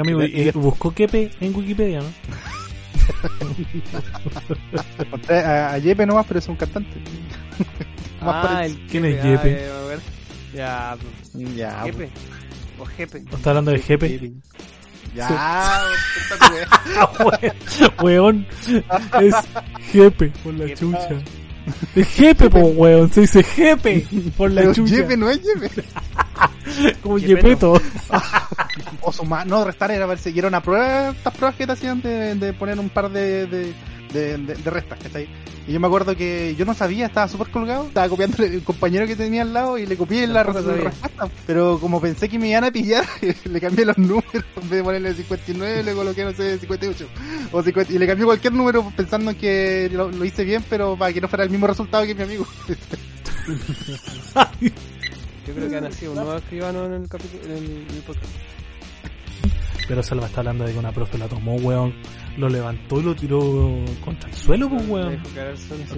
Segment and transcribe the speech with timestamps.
[0.00, 2.06] Amigo, y buscó Kepe en Wikipedia, ¿no?
[5.28, 6.96] A, a Yepe nomás, pero es un cantante.
[8.20, 8.80] Más Ah, parecido.
[8.82, 9.42] el ¿Quién es ah, ya, a
[9.84, 10.00] ver.
[10.54, 10.96] Ya,
[11.32, 12.08] pues, Ya, Jepe.
[12.78, 13.20] O Jepe.
[13.30, 14.32] ¿No está hablando de Jepe?
[15.14, 15.82] Ya,
[16.28, 16.66] cuéntate,
[17.90, 18.46] Ah, weón,
[19.20, 19.34] es
[19.92, 20.76] Jepe, por la Jepe.
[20.80, 21.08] chucha.
[21.94, 24.96] Es Jepe, po, weón, se dice Jepe, por la Pero chucha.
[24.96, 25.84] Yepe no es Yepe.
[27.02, 27.80] Como Jepe Yepeto.
[29.02, 32.52] O su no, restar era era una prueba, estas pruebas que te hacían de, de
[32.52, 33.74] poner un par de, de,
[34.12, 35.28] de, de- de restas, ¿cachai?
[35.66, 39.06] Y yo me acuerdo que yo no sabía, estaba súper colgado, estaba copiando el compañero
[39.06, 40.84] que tenía al lado y le copié la Tampoco sabía.
[40.84, 41.28] respuesta.
[41.46, 43.04] Pero como pensé que me iban a pillar,
[43.44, 47.06] le cambié los números, en vez de ponerle 59, le coloqué, no sé, 58.
[47.52, 51.12] O 50, y le cambié cualquier número pensando que lo, lo hice bien, pero para
[51.12, 52.46] que no fuera el mismo resultado que mi amigo.
[55.46, 58.02] Yo creo que ha nacido un nuevo escribano en el capítulo, en el, en el
[58.06, 58.26] podcast.
[59.90, 61.92] Pero Salva está hablando de que una profe la tomó, weón.
[62.36, 63.40] Lo levantó y lo tiró
[64.04, 65.20] contra el suelo, pues, weón.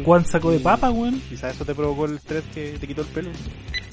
[0.02, 1.20] Juan sacó de papa, weón.
[1.28, 3.28] Quizás eso te provocó el estrés que te quitó el pelo.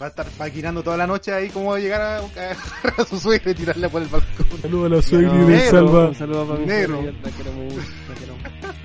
[0.01, 2.17] Va a estar maquinando toda la noche ahí cómo llegar a,
[3.01, 4.61] a, su suegra y tirarla por el balcón.
[4.61, 5.69] Saludos a la suegra No, de negro.
[5.71, 6.07] Salva.
[6.07, 6.95] Un saludo para mi Negro.
[7.01, 7.75] suegra, La quiero mucho,
[8.07, 8.33] la quiero.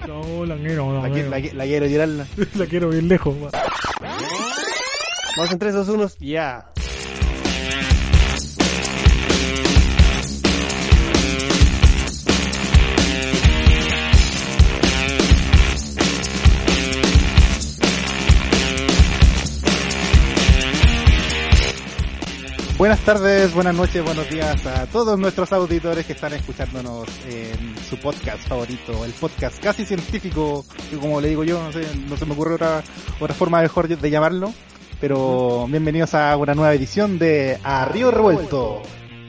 [0.09, 2.27] No, la quiero, no, La, la, que- la, la quiero tirarla.
[2.57, 3.51] la quiero bien lejos, weón.
[5.37, 6.73] Vamos en 3, 2, 1, ya.
[22.77, 27.97] Buenas tardes, buenas noches, buenos días a todos nuestros auditores que están escuchándonos en su
[27.99, 32.27] podcast favorito, el podcast casi científico, que como le digo yo, no sé, no se
[32.27, 32.83] me ocurre otra,
[33.21, 34.53] otra forma mejor de llamarlo,
[35.01, 38.83] pero bienvenidos a una nueva edición de A Río Revuelto.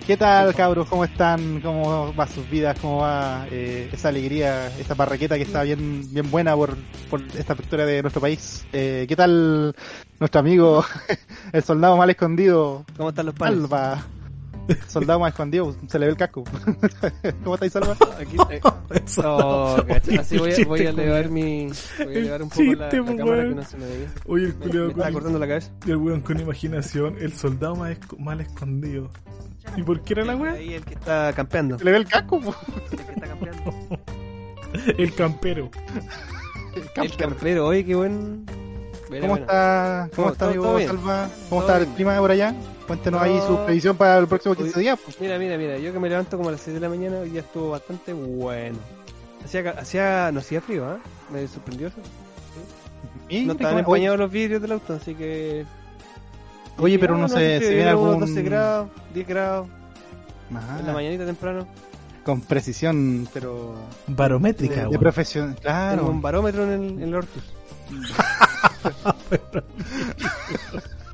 [0.05, 0.87] ¿Qué tal cabros?
[0.87, 1.61] ¿Cómo están?
[1.61, 2.77] ¿Cómo va sus vidas?
[2.79, 6.77] ¿Cómo va eh, esa alegría, esa barraqueta que está bien, bien buena por,
[7.09, 8.67] por esta victoria de nuestro país?
[8.71, 9.75] Eh, ¿Qué tal
[10.19, 10.85] nuestro amigo,
[11.51, 13.61] el soldado mal escondido, ¿Cómo están los panes?
[13.61, 14.05] Salva.
[14.88, 16.44] Soldado más escondido, se le ve el casco.
[17.44, 17.97] ¿Cómo estáis, Salva?
[18.19, 18.61] Aquí, eh,
[19.23, 21.67] oh, cacha, así voy a, voy a elevar mi.
[21.97, 24.07] Voy a elevar un poco la, chiste, la po, cámara que no se me veía.
[24.27, 25.71] Oye, el Me, culiado me está con, cortando la cabeza.
[25.88, 29.09] el weón con imaginación, el soldado más mal escondido.
[29.77, 30.53] ¿Y por qué era la weá?
[30.53, 31.77] Ahí el que está campeando.
[31.77, 32.55] Se le ve el casco, po.
[32.91, 33.73] El que está campeando.
[34.97, 35.69] El campero.
[36.75, 37.17] El El camper.
[37.17, 38.45] campero, oye, qué buen.
[39.21, 40.89] ¿Cómo está, cómo No, está, todo bien.
[40.89, 41.29] Salva?
[41.49, 42.53] ¿Cómo está el clima por allá?
[42.87, 44.99] Cuéntenos ahí su previsión para el próximo 15 Hoy- días.
[45.03, 45.19] pues.
[45.21, 45.77] Mira, mira, mira.
[45.77, 48.13] Yo que me levanto como a las 6 de la mañana, hoy ya estuvo bastante
[48.13, 48.77] bueno.
[49.43, 50.97] Hacía, ca- hacía, no hacía frío, ¿ah?
[51.31, 51.97] Me sorprendió eso.
[53.29, 55.65] No estaban cómo- empañados los vidrios del auto, así que.
[56.78, 58.19] Oye, pero no sé si viene algún...
[58.19, 59.68] 12 grados, 10 grados,
[60.53, 61.68] Ajá, en la mañanita temprano.
[62.24, 63.75] con precisión, pero...
[64.08, 66.13] Barométrica, De, de profesión, Tengo un claro.
[66.22, 67.44] barómetro en el, en el Ortus.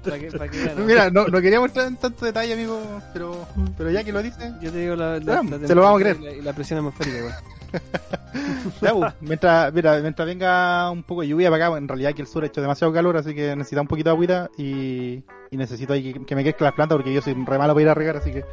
[0.04, 0.84] ¿Para qué, para qué gano?
[0.86, 2.82] Mira, no, no quería mostrar en tanto detalle, amigo,
[3.14, 3.46] pero,
[3.78, 6.04] pero ya que lo dice, Yo te digo la, la, la se lo vamos a
[6.04, 6.18] creer.
[6.20, 7.34] Y la, y la presión atmosférica, weón.
[8.82, 12.22] Ya, pues, mientras, mira, mientras venga un poco de lluvia para acá, en realidad aquí
[12.22, 15.58] el sur ha hecho demasiado calor, así que necesita un poquito de agüita y, y
[15.58, 17.90] necesito ahí que, que me crezcan las plantas porque yo soy re malo para ir
[17.90, 18.44] a regar, así que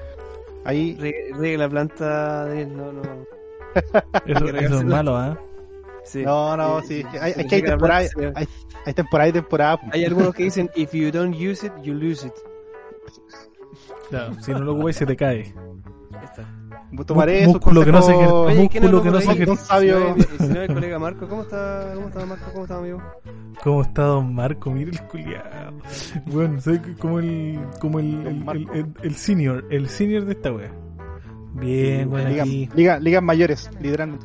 [0.64, 3.02] ahí Riegue la planta de no, no.
[4.26, 5.38] Eso, eso es malo, ¿ah?
[6.04, 6.22] Sí.
[6.24, 8.48] no, no, Eh, sí, hay, hay que hay temporada, hay,
[8.86, 9.76] hay temporada y temporada.
[9.80, 9.94] pues.
[9.94, 12.32] Hay algunos que dicen, if you don't use it, you lose it.
[14.10, 15.54] Claro, si no lo ocupáis se te cae.
[16.12, 16.48] Ahí está.
[17.06, 17.44] Tomaré
[21.28, 22.44] ¿cómo está, cómo está Marco?
[22.52, 23.02] ¿Cómo está amigo?
[23.62, 24.70] ¿Cómo está Don Marco?
[24.70, 25.72] Mira el culiado.
[26.26, 30.52] Bueno, soy como el, como el, el, el, el- el senior, el senior de esta
[30.52, 30.72] wea.
[31.54, 34.18] Bien, bueno, Ligas, aquí, liga- ligas mayores, liderando.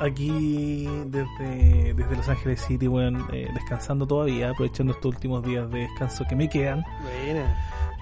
[0.00, 5.80] aquí desde, desde Los Ángeles City, weón, eh, descansando todavía, aprovechando estos últimos días de
[5.80, 6.82] descanso que me quedan,
[7.24, 7.56] Buena.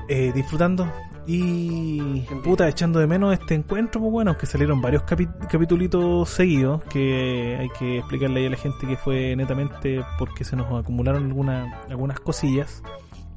[0.08, 0.90] Eh, disfrutando
[1.26, 6.84] y puta echando de menos este encuentro, pues bueno, aunque salieron varios capi capitulitos seguidos,
[6.84, 11.24] que hay que explicarle ahí a la gente que fue netamente porque se nos acumularon
[11.24, 12.80] algunas algunas cosillas,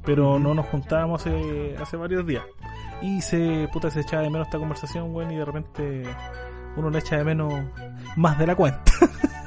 [0.04, 2.44] pero no nos juntábamos hace, hace varios días.
[3.02, 6.02] Y se puta se echaba de menos esta conversación, weón, y de repente
[6.76, 7.52] uno le echa de menos
[8.16, 8.92] más de la cuenta.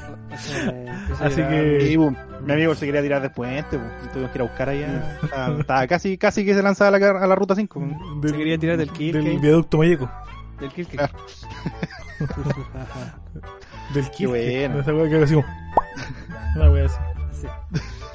[1.20, 4.46] Así que- Y boom, mi amigo se quería tirar boom, y tuvimos que ir a
[4.46, 5.18] buscar allá.
[5.24, 7.80] Estaba, estaba casi, casi que se lanzaba a la, a la ruta 5.
[7.80, 8.22] boom.
[8.22, 10.10] Del, Se quería tirar del kill, del viaducto Mayeco.
[10.60, 10.98] Del kill que...
[13.94, 14.28] Del kill.
[14.30, 14.80] bueno.
[14.80, 15.46] Esa weá que como-
[16.56, 16.98] Una wea así.
[17.42, 17.48] Sí.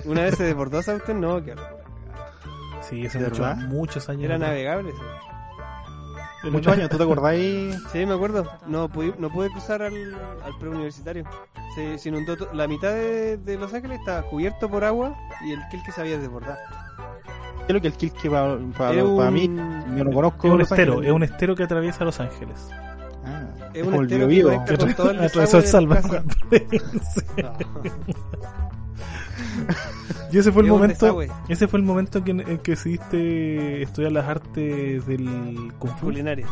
[0.05, 1.55] Una vez se desbordó esa cuestión, no, que
[2.89, 4.25] Sí, hace ¿De mucho- muchos años.
[4.25, 4.93] era navegable.
[4.93, 4.99] sí.
[6.51, 7.77] muchos años, ¿tú te acordáis?
[7.93, 8.47] Sí, me acuerdo.
[8.67, 9.95] No pude, no pude cruzar al,
[10.45, 11.25] al preuniversitario.
[11.75, 15.53] Se, se inundó to- la mitad de, de Los Ángeles estaba cubierto por agua y
[15.53, 16.59] el Kilke se había desbordado.
[17.67, 19.49] ¿Qué es lo que el Kilke para, para, mí?
[19.49, 21.09] no conozco Es un estero, Ángeles.
[21.11, 22.69] es un estero que atraviesa Los Ángeles.
[23.25, 23.43] Ah,
[23.75, 26.01] Es un el estero que conecta con todo el Atravesó Salva.
[30.33, 34.27] Y ese fue el momento, ese fue el momento que, en que decidiste estudiar las
[34.27, 36.47] artes del Kung Fu Culinaria.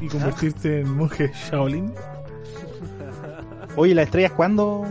[0.00, 1.92] y convertirte en monje Shaolin.
[3.76, 4.86] Oye, ¿las estrellas cuándo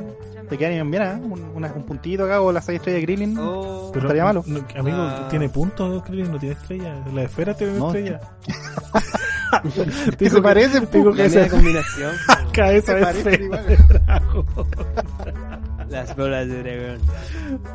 [0.47, 1.03] te quedan bien?
[1.03, 1.15] ¿eh?
[1.21, 3.37] Un, una- un puntito acá o las seis estrellas de Grilling?
[3.39, 4.43] Oh, Pero, estaría malo.
[4.45, 5.27] no, amigo, Ah.
[5.29, 7.03] tiene puntos, Krillin, no tiene estrella.
[7.13, 7.87] La esfera tiene No.
[7.87, 8.19] estrella.
[10.17, 10.79] ¿Qué se parece?
[10.81, 12.11] Digo que la esa combinación.
[12.53, 14.21] cabeza de parecen esfera.
[15.89, 16.99] Las bolas de dragón.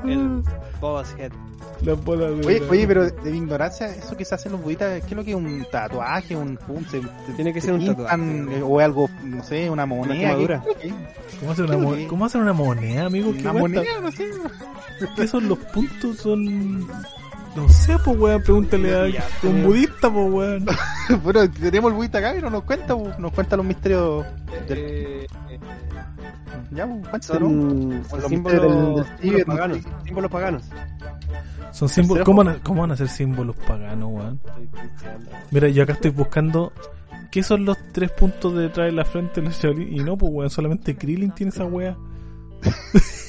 [0.08, 0.42] El
[0.80, 1.32] boss head.
[1.82, 2.70] Las bolas de Oye, dragón.
[2.70, 5.36] oye, pero de ignorancia, eso que se hacen los buditas, ¿qué es lo que es
[5.36, 6.84] un tatuaje, un pum?
[6.86, 7.00] Se,
[7.36, 8.58] Tiene que se ser un pintan, tatuaje.
[8.58, 10.14] eh, O algo, no sé, una moneda.
[10.14, 10.62] quemadura.
[10.80, 10.94] ¿qué- qué-
[11.40, 13.32] ¿Cómo hacer una, ¿Qué mo- lo que- ¿Cómo hacer una moneda, amigo?
[13.34, 14.30] ¿Qué Una moneda, no sé.
[15.16, 16.16] ¿Qué son los puntos?
[16.18, 16.86] Son.
[17.56, 18.42] No sé, pues, weón.
[18.42, 20.66] Pregúntale a un budista, pues, weón.
[21.22, 24.24] Bueno, tenemos el budita acá y no nos cuenta, po, nos cuenta los misterios
[24.68, 24.78] del...
[24.78, 25.60] Eh, eh,
[26.72, 27.28] Ya, po, cuéntanos.
[27.28, 29.06] son los símbolos,
[29.46, 29.78] paganos.
[30.04, 30.62] Símbolos paganos.
[31.72, 32.24] Son símbolos.
[32.24, 34.40] ¿Cómo van, a, ¿Cómo van a ser símbolos paganos, weón?
[35.50, 36.72] Mira, yo acá estoy buscando.
[37.30, 39.92] ¿Qué son los tres puntos detrás de la frente de los Shaolin?
[39.92, 41.96] Y no, pues, weón, solamente Krillin tiene esa wea.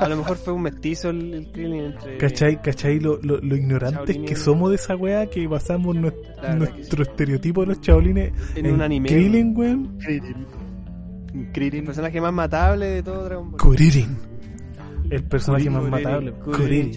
[0.00, 2.18] A lo mejor fue un mestizo el, el Krillin entre.
[2.18, 2.60] ¿Cachai?
[2.62, 3.00] ¿Cachai?
[3.00, 7.80] Lo, lo, lo ignorantes que somos de esa wea que basamos nuestro estereotipo de los
[7.80, 9.08] Shaolines En un anime.
[9.08, 9.98] Krillin, weón.
[9.98, 10.46] Krillin.
[11.34, 11.84] El Krillin.
[11.84, 13.60] personaje más matable de todo Dragon Ball.
[13.60, 14.16] Kuririn.
[15.10, 16.32] El personaje más Kuririn, matable.
[16.32, 16.92] Kuririn.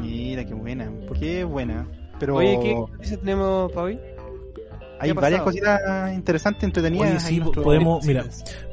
[0.00, 0.90] Mira, qué buena.
[1.18, 1.86] Qué buena.
[2.20, 3.98] Pero Oye, ¿qué noticias tenemos para hoy?
[5.04, 7.10] Hay ha varias cositas interesantes, entretenidas.
[7.10, 8.24] Oye, sí, podemos, mira,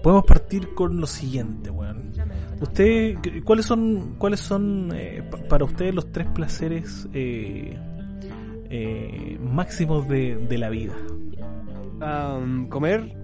[0.03, 2.11] podemos partir con lo siguiente, weón.
[2.59, 7.75] Usted, ¿cuáles son, cuáles son eh, pa- para ustedes los tres placeres eh,
[8.69, 10.93] eh, máximos de, de la vida?
[12.01, 13.15] Um, comer,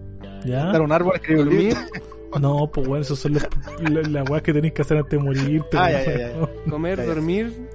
[0.45, 0.65] ¿Ya?
[0.71, 1.81] Dar un árbol, escribir un dormir, libro.
[2.41, 3.47] No, pues bueno, esos son los,
[3.89, 5.77] la, las weas que tenéis que hacer antes de morirte.
[5.77, 6.05] Ah, weón.
[6.05, 6.27] ya, ya,
[6.65, 6.69] ya.
[6.71, 7.67] comer, dormir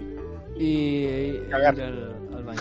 [0.57, 1.75] y, y Cagar.
[1.77, 2.61] ir al, al baño.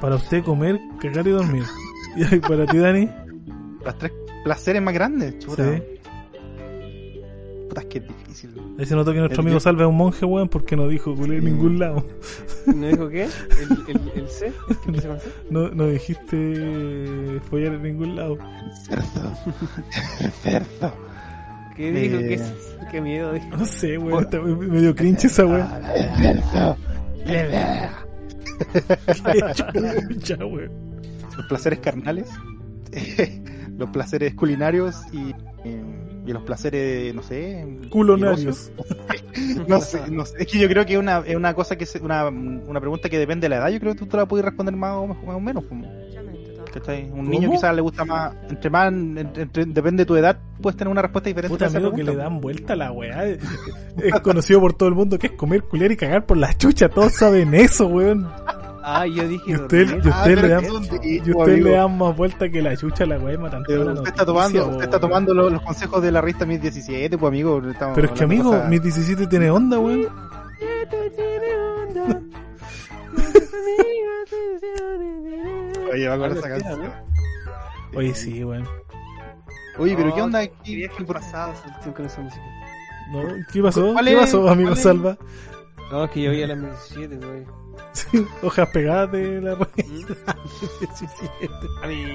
[0.00, 1.64] Para usted comer, cagar y dormir.
[2.16, 3.08] ¿Y para ti, Dani?
[3.84, 4.12] Las tres
[4.44, 5.64] placeres más grandes, chuta.
[5.64, 5.82] Sí.
[7.68, 8.50] Puta, es que es difícil.
[8.78, 11.14] Ahí se notó que nuestro El- amigo Salva es un monje, weón, porque no dijo
[11.14, 12.04] culé en ningún lado.
[12.66, 13.24] ¿No dijo qué?
[13.88, 14.52] ¿El, el, el C?
[15.50, 18.38] No, no dijiste follar en ningún lado.
[18.84, 19.32] Cerdo.
[20.42, 20.92] Cerdo.
[21.76, 22.16] ¿Qué dijo?
[22.16, 22.28] Eh.
[22.80, 23.46] ¿Qué, qué miedo dijo?
[23.56, 25.68] No sé, weón, está medio cringe esa weón.
[31.36, 32.28] Los placeres carnales.
[33.78, 35.34] los placeres culinarios y,
[36.26, 37.66] y los placeres, no sé.
[37.90, 38.72] Culonarios.
[39.68, 40.42] No sé, no sé.
[40.42, 43.08] Es que yo creo que es una, es una cosa que es una, una pregunta
[43.08, 43.68] que depende de la edad.
[43.68, 45.64] Yo creo que tú te la puedes responder más o, más o menos.
[45.64, 45.86] Como,
[46.70, 47.10] ¿cachai?
[47.10, 48.34] Un niño quizás le gusta más.
[48.48, 51.54] Entre más, entre- entre- depende de tu edad, puedes tener una respuesta diferente.
[51.56, 53.24] Puta amigo que le dan vuelta a la weá.
[53.98, 56.88] Es conocido por todo el mundo que es comer, culiar y cagar por la chucha.
[56.88, 58.28] Todos saben eso, weón.
[58.90, 60.64] Ah, yo dije Y usted, y Ah, usted le dan,
[61.02, 64.66] y usted le dan más vuelta que la chucha a la weá usted está tomando,
[64.68, 67.60] usted está tomando los, los consejos de la revista 1017, pues amigo.
[67.68, 70.06] estamos Pero es que amigo, cosas- mis 17 tiene onda, weón.
[75.92, 76.92] Oye, me acuerdo esa canción.
[77.94, 78.68] Oye, sí, weón.
[79.78, 80.46] Oye, pero No, ¿qué onda?
[80.46, 81.52] qué ¿Qué- pasado
[81.94, 82.42] con esa música.
[83.10, 83.22] ¿No?
[83.52, 83.92] ¿Qué pasó?
[83.92, 84.74] ¿Cuál ¿Qué pasó, amigo.
[84.76, 85.16] Salva?
[85.90, 87.44] No, es que yo vi a las 17, güey.
[87.92, 89.68] Sí, hojas pegadas de la weá.
[89.76, 90.06] ¿Mm?
[90.80, 91.50] 17.
[91.82, 92.08] Amigo.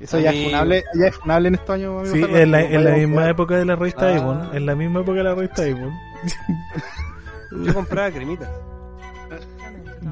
[0.00, 2.00] Eso ya es funable, ya es funable en estos años.
[2.00, 4.16] amigo Sí, Salva, en la, no en la podemos misma época de la revista Ah.
[4.16, 4.50] Avon.
[4.54, 5.92] En la misma época de la revista Avon.
[7.64, 8.48] Yo compraba cremitas.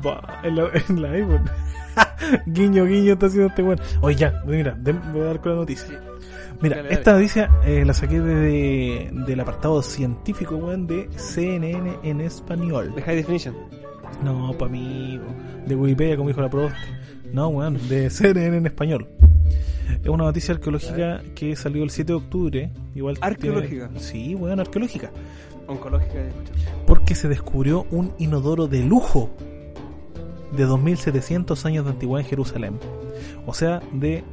[0.03, 1.45] Bah, en la, en la Avon.
[2.47, 3.81] guiño, guiño, está haciendo este weón.
[4.01, 6.01] Oye, ya, mira, de- voy a dar con la noticia.
[6.61, 6.95] Mira, Dale, dale.
[6.99, 12.93] esta noticia eh, la saqué de, del apartado científico, weón, de CNN en español.
[12.95, 13.55] De High Definition.
[14.25, 15.21] No, pa' mí,
[15.67, 16.75] de Wikipedia, como dijo la profe.
[17.33, 19.07] No, weón, de CNN en español.
[20.03, 22.71] Es una noticia arqueológica que salió el 7 de octubre.
[22.95, 23.91] Igual tiene- ¿Arqueológica?
[23.97, 25.11] Sí, weón, arqueológica.
[25.67, 26.31] Oncológica de.
[26.87, 29.31] Porque se descubrió un inodoro de lujo
[30.57, 32.79] de 2700 años de antigüedad en Jerusalén.
[33.47, 34.25] O sea, de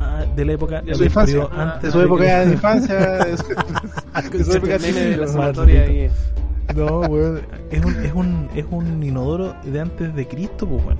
[0.00, 1.48] ah, de la época De su infancia.
[1.52, 2.94] antes De su época de infancia.
[3.24, 3.36] de
[4.44, 6.10] su- de la sumatoria.
[6.74, 7.40] No, weón.
[7.70, 10.98] Es un, es un, es un inodoro de antes de Cristo, pues, weón.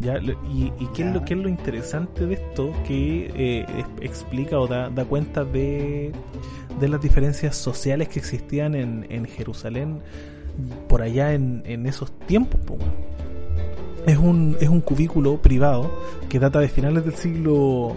[0.00, 3.84] Ya, lo- y, y qué, es lo, qué es lo interesante de esto que eh,
[4.02, 6.12] explica o da, da cuenta de,
[6.78, 10.00] de las diferencias sociales que existían en, en Jerusalén
[10.88, 12.60] por allá en, en esos tiempos.
[14.06, 15.90] Es un, es un cubículo privado
[16.28, 17.96] que data de finales del siglo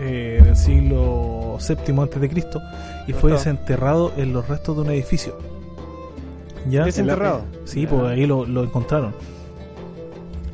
[0.00, 2.62] eh, del siglo VII antes de Cristo
[3.06, 5.36] y fue desenterrado en los restos de un edificio.
[6.70, 6.84] ¿Ya?
[6.84, 7.44] Desenterrado.
[7.64, 9.14] Sí, pues ahí lo, lo encontraron.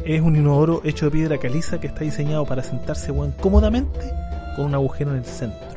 [0.04, 4.12] Es un inodoro hecho de piedra caliza que está diseñado para sentarse weón, cómodamente
[4.56, 5.73] con un agujero en el centro.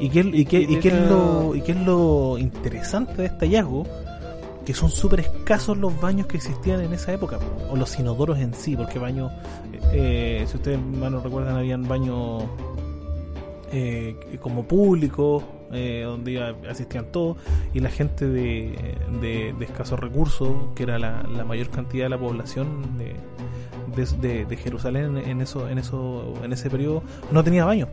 [0.00, 3.46] ¿Y qué, y qué- Y qué es, lo, y qué es lo interesante de este
[3.46, 3.84] hallazgo?
[4.64, 8.38] Que son súper escasos los baños que existían en esa época, po, o los inodoros
[8.38, 9.30] en sí, porque baños,
[9.92, 12.44] eh, si ustedes mal no recuerdan, habían baños
[13.72, 17.36] eh, como públicos, eh, donde iba- asistían todos,
[17.72, 22.10] y la gente de, de, de escasos recursos, que era la, la mayor cantidad de
[22.10, 23.14] la población de,
[23.96, 27.88] de, de- de Jerusalén en eso, en eso, en ese periodo, no tenía baño.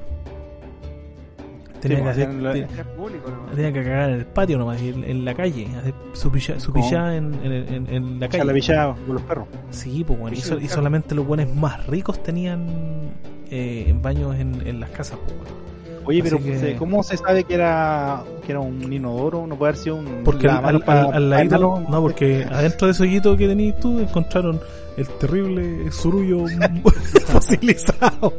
[1.82, 2.34] Tenía, Sí, que, pues, hacer-
[2.76, 3.54] la- público, ¿no?
[3.56, 6.74] tenía que cagar en el patio nomás, en, en la calle, hacer su pilla, su
[6.74, 8.54] pillá en, en, en- la Echar la calle.
[8.54, 9.48] villa con los perros.
[9.70, 13.12] Sí, pues bueno, y, so- y solamente los buenos más ricos tenían
[13.52, 15.68] eh, baños en, en las casas, pues bueno.
[16.06, 19.46] Oye, Así pero que- ¿se- ¿cómo se sabe que era que era un inodoro?
[19.46, 21.90] No puede haber sido un Porque al, al, para- al- al para ladito, manos.
[21.90, 24.60] no, porque adentro de ese hoyito que tenías tú encontraron
[24.98, 26.46] el terrible surullo
[27.28, 28.34] fosilizado.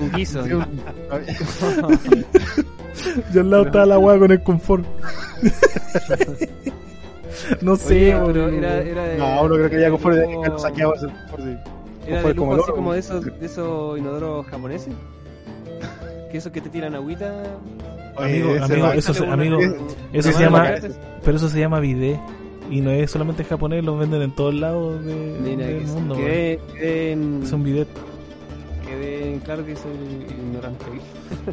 [0.00, 0.42] Un guiso.
[0.44, 0.66] Sí, un-
[3.34, 4.84] y al lado estaba la hueá con el confort.
[7.60, 9.18] no sé, Oye, pero era, era de.
[9.18, 11.56] No, no creo que haya confort de lujo- que lo saqueaba ese confort, sí.
[12.06, 14.94] Era de lujo como así como de esos, de esos inodoros japoneses.
[16.30, 17.32] Que esos que te tiran agüita.
[18.16, 19.58] Amigo, Oye, ese amigo, no- eso amigo,
[20.12, 20.70] eso se llama-
[21.24, 22.18] Pero eso se llama bidet.
[22.74, 26.14] Y no es solamente japonés, los venden en todos lados de- Mira, del que mundo.
[26.14, 26.26] weón.
[26.26, 27.88] quedé, quedé en, Es un bidet.
[28.86, 29.92] quedé en claro que soy
[30.28, 30.84] ignorante.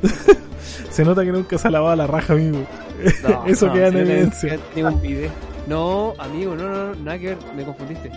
[0.89, 2.59] Se nota que nunca se ha lavado la raja, amigo.
[3.23, 4.59] No, Eso no, queda en evidencia.
[4.75, 5.01] Tengo un.
[5.67, 8.11] No, amigo, no, no, no, nada que ver, me confundiste.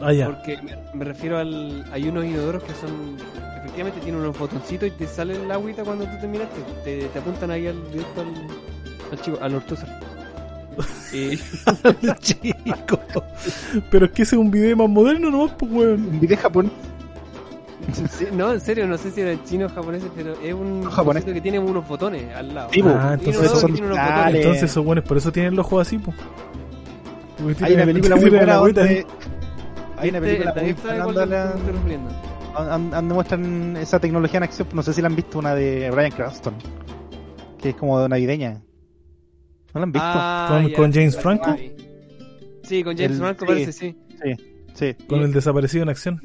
[0.00, 0.26] Ah, ya.
[0.26, 1.84] Porque me, me refiero al.
[1.92, 3.16] Hay unos inodoros que son.
[3.58, 6.60] Efectivamente tienen unos botoncitos y te sale el agüita cuando tú terminaste.
[6.84, 9.86] Te, te apuntan ahí al directo al, al chico, al ortuza.
[11.12, 11.38] Y
[12.20, 13.00] chico.
[13.90, 15.56] Pero es que ese es un video más moderno, ¿no?
[15.56, 16.06] Pues, weón.
[16.06, 16.72] Un video japonés.
[18.10, 21.24] sí, no, en serio, no sé si era chino o japonés, pero es un Japonés.
[21.24, 22.70] que tiene unos botones al lado.
[22.72, 22.82] Sí.
[22.84, 23.76] Ah, entonces son.
[23.76, 26.16] Entonces esos buenos, por eso tienen los ojos así, pues.
[27.62, 28.82] Hay una película muy tienen buena donde...
[28.82, 29.06] ahí.
[29.96, 31.52] Hay una película El muy buena
[32.54, 34.68] donde muestran esa tecnología en acción.
[34.72, 36.54] No sé si la han visto, una de Brian Cranston.
[37.60, 38.60] Que es como navideña.
[39.74, 40.08] ¿No la han visto?
[40.10, 41.56] Ah, ¿Con- ya, con sí, James sí, Franco?
[41.56, 41.72] sí.
[42.62, 43.46] Sí, con James El- Franco sí.
[43.46, 43.96] parece, sí.
[44.74, 44.94] Sí.
[45.06, 46.20] Con el desaparecido en acción.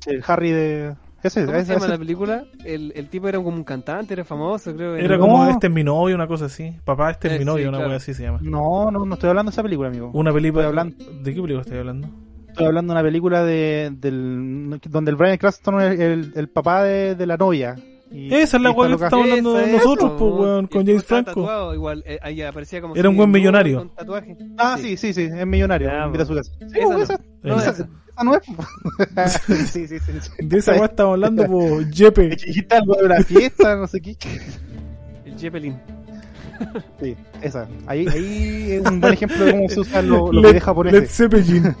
[0.00, 0.94] sí, el Harry de...
[1.22, 2.44] Ese, ¿Cómo ese, se llama ese- la película?
[2.64, 4.96] El, el tipo era como un cantante, era famoso, creo.
[4.96, 5.22] Era No.
[5.24, 6.74] como este es mi novio, una cosa así.
[6.84, 7.88] Papá, este es Eh, mi novio, sí, una claro.
[7.90, 8.38] wea así se llama.
[8.40, 10.10] No, no, no estoy hablando de esa película, amigo.
[10.14, 10.62] Una película.
[10.64, 12.08] Estoy hablando- ¿De qué película estoy hablando?
[12.48, 16.84] Estoy hablando de una película de, del, donde el Brian Cranston es el, el papá
[16.84, 17.76] de, de la novia.
[18.12, 20.66] Y- Esa es la y wea que estamos hablando Esa es, nosotros, po, pues, weón,
[20.66, 21.30] con James Franco.
[21.30, 23.78] tatuado, igual, eh, ahí aparecía como Era un buen millonario.
[23.78, 24.36] Con tatuaje.
[24.58, 25.88] Ah, sí, sí, sí, es millonario.
[25.88, 26.50] Ya, invita a su casa.
[26.58, 27.02] Sí, Esa pues, no.
[27.02, 27.82] esa, No, Esa- esa.
[27.82, 28.42] esa no es.
[29.70, 30.12] sí, sí, sí.
[30.20, 30.30] sí.
[30.44, 32.28] De esa weá estamos hablando, por Jepe.
[32.30, 34.16] Dijiste algo de una fiesta, no sé qué.
[35.24, 35.78] El Zeppelin.
[37.00, 37.66] Sí, esa.
[37.86, 40.62] Ahí, ahí es un buen ejemplo de cómo se usan los, los Led- videos Led
[40.62, 41.10] japoneses.
[41.16, 41.76] Zeppelin.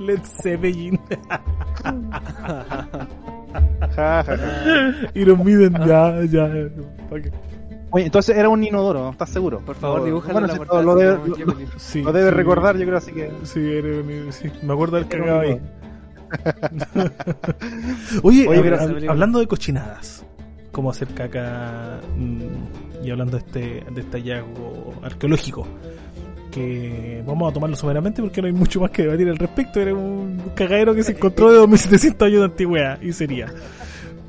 [0.00, 0.98] Led Zeppelin.
[5.14, 6.50] Y los miden, ya, ya.
[6.50, 7.32] qué.
[7.90, 9.60] Oye, entonces era un inodoro, ¿estás seguro?
[9.60, 10.82] Por favor, Lo- dibújalo bueno, en la portada.
[10.82, 11.18] lo, debe.
[11.76, 12.34] Sí, lo debe sí.
[12.36, 13.30] recordar, yo creo, así que...
[13.44, 15.60] Sí, era un- sí, me acuerdo del cagado ahí.
[18.22, 20.24] Oye, Oye, hab- pero- hab- hablando de cochinadas,
[20.72, 25.66] cómo hacer caca mm, y hablando de este, de este hallazgo arqueológico,
[26.54, 29.80] que vamos a tomarlo someramente porque no hay mucho más que debatir al respecto.
[29.80, 33.52] Era un cagadero que se encontró de 2700 años de antigüedad y sería.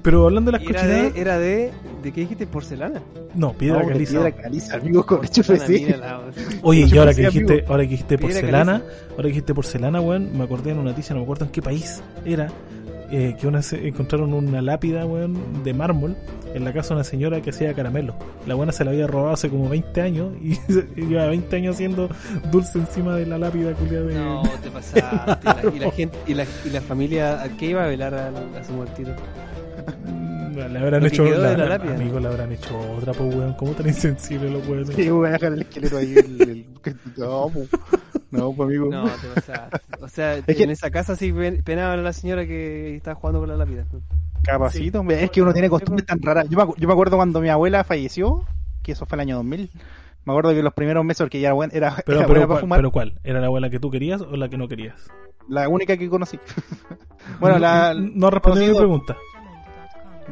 [0.02, 1.72] Pero hablando de las Era cochinadas, de, era de,
[2.04, 2.46] ¿de qué dijiste?
[2.46, 3.02] Porcelana.
[3.34, 4.12] no, piedra No, caliza.
[4.12, 6.20] Piedra caliza, amigo, con Porcelana.
[6.62, 9.06] Oye, y ahora que dijiste, ahora que dijiste porcelana, caliza.
[9.12, 11.62] ahora que dijiste porcelana, weón, me acordé de una noticia, no me acuerdo en qué
[11.64, 12.50] país era,
[13.12, 16.16] eh, que una, se- encontraron una lápida, weón, de mármol
[16.54, 18.16] en la casa de una señora que hacía caramelo.
[18.48, 20.52] La buena se la había robado hace como 20 años y,
[20.96, 22.10] y lleva 20 años haciendo
[22.52, 24.16] dulce encima de la lápida culia de...
[24.16, 25.00] No, te pasaste.
[25.02, 28.14] Y la, y la gente, y la, y la familia, ¿a qué iba a velar
[28.14, 29.12] a, a su muertito?
[30.56, 31.96] Mm, Le habrán Lo que hecho la la, lápida.
[31.96, 33.54] amigo, le habrán hecho otra, pues, weón.
[33.54, 36.14] ¿Cómo tan insensible lo puede Sí, voy a dejar el esqueleto ahí.
[36.18, 36.66] El, el-
[37.18, 37.70] No, pues.
[38.32, 38.90] No, pues, amigo.
[38.90, 39.78] No, te pasaste.
[40.02, 43.16] O sea, Es que- en esa casa sí pen- penaban a la señora que estaba
[43.16, 43.86] jugando con la lápida.
[44.44, 46.48] Capacito, es que uno tiene costumbres tan raras.
[46.50, 48.44] Yo me, yo me acuerdo cuando mi abuela falleció,
[48.84, 49.70] que eso fue el año 2000.
[50.26, 52.42] Me acuerdo que los primeros meses, porque ella era buena, era, Pero, era pero, buena
[52.42, 53.20] para ¿cuál, fumar, pero ¿cuál?
[53.24, 54.96] ¿Era la abuela que tú querías o la que no querías?
[55.48, 56.40] la única que conocí.
[57.40, 59.16] bueno, la, No, no respondió mi pregunta.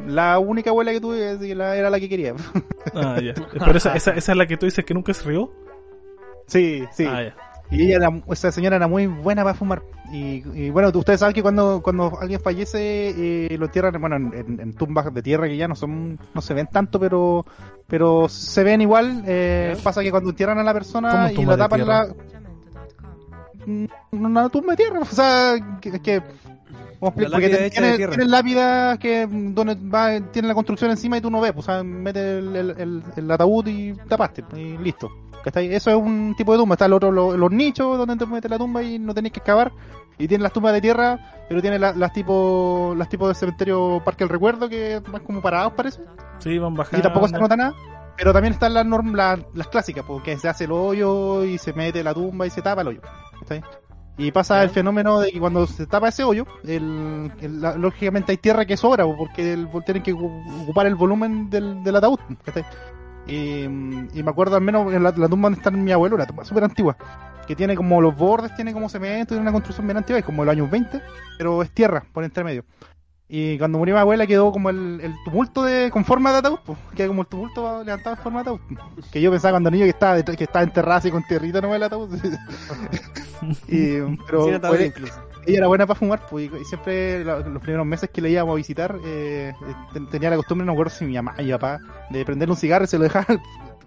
[0.06, 2.34] La única abuela que tuve era la que quería.
[2.94, 3.32] Ah, ya.
[3.34, 5.50] Pero esa, esa, esa es la que tú dices que nunca se rió.
[6.46, 7.06] sí, sí.
[7.08, 7.34] Ah, ya.
[7.70, 9.82] Y ella, era, esa señora era muy buena para fumar.
[10.12, 14.74] Y, y bueno, ustedes saben que cuando, cuando alguien fallece, eh, lo entierran bueno, en,
[14.74, 17.44] tumbas de tierra que ya no son no se ven tanto, pero
[17.86, 19.24] pero se ven igual.
[19.26, 22.06] Eh, pasa que cuando entierran a la ¿Cómo persona y la tapan la...
[23.66, 26.00] Mm, Una tumba de tierra, o sea, que...
[26.00, 26.22] que
[27.12, 31.30] porque lápida tiene, tiene lápidas que mm, donde va, tiene la construcción encima y tú
[31.30, 35.10] no ves, pues, o sea, mete el, el, el- el ataúd y tapaste y listo.
[35.54, 36.74] Eso es un tipo de tumba.
[36.74, 39.40] Está el otro, lo- los nichos donde te metes la tumba y no tenés que
[39.40, 39.72] excavar.
[40.16, 41.18] Y tiene las tumbas de tierra,
[41.48, 45.42] pero tiene la- las tipo las tipos de cementerio Parque del Recuerdo que van como
[45.42, 46.00] parados parece.
[46.38, 46.98] Sí, van bajando.
[46.98, 47.74] Y tampoco se nota nada.
[48.16, 51.72] Pero también están las norm, las, las clásicas, porque se hace el hoyo y se
[51.72, 53.00] mete la tumba y se tapa el hoyo.
[53.40, 53.62] ¿cachai?
[54.16, 58.30] Y pasa el fenómeno de que cuando se tapa ese hoyo, el, el- la- lógicamente
[58.32, 61.96] hay tierra que sobra, po, porque el, tienen que ocu- ocupar el volumen del, del
[61.96, 62.20] ataúd.
[62.44, 62.64] ¿cachai?
[63.26, 66.26] Y, y me acuerdo al menos en la, la tumba donde está mi abuelo, una
[66.26, 66.96] tumba súper antigua,
[67.46, 70.42] que tiene como los bordes, tiene como cemento, tiene una construcción bien antigua, es como
[70.42, 71.00] de los años 20,
[71.38, 72.64] pero es tierra por entre medio.
[73.26, 76.58] Y cuando murió mi abuela quedó como el, el tumulto de, con forma de ataúd,
[76.64, 78.60] pues, queda como el tumulto levantado en forma de ataúd.
[79.10, 81.82] Que yo pensaba cuando niño que estaba, que estaba enterrada así con tierrita no el
[81.82, 82.10] ataúd.
[83.68, 85.14] y, pero fue- incluso.
[85.46, 88.52] ella era buena para fumar, pues, y, siempre la- los primeros meses que le íbamos
[88.52, 91.44] a visitar, eh, eh, ten- tenía la costumbre, no me acuerdo si mi mamá y
[91.44, 93.26] mi papá, de prenderle un cigarro y se lo dejaba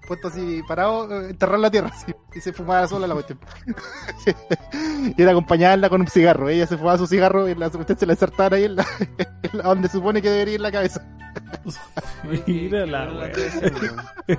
[0.08, 3.40] puesto así parado, enterrar en la tierra, así, y se fumaba sola la cuestión.
[5.18, 8.06] Y era acompañarla con un cigarro, ella se fumaba su cigarro y la cuestión se
[8.06, 8.86] la insertaba ahí en la,
[9.44, 11.06] en la- donde supone que debería ir la cabeza.
[12.48, 13.32] Mira la weón.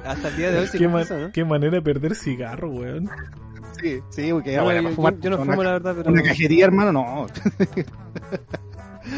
[0.04, 1.32] Hasta el día de hoy se Qué, cumple ma- eso, ¿no?
[1.32, 3.08] qué manera de perder cigarro, weón.
[3.80, 6.92] Sí, sí, porque era No, yo, no Una fumo la verdad, pero Una cajetilla, hermano,
[6.92, 7.26] no.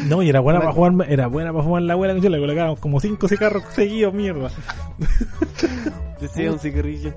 [0.07, 2.75] No, y era buena para jugar, era buena para fumar la abuela, yo le colocaba
[2.75, 4.49] como cinco cigarros seguidos, mierda.
[6.21, 7.13] decía un cigarrillo.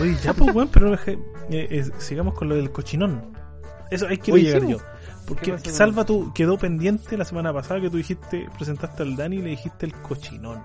[0.00, 1.18] Oye, ya pues weón, pero eh,
[1.50, 3.22] eh, sigamos con lo del cochinón.
[3.90, 4.78] Eso ahí quiero Oye, llegar sí, yo.
[5.28, 9.02] Porque ¿Qué pasó con Salva tú quedó pendiente la semana pasada que tú dijiste, presentaste
[9.02, 10.60] al Dani y le dijiste el cochinón.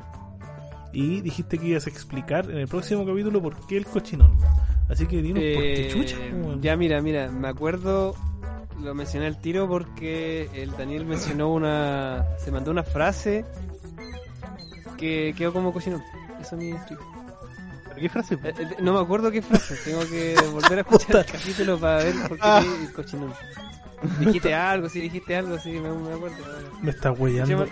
[0.92, 4.32] Y dijiste que ibas a explicar en el próximo capítulo por qué el cochinón.
[4.90, 6.62] Así que dinos por qué Eh, chucha, weón.
[6.62, 8.16] ya mira, mira, me acuerdo,
[8.82, 13.46] lo mencioné al tiro porque el Daniel mencionó una, se mandó una frase
[14.98, 16.04] que quedó como cocinón.
[16.42, 17.04] Eso es mi explico.
[17.86, 18.36] ¿Pero qué frase?
[18.36, 22.04] Eh, eh, No me acuerdo qué frase, tengo que volver a escuchar el capítulo para
[22.04, 22.64] ver por qué Ah.
[22.82, 23.34] el cochinón.
[24.20, 26.38] Dijiste algo, sí, dijiste algo, sí, me, me acuerdo.
[26.82, 27.66] Me estás weyando.
[27.66, 27.72] Sí,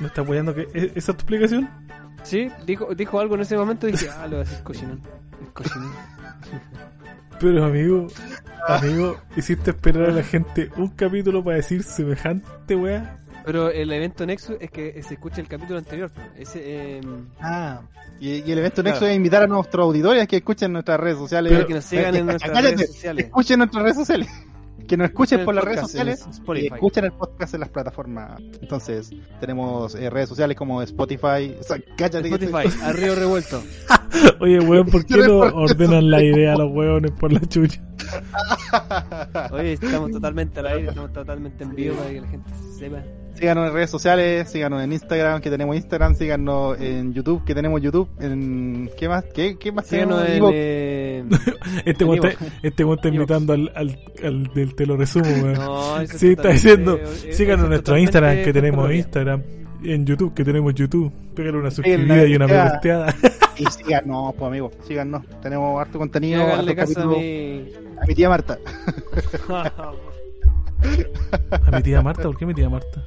[0.00, 1.68] Me estás weyando que ¿e- esa es tu explicación.
[2.22, 5.00] Sí, dijo, dijo algo en ese momento y dije, ah, lo voy a decir cochinón.
[5.40, 5.92] El cochinón.
[7.40, 8.06] Pero amigo,
[8.68, 13.18] amigo, hiciste esperar a la gente un capítulo para decir semejante weá.
[13.44, 16.10] Pero el evento Nexus es que se escucha el capítulo anterior.
[16.36, 17.00] Ese, eh,
[17.40, 17.82] Ah,
[18.18, 18.94] y, y el evento Claro.
[18.94, 21.52] Nexo es invitar a nuestros auditores que escuchen nuestras redes sociales.
[21.52, 23.24] Pero que nos sigan en nuestras Cállate, redes sociales.
[23.26, 24.28] Escuchen nuestras redes sociales.
[24.88, 26.24] Que nos escuchen el por las redes sociales.
[26.54, 28.40] Y escuchen el podcast en las plataformas.
[28.62, 31.56] Entonces, tenemos eh, redes sociales como Spotify.
[31.58, 33.62] O sea, cállate Spotify, a Río Revuelto.
[34.40, 37.80] Oye, weón, ¿por qué no ordenan la idea a los weones por la chucha?
[39.52, 43.02] Oye, estamos totalmente al aire, estamos totalmente en vivo para que la gente sepa.
[43.34, 47.82] Síganos en redes sociales, síganos en Instagram, que tenemos Instagram, síganos en YouTube, que tenemos
[47.82, 49.24] YouTube, en ¿qué más?
[49.34, 50.52] ¿Qué, qué más Síganos tenemos?
[50.52, 50.56] en.
[50.56, 51.24] Eh,
[51.84, 52.28] Este está,
[52.62, 55.54] este está invitando al, al, al del te lo resumo, weón.
[55.54, 58.92] No, eso sí, está diciendo, eh, síganos en nuestro Instagram, que tenemos.
[58.92, 59.42] Instagram,
[59.82, 61.12] en YouTube, que tenemos YouTube.
[61.34, 62.70] Pégale una suscribida y una me pegada.
[62.70, 63.14] gusteada.
[63.56, 65.24] Y síganos, pues amigos, síganos.
[65.42, 67.72] Tenemos harto contenido, harto caso a mi.
[68.00, 68.58] A mi tía Marta.
[71.50, 73.02] A mi tía Marta, ¿por qué mi tía Marta?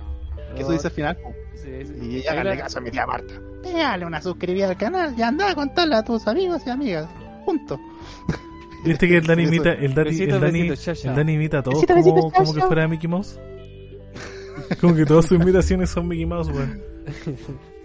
[0.56, 1.18] Que eso dice al final.
[1.54, 1.94] Sí, sí.
[2.02, 3.34] Y Ahí háganle caso a mi tía Marta.
[3.62, 7.08] Pégale una suscribida al canal y anda a contarle a tus amigos y amigas.
[7.46, 7.80] Punto.
[8.84, 12.04] ¿Viste que el Dani imita, el Dani, el Dani, el Dani imita a todos Besitos,
[12.04, 13.40] como, como que fuera Mickey Mouse?
[14.80, 16.82] Como que todas sus imitaciones son Mickey Mouse, weón.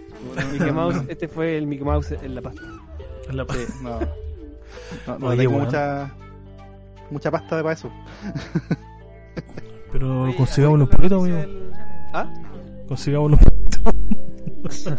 [0.51, 2.61] Mickey Mouse, este fue el Mickey Mouse en la pasta.
[3.29, 3.45] En la-
[3.81, 3.99] No.
[5.07, 6.11] No, no Oye, tengo mucha,
[7.09, 7.89] mucha pasta de para eso.
[9.91, 11.71] Pero Oye, consigámoslo un ¿la poquito, noticia amigo.
[12.13, 12.33] ¿Ah?
[12.87, 13.95] Consigámoslo un poquito.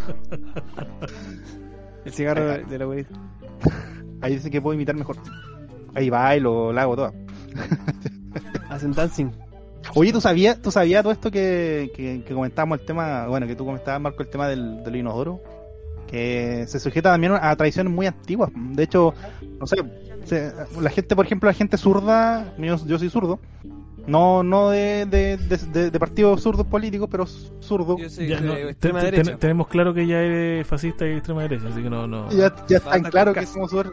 [2.04, 3.14] El cigarro de de la abuelita.
[4.20, 5.16] Ahí dicen que puedo imitar mejor.
[5.94, 7.12] Ahí bailo, la hago toda.
[8.68, 9.30] Hacen dancing.
[9.94, 13.54] Oye, ¿tú sabías, tú sabías todo esto que, que, que comentábamos el tema, bueno, que
[13.54, 15.40] tú comentabas, Marco, el tema del, del inodoro?
[16.06, 18.50] Que se sujeta también a tradiciones muy antiguas.
[18.54, 19.14] De hecho,
[19.58, 19.76] no sé,
[20.24, 23.40] se- la gente, por ejemplo, la gente zurda, yo, yo soy zurdo,
[24.06, 27.96] no no de, de, de, de- de partidos zurdos políticos, pero zurdo.
[27.98, 29.30] Ya, no, extrema derecha.
[29.30, 32.30] ten- tenemos claro que ya eres fascista y extrema derecha, así que no, no.
[32.30, 33.90] Ya, ya está en Basta claro que somos súper...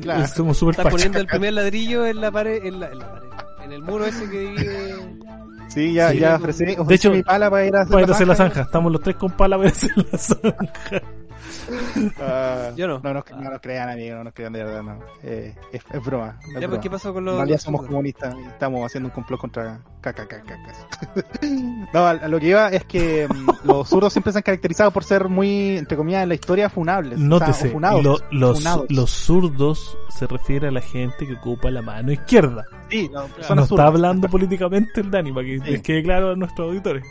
[0.00, 0.26] Claro.
[0.28, 0.94] Somos súper Está fachas.
[0.94, 3.28] poniendo el primer ladrillo en la pared, en la, en la pared,
[3.64, 4.95] en el muro ese que divide.
[5.68, 7.92] Sí, ya, Sí, ya con- ofrecí, De ofrecí hecho, mi pala para ir a hacer,
[7.92, 8.54] Para ir a hacer la zanja.
[8.54, 8.66] zanja.
[8.66, 11.02] Estamos los tres con pala para ir a hacer la zanja.
[12.20, 13.00] Ah, Yo no.
[13.00, 14.98] No nos, no nos crean, amigo, no nos crean de verdad, no.
[15.22, 16.38] Eh, es, es broma.
[16.42, 16.68] es Ya, broma.
[16.70, 17.40] pues, ¿qué pasó con los.
[17.40, 21.26] En los somos comunistas y estamos haciendo un complot contra KKKK.
[21.94, 24.90] no, a, a lo que iba es que mm, los zurdos siempre se han caracterizado
[24.90, 27.18] por ser muy, entre comillas, en la historia funables.
[27.18, 28.86] Nótese, o funados, lo- los, funados.
[28.90, 32.64] los zurdos se refiere a la gente que ocupa la mano izquierda.
[32.90, 35.70] Sí, no, no está hablando políticamente el Dani, para que Sí.
[35.72, 37.04] les quede claro a nuestros auditores.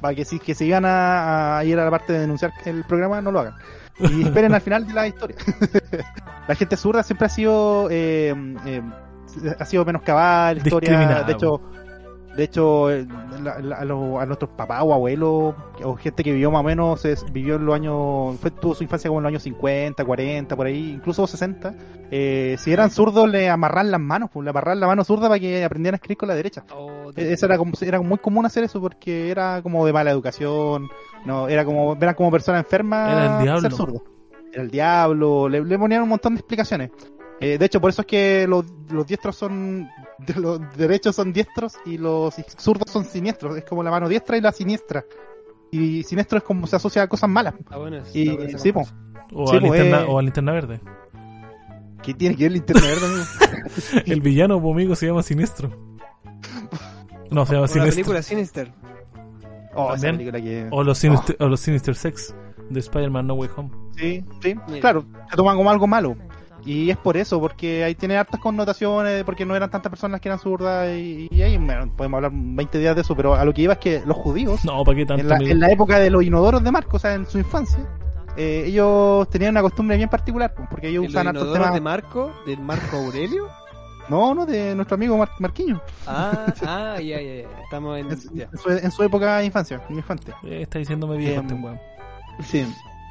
[0.00, 2.84] Para que si que se iban a, a ir a la parte de denunciar el
[2.84, 3.54] programa, no lo hagan.
[3.98, 5.36] Y esperen al final de la historia.
[6.48, 8.34] la gente zurda siempre ha sido eh,
[8.66, 8.82] eh,
[9.58, 11.24] ha sido menoscabada en la historia.
[11.24, 11.60] De hecho,
[12.36, 12.88] de hecho
[13.42, 16.64] la- la- a, los- a nuestros papás o abuelos o gente que vivió más o
[16.64, 20.04] menos se vivió en los años fue tuvo su infancia como en los años 50,
[20.04, 21.74] 40, por ahí, incluso 60.
[22.12, 25.40] Eh, si eran zurdos le amarran las manos, pues, le amarran la mano zurda para
[25.40, 26.62] que aprendieran a escribir con la derecha.
[26.72, 30.10] Oh, Eh, Eso era como, era muy común hacer eso porque era como de mala
[30.10, 30.88] educación,
[31.24, 33.60] no, era como, eran como personas enfermas Era el diablo.
[33.62, 34.04] ser zurdo.
[34.52, 36.90] Era el diablo, le, le ponían un montón de explicaciones.
[37.40, 39.88] Eh, de hecho, por eso es que los, los diestros son,
[40.36, 43.56] los derechos son diestros y los zurdos son siniestros.
[43.56, 45.04] Es como la mano diestra y la siniestra.
[45.70, 47.54] Y siniestro es como se asocia a cosas malas.
[47.70, 49.08] Bueno Y esa sí, po, comparación.
[49.34, 50.06] O, Sí, a, pues, linterna, eh.
[50.08, 50.80] o a linterna verde.
[52.02, 54.02] ¿qué tiene que ver el internet verde, amigo?
[54.06, 55.70] El villano, amigo, se llama Siniestro.
[57.30, 57.94] No, se llama Siniestro.
[57.96, 58.72] película Sinister.
[59.74, 60.16] Oh, esa También.
[60.32, 60.68] película que...
[60.70, 62.34] O los, Sinister, o los Sinister Sex
[62.70, 63.70] de Spider-Man No Way Home.
[63.96, 64.80] Sí, sí, Mira.
[64.80, 66.16] claro, se toman como algo malo.
[66.64, 70.28] Y es por eso, porque ahí tiene hartas connotaciones, porque no eran tantas personas que
[70.28, 73.54] eran zurdas y, y ahí bueno, podemos hablar 20 días de eso, pero a lo
[73.54, 75.22] que iba es que los judíos, No, ¿para qué tanto?
[75.22, 75.50] en la, amigo?
[75.52, 77.78] en la época de los inodoros de Marco, o sea, en su infancia,
[78.36, 81.62] eh, ellos tenían una costumbre bien particular, pues, porque ellos ¿Y los usaban hartos inodoros
[81.64, 81.74] temas...
[81.74, 82.32] de Marco?
[82.44, 83.46] ¿Del Marco Aurelio?
[84.08, 87.60] No, no, de nuestro amigo Mar- Marquiño, Ah, ah, ya, ya, ya.
[87.64, 88.10] Estamos en.
[88.10, 88.48] en, su- ya.
[88.52, 90.32] en su, en su época de infancia, en infante.
[90.44, 91.78] Eh, está diciéndome viejo este weón.
[92.42, 92.66] Sí.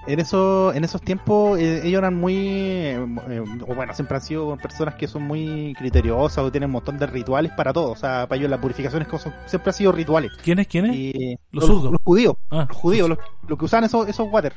[0.08, 4.22] En, eso, en esos tiempos eh, ellos eran muy, eh, eh, o bueno, siempre han
[4.24, 7.92] sido personas que son muy criteriosas o tienen un montón de rituales para todo.
[7.92, 10.32] O sea, para ellos la purificación es cosa- siempre ha sido rituales.
[10.42, 10.68] ¿Quién es?
[10.68, 10.96] ¿Quién es?
[10.96, 11.92] Y Los los, zurdos.
[11.92, 13.18] los judíos, Ah, los judíos, los,
[13.50, 14.54] los que usaban esos, esos water.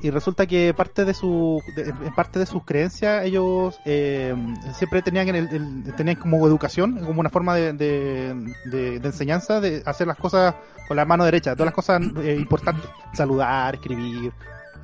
[0.00, 4.34] Y resulta que parte de su, de- parte de sus creencias ellos eh,
[4.74, 10.06] siempre tenían, el, el- tenían como educación, como una forma de, de, enseñanza de hacer
[10.06, 10.54] las cosas
[10.86, 14.32] con la mano derecha, todas las cosas eh, importantes, saludar, escribir,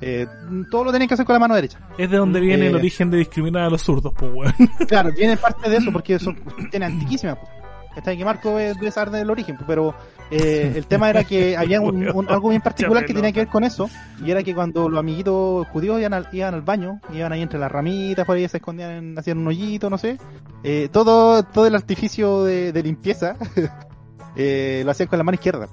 [0.01, 0.27] eh,
[0.69, 1.79] todo lo tenían que hacer con la mano derecha.
[1.97, 4.53] Es de donde viene Eh, el origen de discriminar a los zurdos, pues weón.
[4.87, 7.37] Claro, viene parte de eso porque son cuestiones antiquísimas.
[7.37, 7.49] pues.
[7.95, 8.17] ¿Cachai?
[8.17, 9.95] Que Marco eh, debe saber del origen, pero
[10.29, 13.47] eh, el tema era que había un- un- algo bien particular que tenía que ver
[13.47, 13.89] con eso,
[14.23, 17.57] y era que cuando los amiguitos judíos iban al, iban al baño, iban ahí entre
[17.57, 20.17] las ramitas, por ahí se escondían, en- hacían un hoyito, no sé,
[20.63, 23.37] eh, todo, todo el artificio de, de limpieza
[24.35, 25.67] eh, lo hacían con la mano izquierda.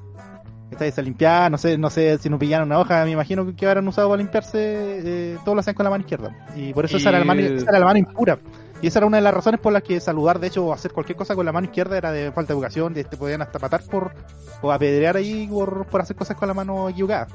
[0.71, 0.91] ¿Cachai?
[0.91, 3.87] Se limpiaban, no sé, no sé si no pillaron una hoja, me imagino que habrán
[3.89, 4.59] usado para limpiarse,
[5.05, 6.35] eh, todo lo hacían con la mano izquierda.
[6.57, 8.39] Y por eso esa, era la mano, Y- esa era la mano impura.
[8.83, 11.17] Y esa era una de las razones por las que saludar, de hecho, hacer cualquier
[11.17, 13.83] cosa con la mano izquierda era de falta de educación, de- te podían hasta matar
[13.85, 14.13] por,
[14.61, 17.29] o apedrear ahí por, por hacer cosas con la mano equivocada.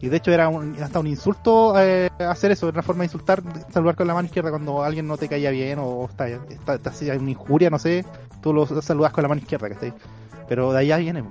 [0.00, 3.42] Y de hecho era un- hasta un insulto eh, hacer eso, una forma de insultar,
[3.70, 7.14] saludar con la mano izquierda cuando alguien no te caía bien o está, está, hacía
[7.14, 8.04] una injuria, no sé,
[8.42, 9.92] tú lo saludas con la mano izquierda, ¿cachai?
[10.48, 11.24] Pero de allá viene.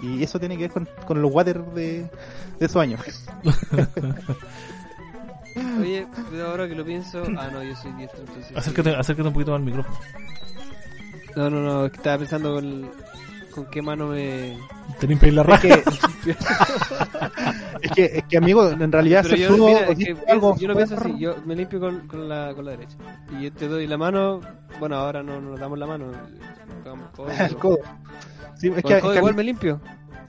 [0.00, 2.08] Y eso tiene que ver con, los water de,
[2.60, 2.82] de esos.
[5.80, 7.22] Oye, pero ahora que lo pienso.
[7.38, 8.56] Ah, no, yo soy diestro, entonces.
[8.56, 9.98] acércate, acércate un poquito más al micrófono.
[11.36, 12.90] No, no, no, es que estaba pensando con,
[13.54, 14.58] con qué mano me.
[14.98, 15.60] Te limpias la Es raja.
[15.62, 16.30] que,
[17.82, 20.56] es que, es que amigo, en realidad Pero ser yo, zurdo mira, es que algo
[20.56, 22.96] yo lo pienso así, yo me limpio con, con, la, con la derecha.
[23.38, 24.40] Y yo te doy la mano,
[24.80, 26.06] bueno, ahora no no nos damos la mano.
[27.14, 27.78] codo, el codo.
[28.56, 29.80] Sí, es con que, el es codo que- igual me limpio.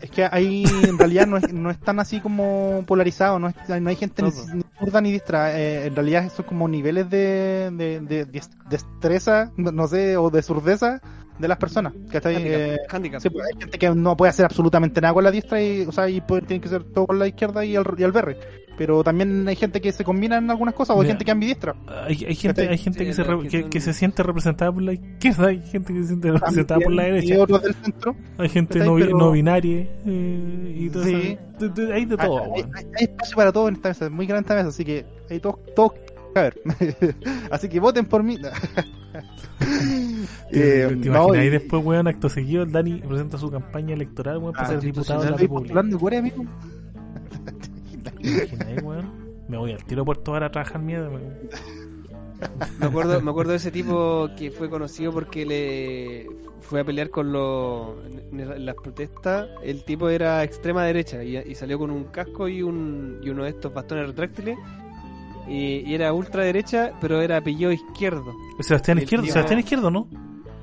[0.02, 3.56] Es que ahí en realidad no es, no es tan así como polarizado, no, es,
[3.82, 4.54] no hay gente ni, No, pues.
[4.54, 9.52] ni zurda ni diestra, eh, en realidad son como niveles de, de, de, de destreza,
[9.58, 11.02] no, sé, o de surdeza
[11.38, 11.94] de las personas.
[12.12, 12.36] ¿cachai?
[12.36, 13.22] Handicap, Eh, handicap.
[13.22, 15.92] sí, pues, hay gente que no puede hacer absolutamente nada con la diestra y, o
[15.92, 18.38] sea, y puede- tiene que hacer todo con la izquierda y el, y el berre.
[18.80, 21.12] Pero también hay gente que se combina en algunas cosas o hay Mira.
[21.16, 21.76] gente que es ambidiestra.
[22.08, 24.82] Hay, hay gente, hay gente Sí, que, se re- que que, se siente representada por
[24.82, 28.16] la izquierda, hay gente que se siente representada por la derecha, Y otros del centro.
[28.38, 31.38] hay gente no, Pero- no binaria eh, y todo Sí.
[31.60, 31.68] eso.
[31.74, 32.72] De- de- Hay de todo, hay, weón.
[32.76, 35.06] hay- hay espacio para todo en esta mesa, es muy grande esta mesa, así que
[35.30, 35.92] hay todos, todos
[36.36, 36.56] a ver.
[37.52, 38.38] así que voten por mí.
[40.52, 41.46] ¿Te, Eh, te no, imaginas?
[41.46, 44.80] y- después, weón, acto seguido, el Dani presenta su campaña electoral, weón, para Ah, ser
[44.80, 45.74] diputado de la República.
[48.20, 48.48] Postulando Corea, amigo.
[48.48, 49.30] ¿Te imaginas, weón?
[49.48, 51.10] Me voy al tiro a Puerto Vara a trabajar miedo.
[51.10, 51.34] weón.
[52.80, 56.28] Me acuerdo, me acuerdo de ese tipo que fue conocido porque le
[56.62, 57.98] fue a pelear con los
[58.32, 59.50] en las protestas.
[59.62, 63.44] El tipo era extrema derecha y, y salió con un casco y un y uno
[63.44, 64.58] de estos bastones retráctiles.
[65.50, 68.34] Y, y era ultra derecha, pero era apellido izquierdo.
[68.60, 70.08] Sebastián El Izquierdo, tío- Sebastián Izquierdo, ¿no?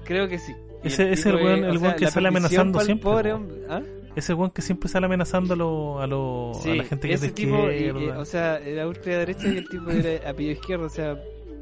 [0.04, 0.54] Creo que sí.
[0.84, 3.32] Ese- el weón- es- el weón sea, que la sale amenazando siempre, pobre
[3.68, 3.82] ¿Ah?
[4.16, 7.20] Ese weón que siempre sale amenazando a, lo- a, lo- a la gente que es
[7.20, 8.00] de ese tipo, izquierda.
[8.00, 11.16] y, o sea, era ultra derecha y el tipo era apellido izquierdo, o sea,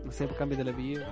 [0.04, 1.04] no sé, cambio el apellido.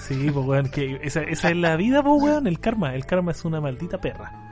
[0.00, 2.94] Sí, pues weón, que esa, esa es la vida, pues weón, el karma.
[2.94, 4.44] El karma es una maldita perra.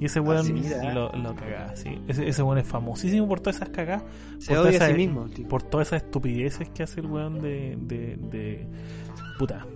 [0.00, 0.94] Y ese weón mira.
[0.94, 2.00] lo, lo caga, sí.
[2.08, 4.02] Ese, ese weón es famosísimo por todas esas cagadas,
[4.38, 5.26] Se por odia a todas sí esas- mismo.
[5.28, 5.48] tipo.
[5.50, 8.66] por todas esas estupideces que hace el weón de, de, de...
[9.38, 9.66] Puta.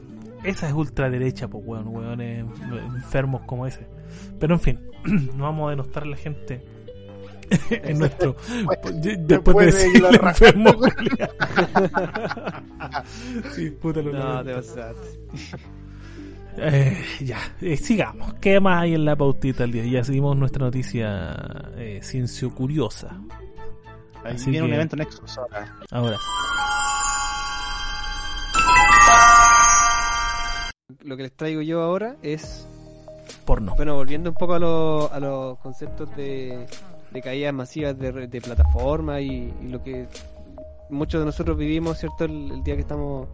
[0.45, 2.45] Esa es ultraderecha, pues weón, weones
[2.95, 3.87] enfermos como ese.
[4.39, 4.81] Pero en fin,
[5.37, 6.63] no vamos a denostar a la gente
[7.71, 8.37] en nuestro...
[8.69, 10.71] Después de Después de decirle raja- enfermo.
[13.55, 14.55] Sí, puta lo No, te.
[16.57, 18.35] Eh, ya, eh, sigamos.
[18.35, 19.85] ¿Qué más hay en la pautita el día?
[19.87, 21.35] Ya seguimos nuestra noticia
[21.77, 23.09] eh, ciencio curiosa.
[24.23, 25.75] Ahí Así viene un evento Nexus ahora.
[25.91, 26.17] Ahora,
[31.03, 32.67] Lo que les traigo yo ahora es,
[33.47, 33.75] porno.
[33.75, 36.67] bueno, volviendo un poco a, los a los conceptos de,
[37.11, 40.07] de caídas masivas de, de plataforma y, y lo que
[40.91, 42.27] muchos de nosotros vivimos, ¿cierto?
[42.27, 43.29] El, el día que estamos...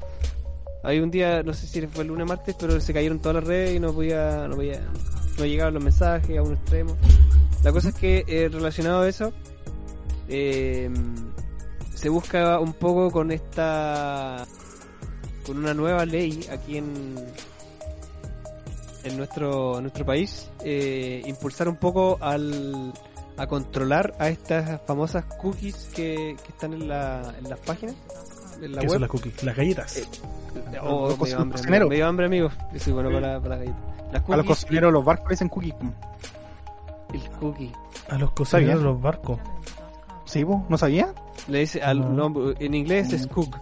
[0.84, 3.34] Hay un día, no sé si fue el lunes o martes, pero se cayeron todas
[3.34, 4.80] las redes y no podía, no podía,
[5.36, 6.96] no llegaban los mensajes a un extremo.
[7.64, 9.32] La cosa es que eh, relacionado a eso,
[10.28, 10.88] eh,
[11.96, 14.46] se busca un poco con esta,
[15.46, 17.14] con una nueva ley aquí en,
[19.05, 22.92] en nuestro, en nuestro país, eh, impulsar un poco al,
[23.37, 27.94] a controlar a estas famosas cookies que, que están en, la, en las páginas,
[28.61, 28.92] en la ¿Qué web.
[28.94, 29.42] son las cookies?
[29.42, 29.96] Las galletas.
[29.96, 30.05] Eh,
[30.83, 31.88] Oh, Los medio hambre, cocineros.
[31.88, 32.48] medio hambre, amigo.
[32.72, 33.79] Yo soy bueno para, para la galleta.
[34.12, 35.74] Las A los cocineros, los barcos dicen cookies.
[37.12, 37.72] y el cookie.
[38.09, 39.38] a los cocineros los barcos.
[40.24, 40.62] ¿Sí, vos?
[40.68, 41.14] ¿No sabía?
[41.46, 42.29] Le dice al, No.
[42.31, 43.57] no, en inglés es cook.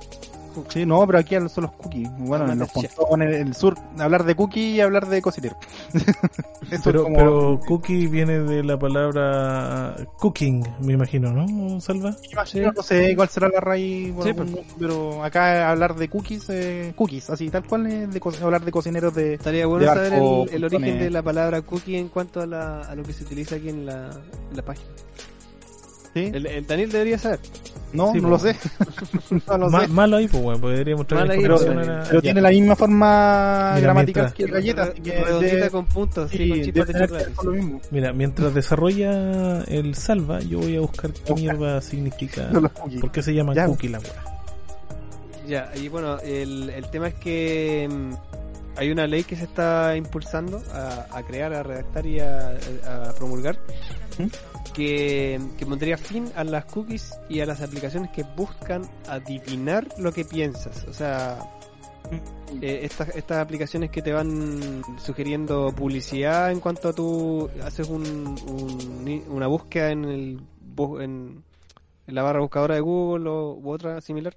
[0.69, 2.09] Sí, no, pero aquí son los cookies.
[2.19, 2.95] Bueno, Ah, en los Masterchef.
[2.97, 5.57] pontones, en el sur, hablar de cookie y hablar de cocinero.
[6.71, 7.17] Eso Pero, como...
[7.17, 12.15] pero cookie viene de la palabra cooking, me imagino, ¿no, Salva?
[12.31, 14.67] Imagino, no sé cuál será la raíz, bueno, Sí, pues.
[14.79, 18.71] pero acá hablar de cookies, eh, cookies, así tal cual, es de co- hablar de
[18.73, 19.35] cocineros de...
[19.35, 22.47] Estaría bueno De saber barco, el, el origen de la palabra cookie en cuanto a,
[22.47, 24.11] la, a lo que se utiliza aquí en la,
[24.51, 24.91] en la página.
[26.13, 26.31] ¿sí?
[26.35, 27.41] El, el Daniel debería saber.
[27.93, 28.43] No, Sí, no pues.
[28.45, 28.57] lo sé.
[29.49, 29.89] no lo Ma- sé.
[29.89, 32.21] malo ahí, pues, bueno, podríamos traer Mal ahí, información pero- a la- Pero ya.
[32.21, 36.37] tiene la misma forma Mira, gramatical mientras- que el galleta, así que con puntos, sí,
[36.37, 37.33] sí, con de chocolate.
[37.45, 37.81] lo mismo.
[37.91, 42.49] Mira, mientras desarrolla el Salva, yo voy a buscar qué mierda significa.
[42.51, 42.69] No.
[42.69, 43.67] ¿Por qué se llama Ya.
[43.67, 44.13] cookie la weá?
[45.47, 48.13] Ya, y bueno, el, el tema es que mm,
[48.77, 52.51] hay una ley que se está impulsando a, a crear, a redactar y a,
[52.87, 53.59] a promulgar
[54.19, 54.25] ¿Mm?
[54.79, 60.13] Que, que pondría fin a las cookies y a las aplicaciones que buscan adivinar lo
[60.13, 60.85] que piensas.
[60.89, 61.39] O sea,
[62.63, 68.03] eh, estas, estas aplicaciones que te van sugiriendo publicidad en cuanto a tú haces un,
[68.07, 70.41] un- una búsqueda en, el,
[71.01, 71.43] en,
[72.07, 74.37] en la barra buscadora de Google o, u otra similar.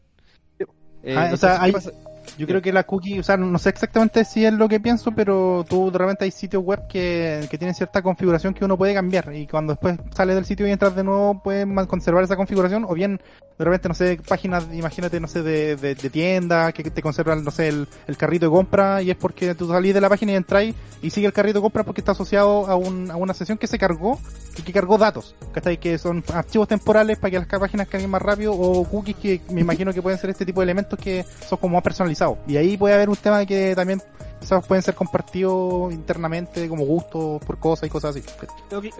[1.04, 2.11] Eh, Ah, o sea, entonces, ¿qué hay-?
[2.38, 5.12] Yo creo que la cookie, o sea, no sé exactamente si es lo que pienso,
[5.12, 8.94] pero tú de repente hay sitios web que, que tienen cierta configuración que uno puede
[8.94, 12.86] cambiar y cuando después sales del sitio y entras de nuevo puedes conservar esa configuración
[12.86, 13.22] o bien
[13.58, 17.44] de repente, no sé, páginas, imagínate, no sé, de, de, de tienda que te conservan,
[17.44, 20.32] no sé, el, el carrito de compra y es porque tú salís de la página
[20.32, 23.34] y entráis y sigue el carrito de compra porque está asociado a, un, a una
[23.34, 24.20] sesión que se cargó
[24.58, 25.78] y que cargó datos, ¿cachai?
[25.78, 29.62] Que son archivos temporales para que las páginas carguen más rápido o cookies que me
[29.62, 32.38] imagino que pueden ser este tipo de elementos que son como más personalizados.
[32.48, 34.02] Y ahí puede haber un tema que también
[34.42, 38.26] quizás pueden ser compartidos internamente como gustos por cosas y cosas así.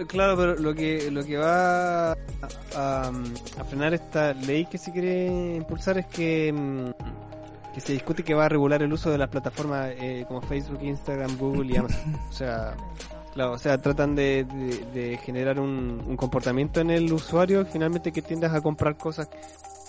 [0.08, 2.16] Claro, pero lo que lo que va a,
[2.76, 3.08] a-
[3.58, 8.34] a frenar esta ley que se quiere impulsar es que mm, que se discute que
[8.34, 12.16] va a regular el uso de las plataformas eh, como Facebook, Instagram, Google y Amazon.
[12.30, 12.74] O sea,
[13.34, 18.12] claro, o sea, tratan de, de- de generar un, un comportamiento en el usuario finalmente
[18.12, 19.28] que tiendas a comprar cosas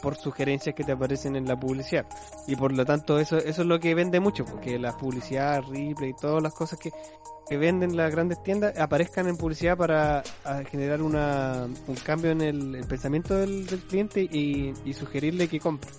[0.04, 2.06] por sugerencias que te aparecen en la publicidad.
[2.46, 6.10] Y por lo tanto eso, eso es lo que vende mucho, porque la publicidad, Ripley
[6.10, 6.92] y todas las cosas que,
[7.48, 10.22] que venden las grandes tiendas aparezcan en publicidad para
[10.70, 15.62] generar una, un cambio en el, el pensamiento del, del cliente y, y sugerirle que
[15.62, 15.90] compre.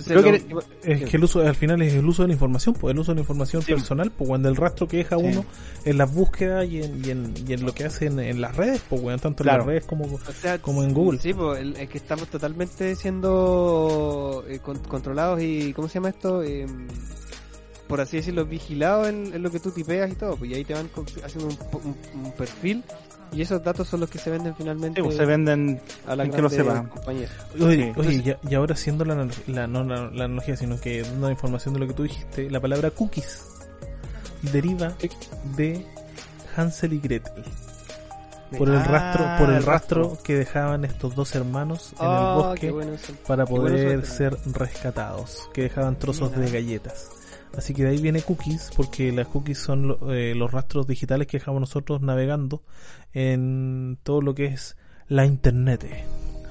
[0.00, 0.60] Entonces, Creo lo que- último-
[1.02, 3.12] Es que el uso, al final es el uso de la información, pues el uso
[3.12, 3.72] de la información Sí.
[3.72, 5.22] personal, pues cuando el rastro que deja Sí.
[5.24, 5.44] uno
[5.84, 8.80] en las búsquedas y en, y en, y en lo que hace en, las redes,
[8.88, 11.18] pues weón, tanto en las redes como O sea, como en Google.
[11.20, 16.42] Sí, pues es que estamos totalmente siendo eh, con- controlados y, ¿cómo se llama esto?
[16.42, 16.66] Eh,
[17.88, 20.36] por así decirlo, vigilados en, en lo que tú tipeas y todo.
[20.36, 20.88] Pues y ahí te van
[21.24, 21.80] haciendo un,
[22.14, 22.84] un- un perfil
[23.32, 26.28] y esos datos son los que se venden finalmente Sí, pues, se venden a la
[26.28, 26.48] que lo
[26.88, 27.28] compañía.
[27.60, 31.30] Oye, oye, y, y ahora haciendo la, la- no la, la analogía, sino que dando
[31.30, 33.44] información de lo que tú dijiste, la palabra cookies
[34.52, 34.94] deriva
[35.56, 35.86] de
[36.56, 37.44] Hansel y Gretel.
[38.58, 40.22] Por el Ah, rastro, por el rastro rastro.
[40.24, 42.92] que dejaban estos dos hermanos en el Ah, bosque bueno
[43.24, 46.42] para bueno poder ser rescatados, que dejaban trozos Mira.
[46.46, 47.10] de galletas.
[47.56, 51.26] Así que de ahí viene cookies, porque las cookies son lo- eh, los rastros digitales
[51.26, 52.62] que dejamos nosotros navegando
[53.12, 54.76] en todo lo que es
[55.08, 55.84] la internet.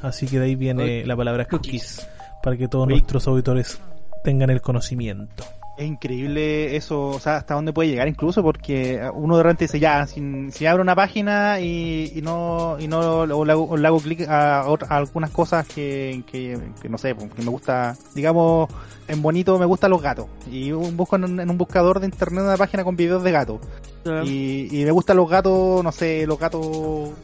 [0.02, 2.08] Así que de ahí viene la palabra cookies,
[2.44, 3.80] para que todos nuestros auditores
[4.24, 5.44] tengan el conocimiento.
[5.80, 9.80] Es increíble eso, o sea, hasta dónde puede llegar incluso, porque uno de repente dice,
[9.80, 13.54] ya, si, si abro una página y, y no, y no o le
[13.88, 17.96] hago, clic a, a algunas cosas que, que, que no sé, pues, que me gusta,
[18.14, 18.70] digamos,
[19.08, 22.44] en bonito me gustan los gatos, y un- busco en, en un buscador de internet
[22.44, 23.60] una página con videos de gatos,
[24.26, 26.62] y, y me gustan los gatos, no sé, los gatos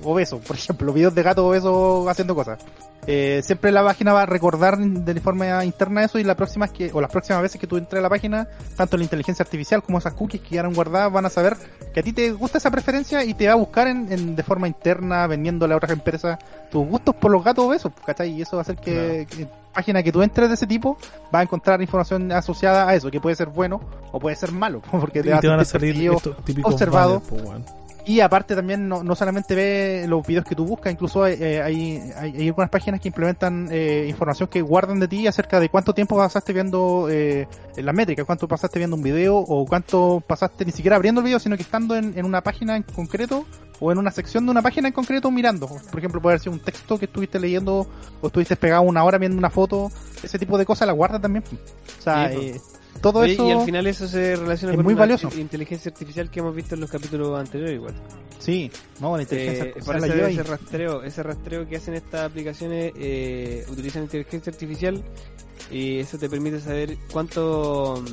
[0.02, 2.60] obesos, por ejemplo, videos de gatos obesos haciendo cosas.
[3.08, 6.92] Eh, siempre la página va a recordar de forma interna eso y la próxima que,
[6.92, 8.45] o las próximas veces que tú entres a la página,
[8.76, 11.56] tanto la inteligencia artificial como esas cookies que quedaron guardadas van a saber
[11.94, 14.44] que a ti te gusta esa preferencia y te va a buscar en, en- de
[14.44, 16.38] forma interna vendiéndole a otras empresas
[16.72, 18.32] tus gustos por los gatos obesos, ¿cachai?
[18.32, 20.98] Y eso va a hacer que, que página que tú entres de ese tipo
[21.34, 23.82] va a encontrar información asociada a eso, que puede ser bueno
[24.12, 25.96] o puede ser malo, porque te, Y va te van a salir
[26.74, 27.22] observado.
[28.06, 32.12] Y aparte también no, no solamente ve los videos que tú buscas, incluso eh, hay,
[32.16, 35.94] hay, hay algunas páginas que implementan eh, información que guardan de ti acerca de cuánto
[35.94, 40.72] tiempo pasaste viendo eh, las métricas, cuánto pasaste viendo un video o cuánto pasaste ni
[40.72, 43.46] siquiera abriendo el video, sino que estando en, en una página en concreto
[43.80, 45.68] o en una sección de una página en concreto mirando.
[45.68, 47.88] Por ejemplo, puede ser un texto que estuviste leyendo
[48.22, 49.92] o estuviste pegado una hora viendo una foto,
[50.22, 51.44] ese tipo de cosas la guarda también.
[52.00, 52.62] O sea, Sí, eh,
[53.02, 53.48] todo Oye, eso...
[53.48, 55.30] Y al final eso se relaciona es con muy una valioso.
[55.38, 57.94] inteligencia artificial que hemos visto en los capítulos anteriores igual.
[58.40, 62.30] Sí, no, la inteligencia Eh, artificial para la ese rastreo, ese rastreo que hacen estas
[62.30, 65.04] aplicaciones eh, utilizan inteligencia artificial
[65.72, 68.04] y eso te permite saber cuánto,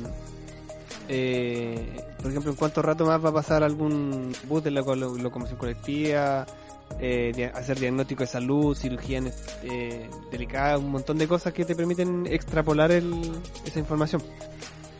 [1.09, 5.57] eh, por ejemplo, en cuánto rato más va a pasar algún bus de la locomoción
[5.57, 6.45] colectiva,
[6.99, 9.21] eh, hacer diagnóstico de salud, cirugía
[9.63, 13.13] eh, delicada, un montón de cosas que te permiten extrapolar el,
[13.65, 14.21] esa información.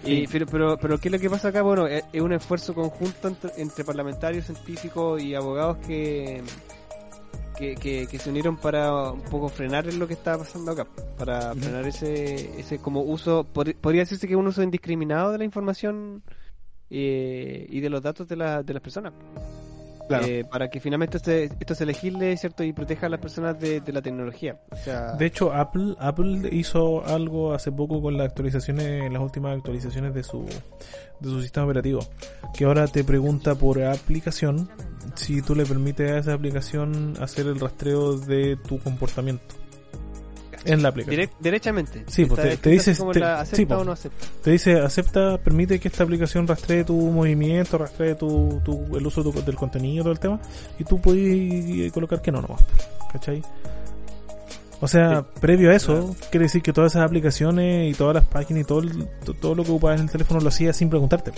[0.05, 1.61] Y, pero, pero, pero, ¿qué es lo que pasa acá?
[1.61, 6.43] Bueno, es, es un esfuerzo conjunto entre, entre parlamentarios, científicos y abogados que,
[7.57, 10.85] que, que, que se unieron para un poco frenar lo que estaba pasando acá.
[11.17, 15.37] Para frenar ese, ese como uso, pod- podría decirse que es un uso indiscriminado de
[15.37, 16.21] la información
[16.89, 19.13] eh, y de los datos de, la, de las personas.
[20.07, 20.25] Claro.
[20.25, 22.63] Eh, para que finalmente esto, esto se legisle, ¿cierto?
[22.63, 24.59] Y proteja a las personas de, de la tecnología.
[24.71, 29.55] O sea, De hecho, Apple, Apple hizo algo hace poco con las actualizaciones, las últimas
[29.55, 32.01] actualizaciones de su, de su sistema operativo,
[32.53, 34.69] que ahora te pregunta por aplicación
[35.15, 39.62] si tú le permites a esa aplicación hacer el rastreo de tu comportamiento
[40.65, 41.21] en la aplicación.
[41.21, 42.03] direct- derechamente.
[42.07, 43.81] Sí, pues, te- como te- la sí, acepta pues.
[43.81, 44.25] o no acepta.
[44.43, 49.23] Te dice, acepta, permite que esta aplicación rastree tu movimiento, rastree tu, tu, el uso
[49.23, 50.39] tu- del contenido, todo el tema,
[50.79, 52.61] y tú puedes colocar que no nomás,
[53.11, 53.41] ¿cachai?
[54.81, 58.63] O sea, previo a eso, quiere decir que todas esas aplicaciones y todas las páginas
[58.63, 61.31] y todo, el- to- todo lo que ocupabas en el teléfono lo hacías sin preguntarte.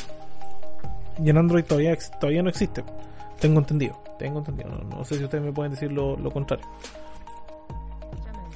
[1.24, 2.84] Y en Android todavía, todavía no existe.
[3.40, 4.70] Tengo entendido, tengo entendido.
[4.70, 6.66] No, no sé si ustedes me pueden decir lo, lo contrario.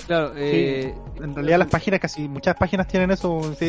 [0.08, 3.62] Claro, eh, En realidad las páginas, casi muchas páginas tienen eso, es,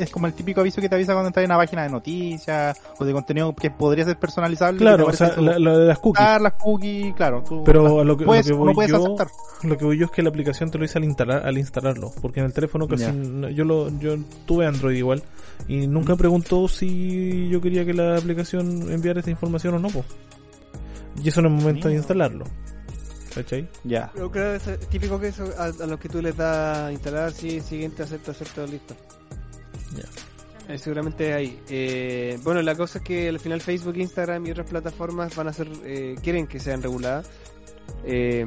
[0.00, 2.78] es como el típico aviso que te avisa cuando entras en una página de noticias
[2.98, 4.78] o de contenido que podría ser personalizable.
[4.78, 6.20] Claro, o sea, la- de las cookies.
[6.20, 7.42] aceptar las cookies, claro.
[7.48, 9.26] tú Pero las lo que, puedes lo que voy puedes yo, aceptar.
[9.62, 12.12] lo que voy yo es que la aplicación te lo dice al instalar, al instalarlo,
[12.22, 13.04] porque en el teléfono casi
[13.54, 15.22] yo lo, yo tuve Android igual
[15.66, 20.04] y nunca preguntó si yo quería que la aplicación enviara esta información o no, po.
[21.22, 22.44] Y eso en el momento de instalarlo.
[23.34, 23.68] ¿Cachai?
[23.84, 24.10] Ya.
[24.14, 26.92] Pero creo que es típico que eso a, a los que tú les das a
[26.92, 28.94] instalar, sí, siguiente, acepto, acepto, listo.
[30.68, 31.58] Eh, seguramente ahí.
[31.68, 35.52] Eh, bueno, la cosa es que al final Facebook, Instagram y otras plataformas van a
[35.52, 37.26] ser, eh, quieren que sean reguladas.
[38.04, 38.44] Eh,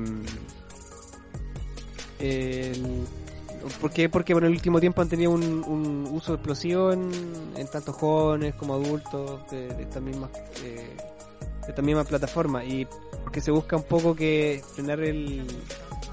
[2.20, 3.06] el-
[3.80, 4.10] ¿Por qué?
[4.10, 7.12] Porque por el último tiempo han tenido un, un uso explosivo en,
[7.56, 10.32] en tanto jóvenes como adultos de, de estas mismas
[10.64, 10.98] eh,
[11.72, 12.88] de estas mismas plataformas y
[13.24, 15.46] porque se busca un poco que frenar el,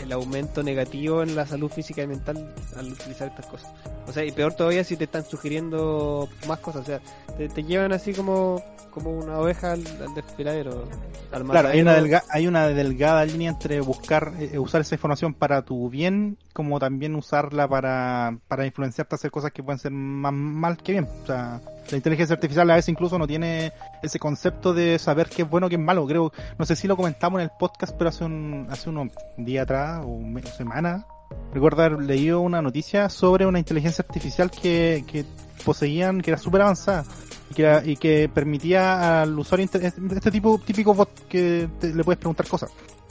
[0.00, 3.72] el aumento negativo en la salud física y mental al utilizar estas cosas.
[4.06, 7.00] O sea, y peor todavía si te están sugiriendo más cosas, o sea,
[7.36, 8.62] te, te llevan así como
[8.99, 10.84] como una oveja al, al desfiladero.
[11.32, 15.34] Al Claro, hay una, delga- hay una delgada línea entre buscar, eh, usar esa información
[15.34, 19.92] para tu bien, como también usarla para, para influenciarte a hacer cosas que pueden ser
[19.92, 21.09] más mal que bien.
[21.22, 23.72] O sea, la inteligencia artificial a veces incluso no tiene
[24.03, 26.07] ese concepto de saber qué es bueno, qué es malo.
[26.07, 29.64] Creo, no sé si lo comentamos en el podcast, pero hace un, hace unos días
[29.64, 31.05] atrás o me- semanas,
[31.53, 35.26] recuerdo haber leído una noticia sobre una inteligencia artificial que, que
[35.64, 37.05] poseían, que era súper avanzada
[37.51, 42.05] y que, era- y que permitía al usuario este tipo típico bot que te- le
[42.05, 42.70] puedes preguntar cosas.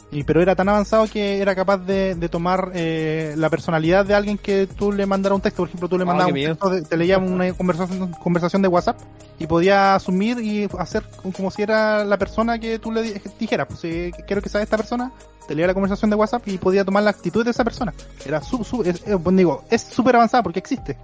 [0.09, 4.13] Y pero era tan avanzado que era capaz de, de tomar eh, la personalidad de
[4.15, 5.63] alguien que tú le mandara un texto.
[5.63, 8.69] Por ejemplo tú le Ah, mandabas un texto de- te leía una conversación conversación de
[8.69, 8.97] WhatsApp
[9.37, 11.03] y podía asumir y hacer
[11.35, 14.61] como si era la persona que tú le di- dijeras pues si quiero que sea
[14.61, 15.11] esta persona
[15.45, 17.93] te leía la conversación de WhatsApp y podía tomar la actitud de esa persona.
[18.25, 20.97] Era su, su- es, eh, bueno, digo es súper avanzada porque existe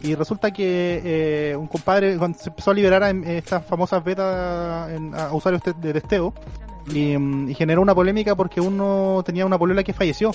[0.00, 4.90] y resulta que eh, un compadre, cuando se empezó a liberar en estas famosas betas
[5.14, 6.32] a usuarios de testeo,
[6.92, 10.32] y, mm, y generó una polémica porque uno tenía una polola que falleció.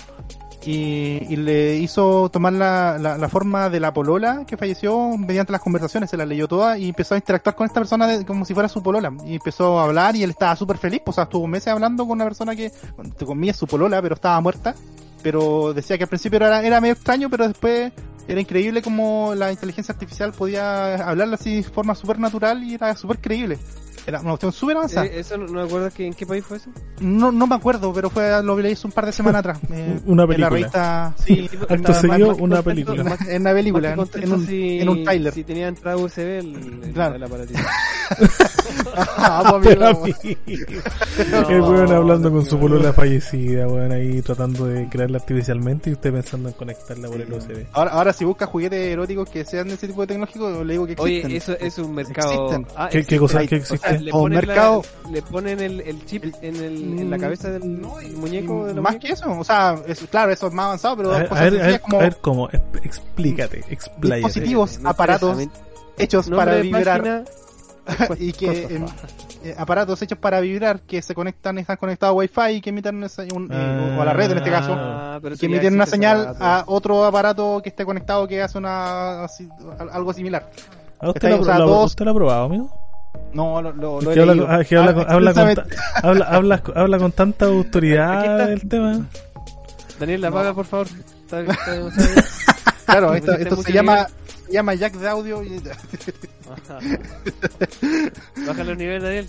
[0.66, 5.60] Y, le hizo tomar la, la, la forma de la polola que falleció mediante las
[5.60, 8.70] conversaciones, se la leyó toda y empezó a interactuar con esta persona como si fuera
[8.70, 9.12] su polola.
[9.26, 12.08] Y empezó a hablar y él estaba súper feliz, pues, o sea, estuvo meses hablando
[12.08, 14.74] con una persona que, entre comillas, su polola, pero estaba muerta.
[15.22, 17.92] Pero decía que al principio era, era medio extraño, pero después
[18.28, 22.96] era increíble como la inteligencia artificial podía hablarle así de forma súper natural y era
[22.96, 23.60] súper creíble.
[24.06, 25.06] Era una cuestión súper avanzada.
[25.06, 26.70] Eh, ¿Eso no, no me acuerdo que, en qué país fue eso?
[27.00, 29.60] No, no me acuerdo, pero fue lo leí un par de semanas atrás.
[29.72, 30.50] eh, Una En la película.
[30.50, 33.04] revista, sí, Acto estaba seguido, más- una película.
[33.04, 35.34] más- en una película, Más en, en un, si, en un trailer.
[35.34, 37.16] Si tenía entrada USB el, el, Claro.
[37.16, 37.60] el aparatito.
[38.96, 40.16] Ah, Pero amigo.
[40.46, 45.94] amigo, el weón hablando con su polola fallecida, weón, ahí tratando de crearla artificialmente y
[45.94, 47.66] usted pensando en conectarla por el USB.
[47.74, 50.86] Ahora, ahora si busca juguetes eróticos que sean de ese tipo de tecnológico, le digo
[50.86, 51.26] que existen.
[51.26, 52.64] Oye, eso es un mercado.
[52.76, 53.93] Ah, ¿Qué, qué cosa o existe?
[54.02, 57.50] Le O ponen, mercado- la- le ponen el, el chip en, el, en la cabeza
[57.52, 57.82] del
[58.16, 58.66] muñeco.
[58.66, 61.26] De más que eso, o sea, es, claro, eso es más avanzado, pero a, ver,
[61.26, 64.16] a cosas ver, a sencillas ver, como a ver cómo, Exp- explícate, expláyate.
[64.28, 65.38] dispositivos, aparatos
[65.98, 67.24] hechos para vibrar página,
[68.18, 68.82] y que
[69.44, 72.96] eh, aparatos hechos para vibrar que se conectan, están conectados a Wi-Fi y que emiten
[73.34, 74.74] un- eh, o a la red en este caso.
[74.74, 79.26] Ah, pero que emiten una señal a otro aparato que esté conectado que hace una
[79.26, 79.50] así-
[79.92, 80.50] algo similar.
[81.00, 82.83] ¿A usted, Está la, ahí, o sea, la- todos- ¿Usted lo ha probado, amigo?
[83.34, 84.48] No, lo, lo, he habla, leído.
[84.48, 85.66] con- que habla Ah, con- habla con, ta-
[86.04, 88.48] habla, habla, habla con tanta autoridad está.
[88.48, 89.08] del tema.
[90.00, 90.36] Daniel, la No.
[90.38, 90.88] apaga, por favor.
[90.88, 92.24] Está- está.
[92.86, 94.06] Claro, esto, se llama,
[94.46, 95.42] se llama jack de audio.
[95.42, 95.62] y-.
[98.46, 99.28] Baja los niveles, Daniel.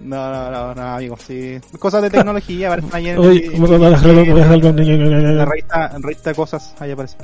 [0.00, 1.58] No, no, no, no, amigo, sí.
[1.78, 6.92] Cosas de tecnología, aparecen ahí en, Oye, en- en la revista, en revista cosas, ahí
[6.92, 7.16] aparece.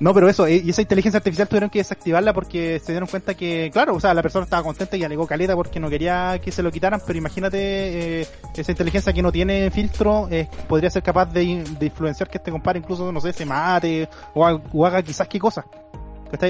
[0.00, 3.34] No, pero eso, eh, y esa inteligencia artificial tuvieron que desactivarla porque se dieron cuenta
[3.34, 6.52] que, claro, o sea, la persona estaba contenta y alegó caleta porque no quería que
[6.52, 8.26] se lo quitaran, pero imagínate, eh,
[8.56, 12.38] esa inteligencia que no tiene filtro, eh, podría ser capaz de, in- de influenciar que
[12.38, 15.64] este compadre incluso, no sé, se mate o, ha- o haga quizás qué cosa.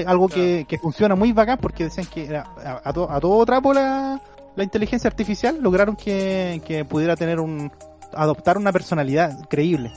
[0.05, 2.45] Algo que, que funciona muy bacán porque decían que a,
[2.83, 4.19] a to- a todo trapo la,
[4.55, 7.71] la inteligencia artificial lograron que, que pudiera tener un
[8.13, 9.91] adoptar una personalidad creíble.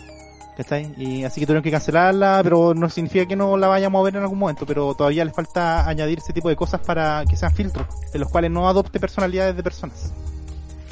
[0.57, 0.93] ¿Cachai?
[0.99, 4.17] Y así que tuvieron que cancelarla, pero no significa que no la vayamos a ver
[4.17, 7.53] en algún momento, pero todavía les falta añadir ese tipo de cosas para que sean
[7.55, 10.13] filtros, en los cuales no adopte personalidades de personas.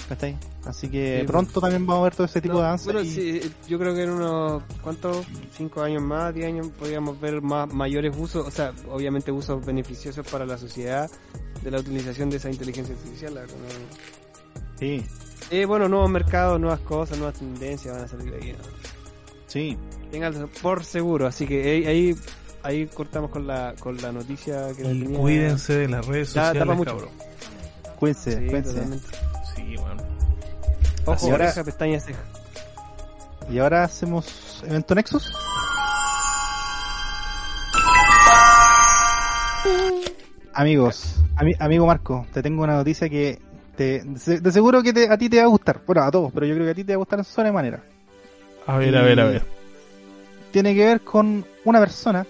[0.09, 0.37] ¿Cachai?
[0.65, 2.87] Así que Sí, pronto también vamos a ver todo ese tipo No, de avances.
[2.87, 5.27] bueno, y- sí, yo creo que en unos, ¿cuántos?
[5.57, 10.27] Cinco años más, diez años, podríamos ver más mayores usos, o sea, obviamente usos beneficiosos
[10.27, 11.09] para la sociedad
[11.63, 13.39] de la utilización de esa inteligencia artificial.
[14.79, 15.05] sí,
[15.51, 18.53] Eh, bueno, nuevos mercados, nuevas cosas, nuevas tendencias van a salir de ahí.
[18.53, 19.00] ¿no?
[19.51, 19.77] Sí.
[20.11, 22.17] Ténganlo por seguro, así que ahí, ahí,
[22.63, 26.61] ahí cortamos con la, con la noticia que Y cuídense de las redes Da- sociales,
[26.63, 26.91] tapa mucho.
[26.93, 27.11] cabrón.
[27.99, 28.73] Cuídense, Sí, cuídense.
[28.73, 29.07] totalmente.
[29.55, 30.03] Sí, bueno.
[31.07, 32.21] Ojo, Y ahora- oreja, pestaña, ceja.
[33.51, 35.33] Y ahora hacemos evento Nexus.
[40.53, 43.39] Amigos, ami- amigo Marco, te tengo una noticia que
[43.77, 45.81] te, de de seguro que te- a ti te va a gustar.
[45.87, 47.83] Bueno, a todos, pero yo creo que a ti te va a gustar en sobremanera.
[48.67, 49.43] A ver, a ver, a ver.
[50.51, 52.27] Tiene que ver con una persona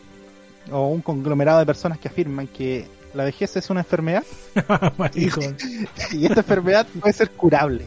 [0.70, 4.24] o un conglomerado de personas que afirman que la vejez es una enfermedad
[4.98, 5.40] Marico.
[6.12, 7.84] y esta enfermedad puede ser curable.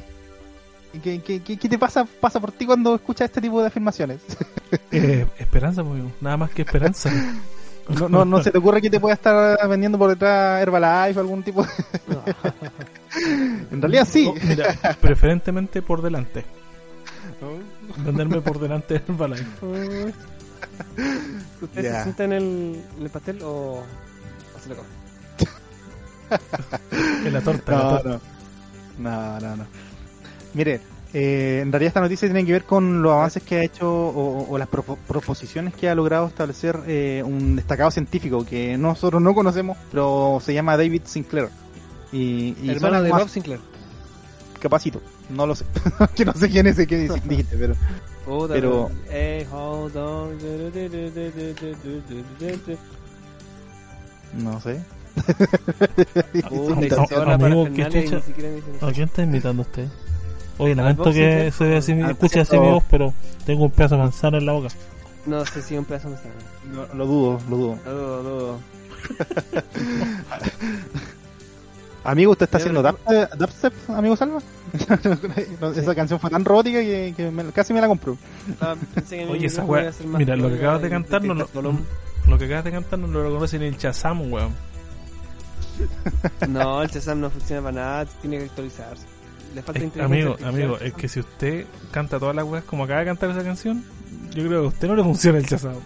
[0.93, 3.67] ¿Y ¿Qué, qué, qué, qué te pasa, pasa por ti cuando escuchas este tipo de
[3.67, 4.19] afirmaciones?
[4.91, 7.11] Eh, esperanza, pues, nada más que esperanza.
[7.89, 11.21] No, no, no se te ocurre que te pueda estar vendiendo por detrás Herbalife o
[11.21, 11.69] algún tipo de...
[13.71, 14.25] En realidad sí.
[14.27, 16.43] Oh, mira, preferentemente por delante.
[18.05, 19.45] Venderme por delante del Herbalife.
[21.61, 21.97] ¿Usted Ya.
[21.97, 24.87] se sienta en el, en el pastel o, o se lo come?
[27.27, 27.71] En la torta.
[27.71, 28.09] la No, torta.
[28.09, 28.19] no.
[28.99, 29.65] No, no, no.
[30.53, 30.81] Mire,
[31.13, 34.47] eh, en realidad esta noticia tiene que ver con los avances que ha hecho o,
[34.49, 39.33] o las propo- proposiciones que ha logrado establecer eh, un destacado científico que nosotros no
[39.33, 41.49] conocemos, pero se llama David Sinclair.
[42.11, 43.59] Y, y Hermano de Bob Sinclair.
[44.59, 45.65] capacito, no lo sé.
[46.15, 47.75] que no sé quién es ese que dijiste, pero
[48.25, 50.37] Puta, Pero- Hey, hold on.
[54.33, 54.81] no sé.
[56.49, 58.21] Puta, amigo, ¿qué chucha?
[58.81, 59.87] ¿A quién está invitando usted?
[60.57, 63.13] Oye, lamento que se vea así, escuche así mi voz, pero
[63.45, 64.69] tengo un pedazo de manzana en la boca.
[65.25, 66.29] No sé si un pedazo está.
[66.71, 67.79] No, lo dudo, lo dudo.
[67.85, 68.59] No dudo, no dudo.
[72.03, 74.39] Amigo, ¿usted está haciendo dubstep, amigo Salva?
[75.61, 78.17] No, Esa canción fue tan robótica que, que me- casi me la compró.
[78.59, 78.75] Ah,
[79.29, 79.91] Oye, esa weá.
[80.05, 81.47] Mira, lo que acabas de cantar no lo,
[82.27, 84.51] lo que acabas de cantar no lo reconoce ni el Chazam, weón.
[86.49, 89.05] No, el Shazam no funciona para nada, tiene que actualizarse.
[89.53, 90.55] Le falta Es- inteligencia amigo, artificial.
[90.63, 93.83] amigo, es que si usted canta todas las weas como acaba de cantar esa canción,
[94.33, 95.75] yo creo que a usted no le funciona el Chazam.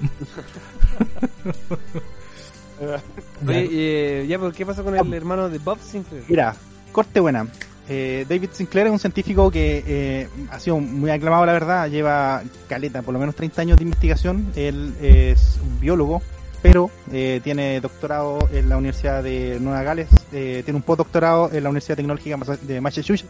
[3.47, 6.23] Oye, eh, ya, pero ¿qué pasó con el hermano de Bob Sinclair?
[6.27, 6.55] Mira,
[6.91, 7.47] corte buena.
[7.89, 11.89] Eh, David Sinclair es un científico que eh, ha sido muy aclamado, la verdad.
[11.89, 14.51] Lleva caleta, por lo menos 30 años de investigación.
[14.55, 16.21] Él es un biólogo,
[16.61, 20.09] pero eh, tiene doctorado en la Universidad de Nueva Gales.
[20.31, 23.29] eh, tiene un postdoctorado en la Universidad Tecnológica de Massachusetts.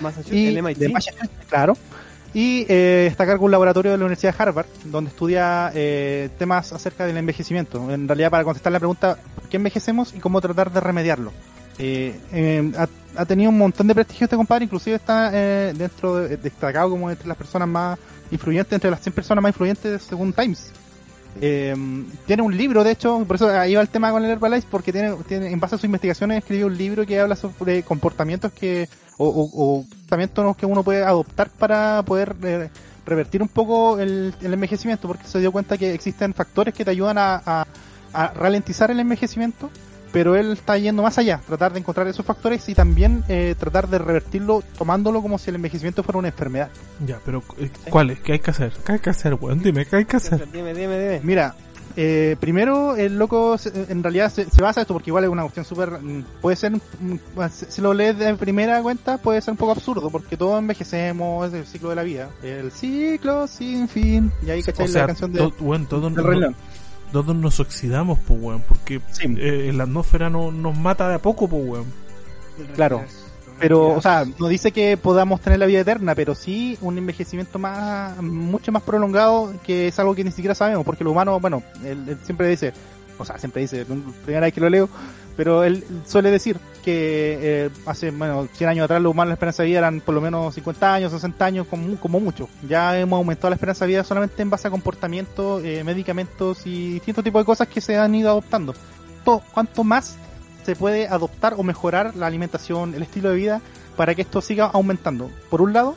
[0.00, 0.78] Massachusetts, y el MIT.
[0.78, 1.76] de Massachusetts, claro.
[2.34, 5.72] Y eh, está a cargo de un laboratorio de la Universidad de Harvard, donde estudia
[5.74, 7.90] eh, temas acerca del envejecimiento.
[7.92, 11.32] En realidad, para contestar la pregunta, ¿por qué envejecemos y cómo tratar de remediarlo?
[11.78, 12.72] Eh, eh,
[13.20, 17.10] ha, tenido un montón de prestigio este compadre, inclusive está eh, dentro de, destacado como
[17.10, 17.98] entre las personas más
[18.30, 20.70] influyentes, entre las 100 personas más influyentes según Times.
[21.40, 21.74] Eh,
[22.26, 24.92] tiene un libro, de hecho, por eso ahí va el tema con el Herbalife, porque
[24.92, 28.88] tiene, tiene en base a sus investigaciones escribió un libro que habla sobre comportamientos que
[29.18, 32.70] o, o- o comportamientos que uno puede adoptar para poder eh,
[33.06, 36.90] revertir un poco el, el envejecimiento, porque se dio cuenta que existen factores que te
[36.90, 37.66] ayudan a-
[38.12, 39.70] a ralentizar el envejecimiento,
[40.12, 43.88] pero él está yendo más allá, tratar de encontrar esos factores y también eh, tratar
[43.88, 46.70] de revertirlo tomándolo como si el envejecimiento fuera una enfermedad.
[47.06, 48.20] Ya, pero eh, ¿cuál es?
[48.20, 48.72] ¿Qué hay que hacer?
[48.84, 49.60] ¿Qué hay que hacer, weón?
[49.62, 50.50] Dime, ¿qué hay que hacer?
[50.50, 51.20] Dime, dime, dime.
[51.22, 51.54] Mira,
[51.96, 55.30] eh, primero el loco se- en realidad se, se basa en esto porque igual es
[55.30, 55.90] una cuestión súper...
[56.00, 57.16] mm, Puede ser, mm,
[57.50, 61.54] si lo lees de primera cuenta, puede ser un poco absurdo porque todos envejecemos, es
[61.54, 62.28] el ciclo de la vida.
[62.42, 64.30] El ciclo sin fin.
[64.46, 66.54] Y ahí O cacháis sea, la canción de, to- weón, todos, del no-
[67.12, 69.24] Todos nos oxidamos, pues, weón, porque Sí.
[69.38, 71.86] eh, la atmósfera no, nos mata de a poco, pues, weón.
[72.74, 73.02] Claro.
[73.60, 77.58] Pero, o sea, no dice que podamos tener la vida eterna, pero sí un envejecimiento
[77.58, 81.62] más, mucho más prolongado, que es algo que ni siquiera sabemos, porque lo humano, bueno,
[81.84, 82.72] él, él siempre dice,
[83.18, 83.84] o sea, siempre dice,
[84.24, 84.88] primera vez que lo leo,
[85.38, 89.62] pero él suele decir que eh, hace, bueno, 100 años atrás los humanos la esperanza
[89.62, 92.48] de vida eran por lo menos 50 años, 60 años, como, como mucho.
[92.68, 96.94] Ya hemos aumentado la esperanza de vida solamente en base a comportamientos, eh, medicamentos y
[96.94, 98.74] distintos tipos de cosas que se han ido adoptando.
[99.24, 100.16] To- ¿Cuánto más
[100.66, 103.60] se puede adoptar o mejorar la alimentación, el estilo de vida,
[103.96, 105.30] para que esto siga aumentando.
[105.50, 105.94] Por un lado,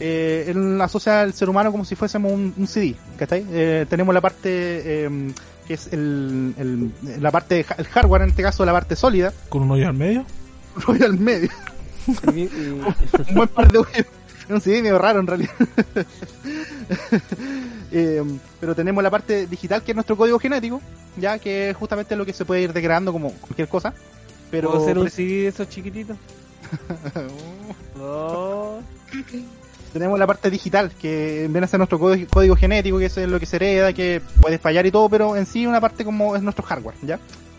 [0.00, 3.44] eh, él asocia al ser humano como si fuésemos un, un CD, ¿cachai?
[3.50, 5.32] Eh, tenemos la parte eh,
[5.66, 6.92] que es el, el-
[7.22, 9.94] la parte, de el hardware, en este caso la parte sólida, Con un hoyo al
[9.94, 10.24] medio.
[10.86, 11.48] voy al medio,
[12.06, 14.06] un buen par de huevos.
[14.48, 15.52] Un CD medio raro en realidad.
[17.94, 18.22] Eh,
[18.58, 20.80] pero tenemos la parte digital que es nuestro código genético,
[21.18, 23.92] ya que es justamente lo que se puede ir degradando como cualquier cosa.
[24.50, 26.16] Pero ¿Puedo hacer un CD de esos chiquititos?
[27.96, 28.78] No.
[29.92, 33.38] Tenemos la parte digital, que viene a ser nuestro código, código genético, que es lo
[33.38, 36.42] que se hereda, que puede fallar y todo, pero en sí una parte como es
[36.42, 37.18] nuestro hardware, ¿ya?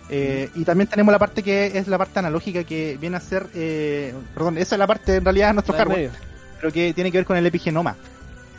[0.10, 3.48] Eh, y también tenemos la parte que es la parte analógica, que viene a ser,
[3.54, 6.12] eh, perdón, esa es la parte en realidad de nuestro hardware, medio.
[6.60, 7.96] pero que tiene que ver con el epigenoma.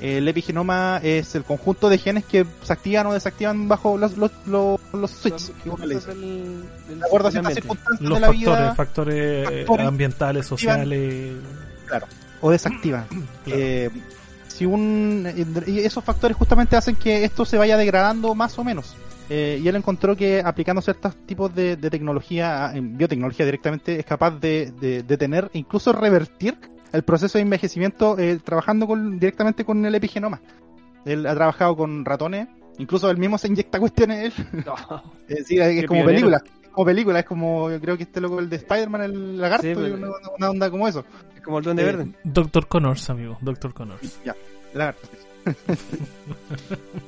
[0.00, 4.32] El epigenoma es el conjunto de genes que se activan o desactivan bajo los, los,
[4.46, 9.58] los, los switches, De acuerdo a ciertas circunstancias Los de la factores, vida factores, eh,
[9.60, 11.34] factores ambientales, sociales.
[12.44, 13.06] O desactivan.
[13.44, 13.60] Claro.
[13.60, 13.90] Eh,
[14.48, 15.26] si un
[15.66, 18.94] y esos factores justamente hacen que esto se vaya degradando más o menos.
[19.30, 24.04] eh, y él encontró que aplicando ciertos tipos de, de tecnología, en biotecnología directamente, es
[24.06, 26.56] capaz de, de, de tener, incluso revertir
[26.92, 30.40] el proceso de envejecimiento eh, trabajando con, directamente con el epigenoma.
[31.04, 32.46] Él ha trabajado con ratones,
[32.78, 34.64] incluso él mismo se inyecta cuestiones él.
[35.28, 36.06] Eh, es como pionero.
[36.06, 36.42] película.
[36.70, 39.72] Como película, es como, yo creo que este loco, el de Spider-Man, el lagarto, Sí,
[39.72, 41.04] y pero- una, una onda como eso.
[41.44, 42.08] Como el duende Eh, verde.
[42.24, 43.36] Doctor Connors, amigo.
[43.40, 44.18] Doctor Connors.
[44.24, 44.34] Ya,
[44.72, 45.08] lagarto.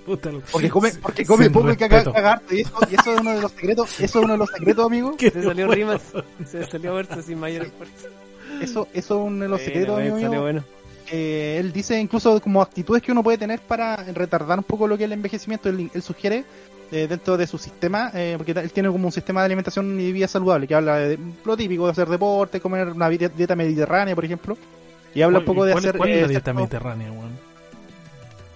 [0.05, 3.21] Puta, lo- Porque come, porque come poco y caga, lagarto, y eso, y eso es
[3.21, 5.15] uno de los secretos, eso es uno de los secretos, amigo.
[5.19, 5.73] Se salió bueno.
[5.73, 6.03] rimas.
[6.47, 8.09] Se salió verso sin mayor esfuerzo.
[8.61, 10.41] Eso, eso es uno de los secretos, Bueno, amigo salió mío.
[10.43, 10.65] bueno.
[11.11, 14.97] Eh, él dice incluso como actitudes que uno puede tener para retardar un poco lo
[14.99, 15.69] que es el envejecimiento.
[15.69, 16.45] Él, él sugiere
[16.93, 20.13] eh, dentro de su sistema, eh, porque él tiene como un sistema de alimentación y
[20.13, 24.25] vida saludable, que habla de lo típico de hacer deporte, comer una dieta mediterránea, por
[24.25, 24.57] ejemplo.
[25.15, 25.97] Y habla un poco de ¿Cuál, hacer...
[25.97, 27.47] ¿Cuál es eh, la dieta cierto- mediterránea, weón?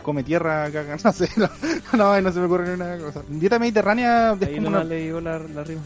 [0.03, 1.49] come tierra, caga, no sé, no,
[1.93, 3.23] no, no se me ocurre ni una cosa.
[3.29, 5.83] Dieta mediterránea es Ahí como nomás una- le digo la, la rima.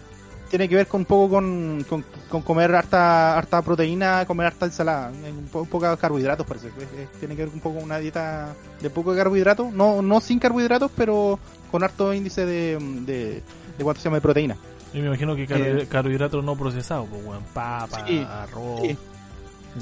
[0.51, 4.67] tiene que ver con un poco con, con, con comer harta, harta proteína, comer harta
[4.67, 6.69] ensalada, eh, un, po- un poco de carbohidratos parece.
[6.69, 10.01] Es- es- tiene que ver un poco con una dieta de poco de carbohidratos, no,
[10.01, 11.39] no sin carbohidratos, pero
[11.75, 13.43] con harto índice de, de,
[13.77, 14.57] de cuánto se llama de proteína.
[14.93, 15.89] Y me imagino que Eh.
[15.91, 17.43] carbohidratos no procesados, pues, weón.
[17.53, 18.81] Papa, Sí, arroz.
[18.83, 18.97] sí.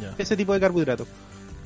[0.01, 0.14] Ya.
[0.16, 1.07] Ese tipo de carbohidratos.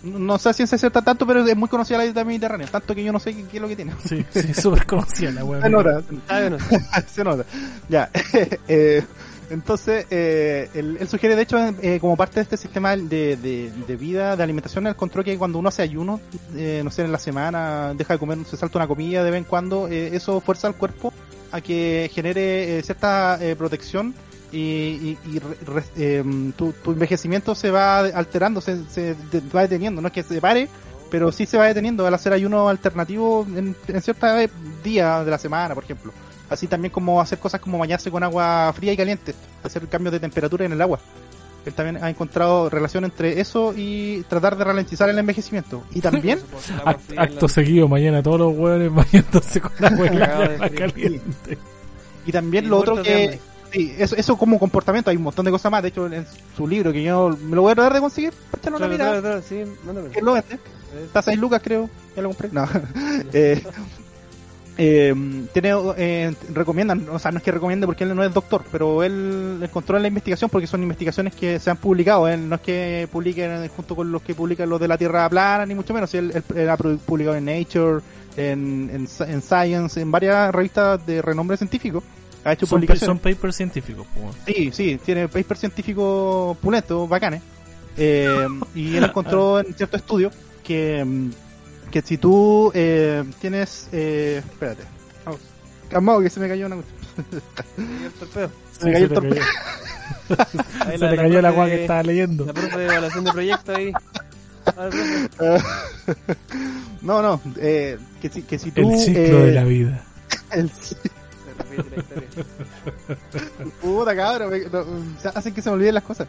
[0.02, 3.04] No sé si es cierta tanto, pero es muy conocida la dieta mediterránea, tanto que
[3.04, 3.92] yo no sé qué, qué es lo que tiene.
[4.04, 5.62] Sí, sí, súper conocida la weón.
[5.62, 6.02] Se nota,
[7.06, 7.44] se nota.
[7.88, 8.10] Ya.
[8.66, 9.04] eh,
[9.50, 14.36] entonces, eh, él, sugiere, de hecho, eh, como parte de este sistema de, de, vida,
[14.36, 16.20] de alimentación, él encontró que cuando uno hace ayuno,
[16.54, 19.38] eh, no sé, en la semana, deja de comer, se salta una comida de vez
[19.38, 21.12] en cuando, eh, eso fuerza al cuerpo
[21.52, 24.14] a que genere eh, cierta protección
[24.52, 25.84] y, y, re-
[26.18, 29.14] em, tu, tu envejecimiento se va alterando, se, se
[29.54, 30.68] va deteniendo, no es que se pare,
[31.10, 34.28] pero sí se va deteniendo al hacer ayuno alternativo en, en ciertos
[34.82, 36.12] días de la semana, por ejemplo.
[36.48, 39.34] Así también como hacer cosas como bañarse con agua fría y caliente,
[39.64, 40.98] hacer cambios de temperatura en el agua.
[41.64, 45.82] Él también ha encontrado relación entre eso y tratar de ralentizar el envejecimiento.
[45.92, 46.38] Y también,
[46.84, 50.06] Act- acto seguido, mañana todos los weones bañándose con agua
[50.76, 51.58] caliente.
[52.24, 53.40] y también Y lo otro que...
[53.72, 55.82] Sí, eso, eso como comportamiento, hay un montón de cosas más.
[55.82, 56.24] De hecho, en
[56.56, 59.10] su libro, que yo me lo voy a tratar de conseguir, échale una mirada.
[59.20, 60.12] claro, claro, sí, mándamelo.
[60.14, 60.58] que lo vende.
[61.04, 61.90] Está a 6 lucas, creo.
[62.14, 62.48] Ya lo compré.
[62.52, 62.66] No.
[63.32, 63.60] eh,
[64.78, 65.14] eh,
[65.52, 69.02] tiene, eh, recomiendan, o sea, no es que recomiende porque él no es doctor, pero
[69.02, 72.28] él encontró en la investigación porque son investigaciones que se han publicado.
[72.28, 75.64] Él no es que publiquen junto con los que publican los de la Tierra plana,
[75.66, 76.12] ni mucho menos.
[76.14, 78.00] Él, él- él ha pu- publicado en Nature,
[78.36, 82.02] en, en, Sci- en Science, en varias revistas de renombre científico.
[82.44, 83.06] Ha hecho Son, publicaciones.
[83.06, 84.06] son papers científicos.
[84.46, 87.42] Sí, sí, tiene papers científicos pulentos, bacanes.
[87.96, 90.30] Eh, y él encontró en cierto estudio
[90.62, 91.30] que, mm,
[91.90, 93.88] que si tú eh, tienes...
[93.92, 94.82] Eh, espérate.
[95.24, 95.40] Vamos.
[95.90, 97.42] Calmado que se me cayó una cuestión.
[97.78, 98.50] Y el torpedo.
[98.78, 99.44] Se me cayó el torpedo.
[100.28, 100.36] Se
[100.98, 102.44] te cayó profe agua de- que estaba leyendo.
[102.46, 103.92] La profe de evaluación de proyecto ahí.
[104.66, 104.90] Ah,
[107.02, 107.40] no, no.
[107.58, 108.90] Eh, que, si, que si tú...
[108.90, 110.02] El ciclo eh, de la vida.
[110.52, 110.96] el- Se
[113.80, 114.84] puta cabrón, me- no,
[115.34, 116.28] hacen que se me olviden las cosas.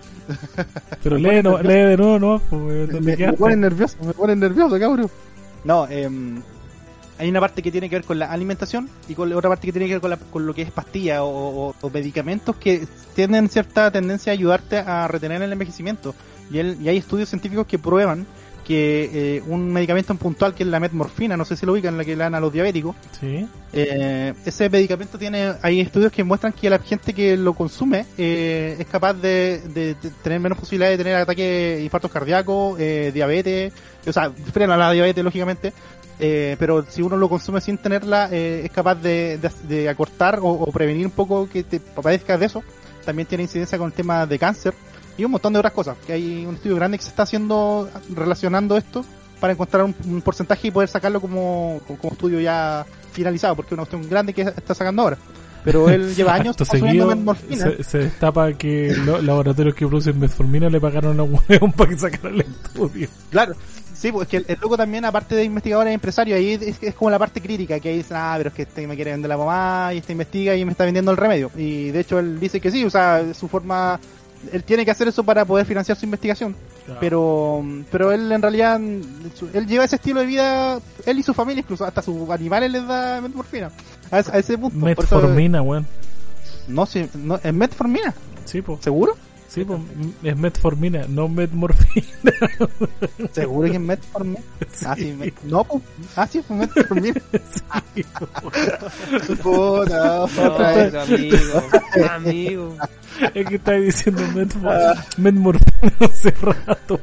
[1.03, 4.80] Pero lee, no, lee de nuevo, no, me, ¿dónde me ponen nervioso, me ponen nervioso,
[4.80, 5.10] cabrón.
[5.64, 6.10] No, eh,
[7.20, 9.74] hay una parte que tiene que ver con la alimentación y con otra parte que
[9.74, 13.89] tiene que ver con, la- con lo que es pastilla o, medicamentos que tienen cierta
[13.91, 16.14] tendencia a ayudarte a retener el envejecimiento.
[16.51, 18.26] Y, y hay estudios científicos que prueban
[18.68, 21.97] que eh, un medicamento en puntual que es la metmorfina, no sé si lo ubican,
[21.97, 23.47] la que le dan a los diabéticos, Sí.
[23.72, 28.76] eh, ese medicamento tiene, hay estudios que muestran que la gente que lo consume eh,
[28.78, 33.72] es capaz de, de- de tener menos posibilidades de tener ataques, infartos cardíacos, eh, diabetes,
[34.05, 35.72] o sea, frena la diabetes lógicamente,
[36.20, 40.39] eh, pero si uno lo consume sin tenerla, eh, es capaz de, de- de acortar
[40.39, 42.63] o, o prevenir un poco que te padezcas de eso.
[43.05, 44.74] También tiene incidencia con el tema de cáncer
[45.18, 45.97] y un montón de otras cosas.
[46.05, 49.03] Que hay un estudio grande que se está haciendo relacionando esto
[49.39, 53.74] para encontrar un, un porcentaje y poder sacarlo como, como, estudio ya finalizado, porque es
[53.74, 55.18] una cuestión grande que está sacando ahora.
[55.63, 57.11] Pero él lleva años seguido
[57.49, 61.89] se, se destapa que los laboratorios que producen metformina le pagaron a un hueón para
[61.89, 63.09] que sacara el estudio.
[63.30, 63.55] Claro.
[63.93, 66.36] Sí, pues que el, el loco también, aparte de investigador, es empresario.
[66.36, 68.86] Ahí es, es como la parte crítica, que ahí dice, ah, pero es que este
[68.86, 71.49] me quiere vender la mamá, y este investiga y me está vendiendo el remedio.
[71.55, 73.99] Y de hecho él dice que sí, o sea, su forma...
[74.52, 76.56] Él tiene que hacer eso para poder financiar su investigación.
[77.00, 81.62] Pero pero él en realidad, él lleva ese estilo de vida, él y su familia,
[81.62, 83.72] incluso hasta sus animales les da metformina.
[84.12, 84.78] A, ese- a ese punto.
[84.78, 85.86] Metformina, weón.
[86.68, 88.14] no, sí, no, es metformina,
[88.46, 88.82] Sí, pues.
[88.82, 89.16] ¿seguro?
[89.50, 89.80] Sí, pues,
[90.24, 92.34] es metformina, no metmorfina.
[93.32, 94.40] ¿Seguro que es metformina?
[94.86, 95.82] Ah, sí, met- no, pues,
[96.16, 97.16] ah, sí, pues metformina.
[99.42, 100.94] Puta, otra vez.
[100.94, 101.64] No, amigo,
[102.12, 102.76] amigo.
[103.34, 104.22] Es que estás diciendo
[105.18, 106.99] metmorfina hace rato.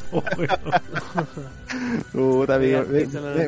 [2.13, 2.85] Puta, amigo.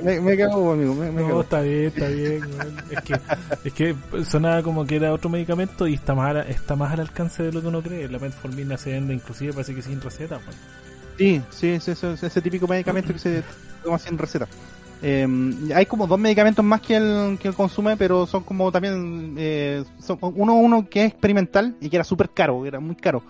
[0.02, 0.94] Me, me, cago, amigo.
[0.94, 1.40] Me, me No, cago.
[1.42, 2.42] está bien, está bien.
[2.90, 3.20] Es que,
[3.64, 3.94] es que
[4.24, 7.52] sonaba como que era otro medicamento y está más, al- está más al alcance de
[7.52, 8.08] lo que uno cree.
[8.08, 10.40] La metformina se vende inclusive parece que sin receta.
[11.18, 11.92] Sí, sí, sí,
[12.22, 13.42] ese típico medicamento que se
[13.82, 14.46] toma sin receta.
[15.02, 15.26] Eh,
[15.74, 19.84] hay como dos medicamentos más que él, que él consume, pero son como también, eh,
[20.20, 23.22] uno, uno que es experimental y que era súper caro, era muy caro.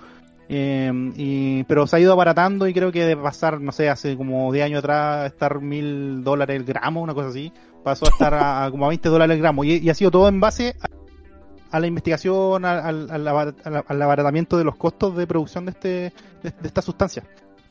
[0.49, 4.17] Eh, y, pero se ha ido abaratando y creo que de pasar, no sé, hace
[4.17, 7.53] como 10 años atrás, estar mil dólares el gramo, una cosa así,
[7.83, 9.65] pasó a estar a, como a 20 dólares el gramo.
[9.65, 10.77] Y, ha sido todo en base
[11.73, 16.13] a, la investigación, al, al- al abaratamiento de los costos de producción de, este, de,
[16.43, 17.25] de esta sustancia.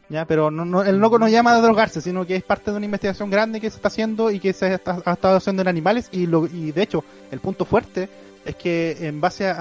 [0.07, 2.77] Ya, pero no, no, el loco no llama a drogarse, sino que es parte de
[2.77, 6.09] una investigación grande que se está haciendo y que se ha estado haciendo en animales
[6.11, 8.07] y, lo, y de hecho el punto fuerte
[8.45, 9.53] es que en base a,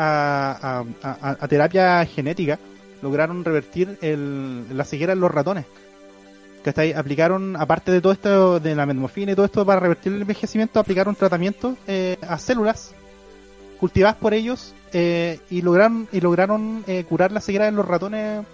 [0.52, 2.58] a, a- a- a terapia genética
[3.00, 5.64] lograron revertir el, la ceguera en los ratones.
[6.62, 6.92] ¿Cachai?
[6.94, 10.78] Aplicaron, aparte de todo esto, de la metmorfina y todo esto para revertir el envejecimiento,
[10.80, 12.92] aplicaron tratamientos eh, a células
[13.80, 18.44] cultivadas por ellos eh, y lograron y lograron eh, curar la ceguera en los ratones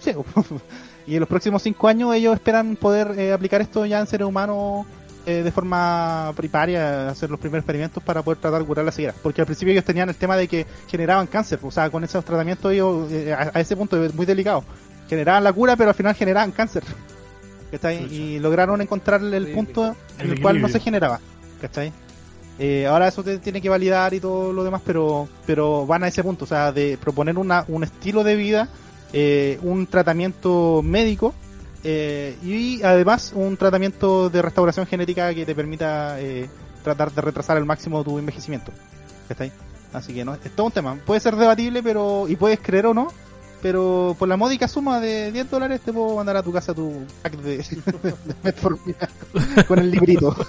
[0.00, 0.24] ciegos.
[1.06, 4.26] y en los próximos cinco años ellos esperan poder eh, aplicar esto ya en seres
[4.26, 4.86] humanos
[5.26, 9.14] eh, de forma primaria, hacer los primeros experimentos para poder tratar de curar la ceguera.
[9.22, 12.24] Porque al principio ellos tenían el tema de que generaban cáncer, o sea, con esos
[12.24, 14.64] tratamientos ellos, eh, a, a ese punto es muy delicado,
[15.08, 16.82] generaban la cura, pero al final generaban cáncer.
[17.70, 18.04] ¿Cachai?
[18.12, 21.18] Y lograron encontrar el punto en el cual no se generaba.
[21.60, 21.92] ¿Cachai?
[22.58, 26.08] Eh, ahora eso te tiene que validar y todo lo demás, pero pero van a
[26.08, 28.68] ese punto, o sea, de proponer una, un estilo de vida,
[29.16, 31.34] eh, un tratamiento médico
[31.84, 36.48] eh, y además un tratamiento de restauración genética que te permita eh,
[36.82, 38.72] tratar de retrasar al máximo tu envejecimiento.
[39.28, 39.52] ¿Cachai?
[39.92, 40.98] Así que no, es todo un tema.
[41.06, 43.06] Puede ser debatible, pero y puedes creer o no,
[43.62, 47.04] pero por la módica suma de 10 dólares te puedo mandar a tu casa tu
[47.22, 49.08] pack de, de metformina
[49.68, 50.34] con el librito.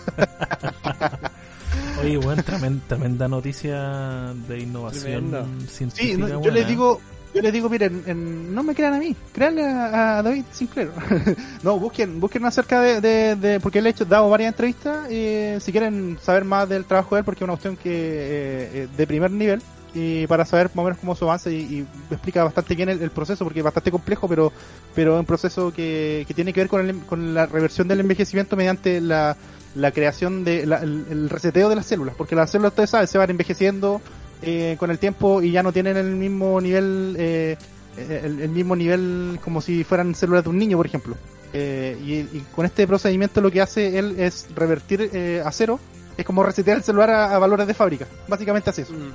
[2.02, 5.46] Oye, weón, tremenda, tremenda noticia de innovación Tremenda.
[5.68, 6.28] científica.
[6.28, 6.68] Sí, no, yo les ¿eh?
[6.68, 7.00] digo,
[7.36, 10.90] yo les digo, miren, en- no me crean a mí, créanle a, a David Sinclair.
[11.64, 16.18] no, busquen, busquen acerca de, porque él ha hecho, dado varias entrevistas, eh, si quieren
[16.22, 19.30] saber más del trabajo de él, porque es una cuestión que eh, eh, de primer
[19.32, 19.62] nivel,
[19.94, 23.12] y para saber más o menos cómo su avance y, explica bastante bien el, el
[23.12, 24.52] proceso, porque es bastante complejo, pero
[24.94, 28.02] pero es un proceso que, que tiene que ver con, el, con la reversión del
[28.02, 29.38] envejecimiento mediante la,
[29.74, 33.08] la creación de la- el, el reseteo de las células, porque las células, ustedes saben,
[33.08, 34.02] se van envejeciendo
[34.42, 37.58] eh, con el tiempo y ya no tienen el mismo nivel, eh,
[37.98, 41.16] el, el mismo nivel como si fueran células de un niño, por ejemplo.
[41.54, 45.80] Eh, y, y con este procedimiento lo que hace él es revertir eh, a cero,
[46.18, 48.94] es como resetear el celular a, a valores de fábrica, básicamente hace eso.
[48.94, 49.12] Mm.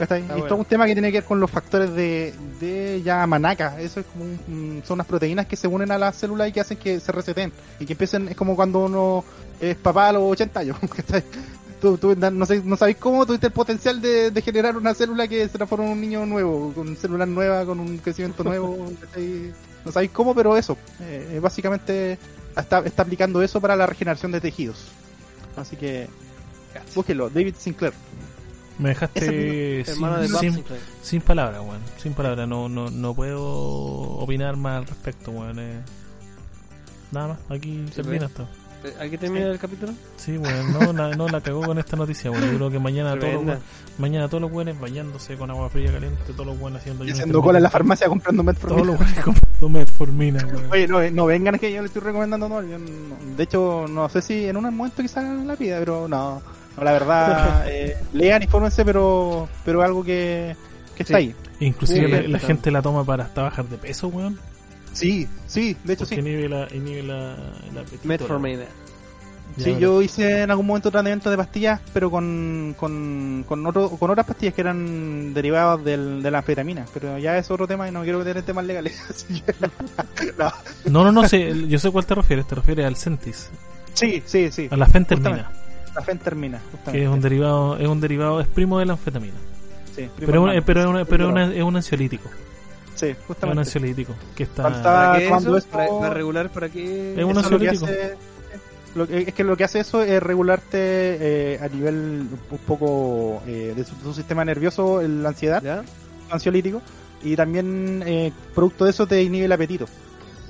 [0.00, 0.44] Está y bueno.
[0.46, 3.80] todo un tema que tiene que ver con los factores de, de ya manaca.
[3.80, 6.60] Eso es como un- son unas proteínas que se unen a las células y que
[6.60, 7.52] hacen que se reseten.
[7.78, 9.22] Y que empiecen, es como cuando uno
[9.60, 10.76] es papá a los 80 años.
[11.82, 15.26] Tú, tú no, sé, no sabéis cómo tuviste el potencial de, de generar una célula
[15.26, 18.86] que se transforma en un niño nuevo, con células nuevas, con un crecimiento nuevo.
[19.84, 20.76] No sabéis cómo, pero eso.
[21.00, 22.16] Eh, básicamente
[22.56, 24.76] está, está aplicando eso para la regeneración de tejidos.
[25.56, 26.06] Así que
[26.94, 27.92] búsquenlo, David Sinclair.
[28.78, 30.64] Me dejaste Hermano de sin, sin,
[31.02, 31.80] sin palabras, weón.
[32.00, 32.48] Sin palabras.
[32.48, 35.58] No, no, no puedo opinar más al respecto, weón.
[35.58, 35.80] eh.
[37.10, 37.38] Nada más.
[37.50, 38.46] Aquí termina esto.
[38.84, 39.92] Eh, ¿Hay que terminar el capítulo?
[40.16, 40.72] Sí, weón.
[40.72, 42.50] No, la, no la cagó con esta noticia, weón.
[42.50, 43.58] Yo creo que mañana todos, los,
[43.98, 46.18] mañana todos los weones bañándose con agua fría caliente.
[46.32, 48.82] Todos los weones haciendo Y haciendo cola en la farmacia comprando metformina.
[48.82, 50.72] Todos los weones comprando metformina, weón.
[50.72, 53.86] Oye, no, no vengan, es que yo le estoy recomendando no, yo no- De hecho,
[53.88, 56.42] no sé si en un momento quizás la pida, pero no.
[56.76, 60.56] no, la verdad, eh, lean, infórmense, pero pero algo que,
[60.96, 61.24] que está Sí.
[61.26, 61.34] ahí.
[61.60, 64.38] Inclusive Sí, la, la gente la toma para hasta bajar de peso, weón.
[64.92, 66.20] Sí, sí, de hecho Porque sí.
[66.20, 67.36] inhibe la, inhibe la,
[68.04, 68.62] Metformina.
[68.62, 68.68] Ya,
[69.64, 73.90] Sí, pero- yo hice en algún momento tratamiento de pastillas, pero con, con, con, otro,
[73.90, 76.86] con otras pastillas que eran derivadas del, de la anfetamina.
[76.94, 79.26] Pero ya es otro tema y no quiero meter en temas legales.
[80.38, 80.52] no.
[80.86, 81.68] No, no, no sé.
[81.68, 82.46] Yo sé cuál te refieres.
[82.46, 83.50] Te refieres al Centis.
[83.92, 84.68] Sí, sí, sí.
[84.70, 85.50] A la fentermina.
[85.94, 86.92] La fentermina, justamente.
[86.98, 89.34] Que es un derivado, es un derivado, es primo de la anfetamina.
[89.94, 90.62] Sí, Pero, es un- hermano.
[90.64, 92.30] pero, pero es, una- es un ansiolítico.
[92.94, 93.60] Sí, Es un justamente.
[93.60, 94.14] ansiolítico.
[94.34, 94.62] Que está.
[94.82, 95.58] ¿Para qué cuando eso?
[95.58, 97.14] esto- ¿Para, para regular para qué?
[97.16, 97.84] Es un Eso lo que ansiolítico.
[97.86, 98.14] hace-
[98.94, 103.42] lo que- es que lo que hace eso es regularte eh, a nivel un poco
[103.46, 105.82] eh, de, su, de su sistema nervioso, el- la ansiedad, ¿Ya?
[106.30, 106.82] ansiolítico,
[107.22, 109.86] y también eh, producto de eso te inhibe el apetito.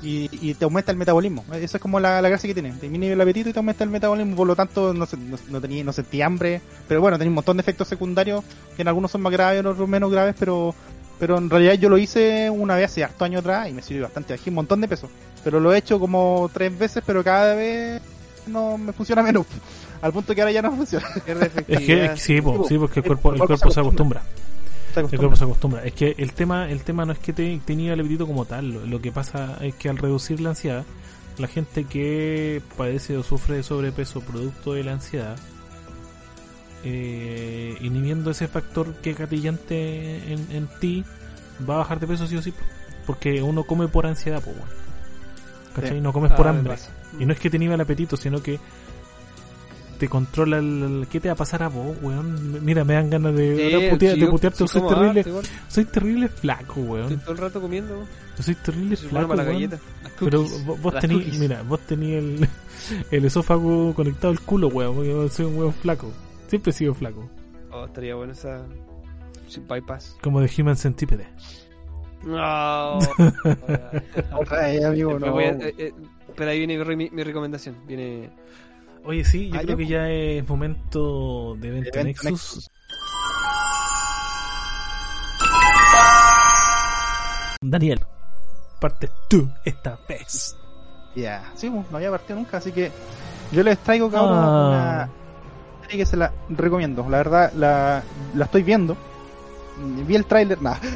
[0.05, 1.45] Y, y te aumenta el metabolismo.
[1.53, 2.73] Esa es como la, la gracia que tiene.
[2.73, 5.37] Te inhibe el apetito y te aumenta el metabolismo, por lo tanto no, se- no,
[5.49, 6.61] no, tenía, no sentí hambre.
[6.89, 8.43] Pero bueno, tenía un montón de efectos secundarios,
[8.75, 10.75] que en algunos son más graves, en otros menos graves, pero
[11.23, 14.03] pero en realidad yo lo hice una vez hace harto años atrás y me sirvió
[14.03, 14.35] bastante.
[14.35, 15.09] Bajé un montón de peso.
[15.45, 18.03] Pero lo he hecho como tres veces, pero cada vez
[18.49, 19.47] no me funciona menos.
[20.01, 21.07] Al punto que ahora ya no funciona.
[21.69, 24.21] Es que sí, po, sí, porque el El cuerpo, el cuerpo se se acostumbra.
[24.97, 25.85] El cuerpo se acostumbra.
[25.85, 28.73] Es que el tema, el tema no es que te, tenía el apetito como tal.
[28.73, 30.85] Lo, lo que pasa es que al reducir la ansiedad,
[31.39, 35.37] la gente que padece o sufre de sobrepeso producto de la ansiedad,
[36.85, 41.05] eh, inhibiendo ese factor que es gatillante en, en ti,
[41.69, 42.53] va a bajar de peso sí o sí.
[43.07, 44.57] Porque uno come por ansiedad, pues,
[45.75, 45.97] ¿Cachai?
[45.97, 46.01] Sí.
[46.01, 46.77] No comes por Ah, hambre.
[47.19, 48.59] Y no es que te inhiba el apetito, sino que
[49.99, 52.65] te controla el, ¿Qué te va a pasar a vos, weón?
[52.65, 54.67] Mira, me dan ganas de, Sí, putear- sí, de putearte.
[54.69, 55.45] soy terrible, igual.
[55.69, 57.21] soy terrible flaco, Estoy weón.
[57.21, 58.05] todo el rato comiendo.
[58.37, 59.71] Yo soy terrible Soy bueno flaco, para la weón.
[60.03, 61.39] Las Pero vos, vos cookies.
[61.39, 62.49] mira, vos tení el,
[63.11, 64.95] el esófago conectado al culo, weón.
[64.97, 66.11] porque soy un weón flaco.
[66.53, 67.31] Siempre he sido flaco.
[67.71, 68.67] Oh, estaría bueno esa
[69.49, 70.19] sí, bypass.
[70.23, 71.27] Como de Human Centipede.
[72.25, 72.99] No.
[74.39, 75.33] Otra amigo, no.
[75.33, 75.95] voy a- eh, eh,
[76.37, 77.77] pero ahí viene mi, mi recomendación.
[77.87, 78.29] Viene
[79.07, 79.77] Oye, sí, yo Ah, creo ya.
[79.79, 82.25] que ya es momento de Evento Evento Nexus.
[82.31, 82.71] Nexus.
[87.63, 88.01] Daniel,
[88.81, 90.57] partes tú esta vez.
[91.15, 92.91] Ya, sí, pues, no había partido nunca, así que
[93.53, 95.09] yo les traigo cabrón Ah.
[95.09, 95.22] una
[95.93, 97.07] serie que se la recomiendo.
[97.09, 98.03] La verdad, la,
[98.35, 98.97] la estoy viendo.
[100.07, 100.79] Vi el tráiler, nada.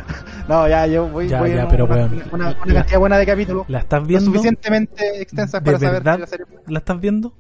[0.49, 2.99] No, ya, yo voy, Ya, voy ya, en pero, una, weón, una- una la- cantidad
[3.01, 3.65] buena de capítulos.
[3.69, 4.27] ¿La estás Lo viendo?
[4.27, 6.47] suficientemente extensas ¿De para saber que la serie.
[6.69, 7.33] ¿La estás viendo?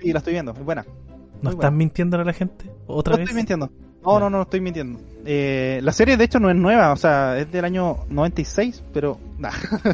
[0.00, 0.82] Sí, la estoy viendo, es buena.
[0.84, 1.70] ¿No Muy estás buena.
[1.70, 2.64] mintiendo a la gente?
[2.88, 3.24] ¿Otra No vez?
[3.26, 3.70] estoy mintiendo.
[4.04, 4.98] No, no, no, estoy mintiendo.
[5.24, 9.18] Eh, la serie, de hecho, no es nueva, o sea, es del año 96, pero.
[9.38, 9.50] Nah.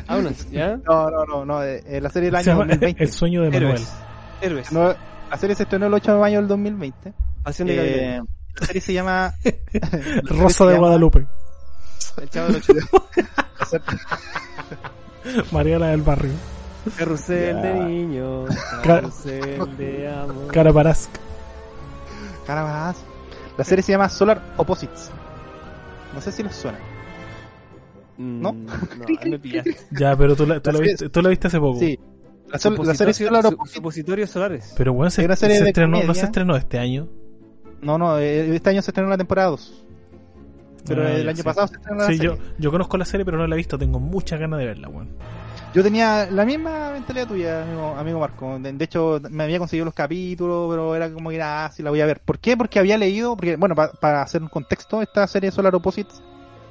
[0.08, 0.78] Vámonos, ¿ya?
[0.88, 1.62] No, no, no, no.
[1.62, 3.04] eh, eh, la serie del año llama 2020.
[3.04, 3.64] El sueño de Manuel.
[3.72, 3.92] Héroes.
[4.40, 4.72] Héroes.
[4.72, 4.94] No,
[5.34, 7.12] la serie se estrenó el 8 de mayo del 2020.
[7.42, 8.22] Pasión de Eh,
[8.60, 9.34] la serie se llama
[10.24, 11.26] Rosa de Guadalupe.
[12.22, 12.72] El chavo del 8.
[15.52, 16.32] Mariana del Barrio.
[16.96, 18.50] Carrusel de niños.
[18.54, 20.52] Ca- Carrusel de amor.
[20.52, 21.10] Caraparazc.
[22.46, 22.96] Carabas.
[23.56, 25.10] La serie se llama Solar Opposites.
[26.14, 26.78] No sé si les suena.
[28.18, 28.52] Mm, ¿No?
[28.52, 28.72] No,
[29.28, 29.76] me pillaste.
[29.98, 31.80] Ya, pero tú la, tú La viste, tú la viste hace poco.
[31.80, 31.98] Sí.
[32.54, 33.58] La, sol- la serie Solar su-.
[33.66, 34.74] Supositorios solares.
[34.76, 37.08] Pero bueno, se, Hay una serie se de estrenó, no se estrenó este año.
[37.82, 39.84] No, no, eh, este año se estrenó la temporada 2.
[40.86, 41.42] Pero Ah, el año sí.
[41.42, 42.30] pasado se estrenó la Sí, serie.
[42.36, 43.78] yo, yo conozco la serie, pero no la he visto.
[43.78, 45.08] Tengo muchas ganas de verla, weón.
[45.74, 48.58] Yo tenía la misma mentalidad tuya, amigo, amigo Marco.
[48.60, 51.82] De, de hecho, me había conseguido los capítulos, pero era como que era, ah, sí
[51.82, 52.20] la voy a ver.
[52.20, 52.56] ¿Por qué?
[52.56, 56.22] Porque había leído, porque, bueno, pa- para hacer un contexto, esta serie Solar Opposites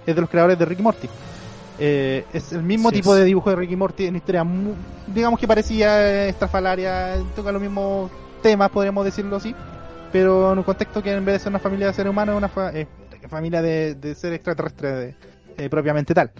[0.05, 1.09] es de los creadores de Ricky Morty.
[1.80, 3.19] Eh, es el mismo tipo es.
[3.21, 4.45] de dibujo de Ricky Morty, en historia,
[5.07, 8.11] digamos que parecía estrafalaria, toca los mismos
[8.41, 9.55] temas, podríamos decirlo así,
[10.11, 12.38] pero en un contexto que en vez de ser una familia de seres humanos, es
[12.38, 12.88] una fa- eh,
[13.28, 15.15] familia de, de seres extraterrestres
[15.57, 16.32] eh, propiamente tal.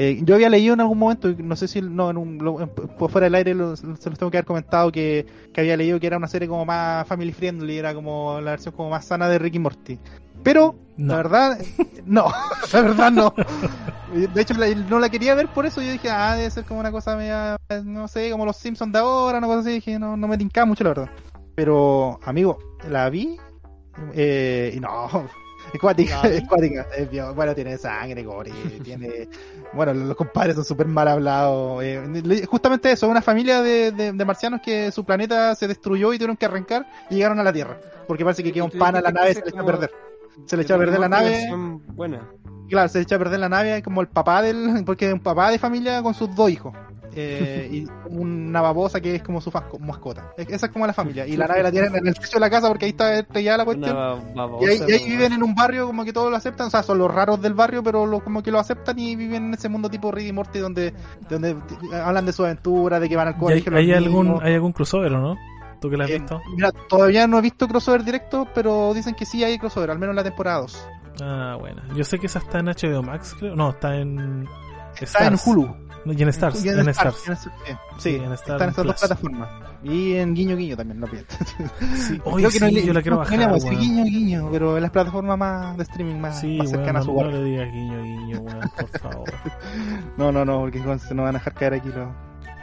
[0.00, 2.68] Eh, yo había leído en algún momento, no sé si no, en un, lo- en-
[2.68, 5.98] por fuera del aire lo- se los tengo que haber comentado que, que había leído
[5.98, 9.28] que era una serie como más family friendly, era como la versión como más sana
[9.28, 9.98] de Ricky Morty.
[10.42, 11.08] Pero, No.
[11.14, 11.58] la verdad,
[12.06, 12.26] no,
[12.72, 13.34] la verdad no.
[14.12, 15.80] De hecho, la- no la quería ver por eso.
[15.82, 18.98] Yo dije, ah, debe ser como una cosa media, no sé, como los Simpsons de
[18.98, 19.70] ahora, una cosa así.
[19.72, 21.10] Dije, no, no me tincaba mucho, la verdad.
[21.54, 22.58] Pero, amigo,
[22.88, 23.36] la vi
[24.14, 25.08] eh, y no,
[25.74, 26.86] es cuática, es cuática.
[27.34, 29.28] Bueno, tiene sangre, gore, tiene...
[29.74, 31.82] Bueno, los compadres son súper mal hablados.
[31.82, 36.16] eh, justamente eso, una familia de, de, de marcianos que su planeta se destruyó y
[36.18, 37.76] tuvieron que arrancar y llegaron a la Tierra.
[38.06, 39.72] Porque parece que quedó un pan a la nave y se le echó a como-
[39.72, 39.90] perder.
[40.46, 41.46] Se le echó a perder la nave.
[41.94, 42.28] Buena.
[42.68, 44.82] Claro, se echa a perder la nave como el papá del.
[44.86, 46.74] Porque es un papá de familia con sus dos hijos.
[47.20, 50.32] Eh, y una babosa que es como su fasco- mascota.
[50.36, 51.26] Es- Esa es como la familia.
[51.26, 53.58] Y la nave la tienen en el techo de la casa porque ahí está estrellada
[53.58, 53.90] la cuestión.
[53.96, 55.06] Una babosa, Y ahí, y ahí ¿no?
[55.06, 57.54] viven en un barrio como que todos lo aceptan, o sea, son los raros del
[57.54, 60.32] barrio, pero lo, como que lo aceptan y viven en ese mundo tipo Rick y
[60.32, 60.92] Morty donde,
[61.30, 61.56] donde
[62.04, 63.70] hablan de su aventura, de que van al ¿Y ¿Hay, colegio.
[63.72, 64.38] los hay algún.
[64.42, 65.36] ¿Hay algún crossover no?
[65.80, 66.40] ¿Tú que la has Eh, visto?
[66.54, 70.12] mira, todavía no he visto crossover directo, pero dicen que sí hay crossover, al menos
[70.12, 70.88] en la temporada 2.
[71.22, 71.82] Ah, bueno.
[71.96, 73.54] Yo sé que esa está en HBO Max, creo.
[73.56, 74.46] No, está en.
[75.00, 75.46] Está en Stars.
[75.46, 75.76] Hulu.
[76.04, 76.64] No, y en Stars.
[76.64, 77.22] Y En Stars.
[77.26, 77.72] y en Stars, sí.
[77.98, 79.48] Sí, en Stars están en esas dos plataformas.
[79.82, 81.36] Y en Guiño Guiño también, no pierdas.
[81.94, 83.52] Sí, Creo que sí, no yo la quiero no bajar.
[83.52, 83.80] decir weón.
[83.82, 87.02] Guiño Guiño, pero en las plataformas más de streaming más, Sí, más cercanas no, a
[87.04, 87.32] su no hogar.
[87.32, 89.32] le digas guiño, guiño, weón, por favor.
[90.16, 92.08] No, no, no, porque se nos van a dejar caer aquí los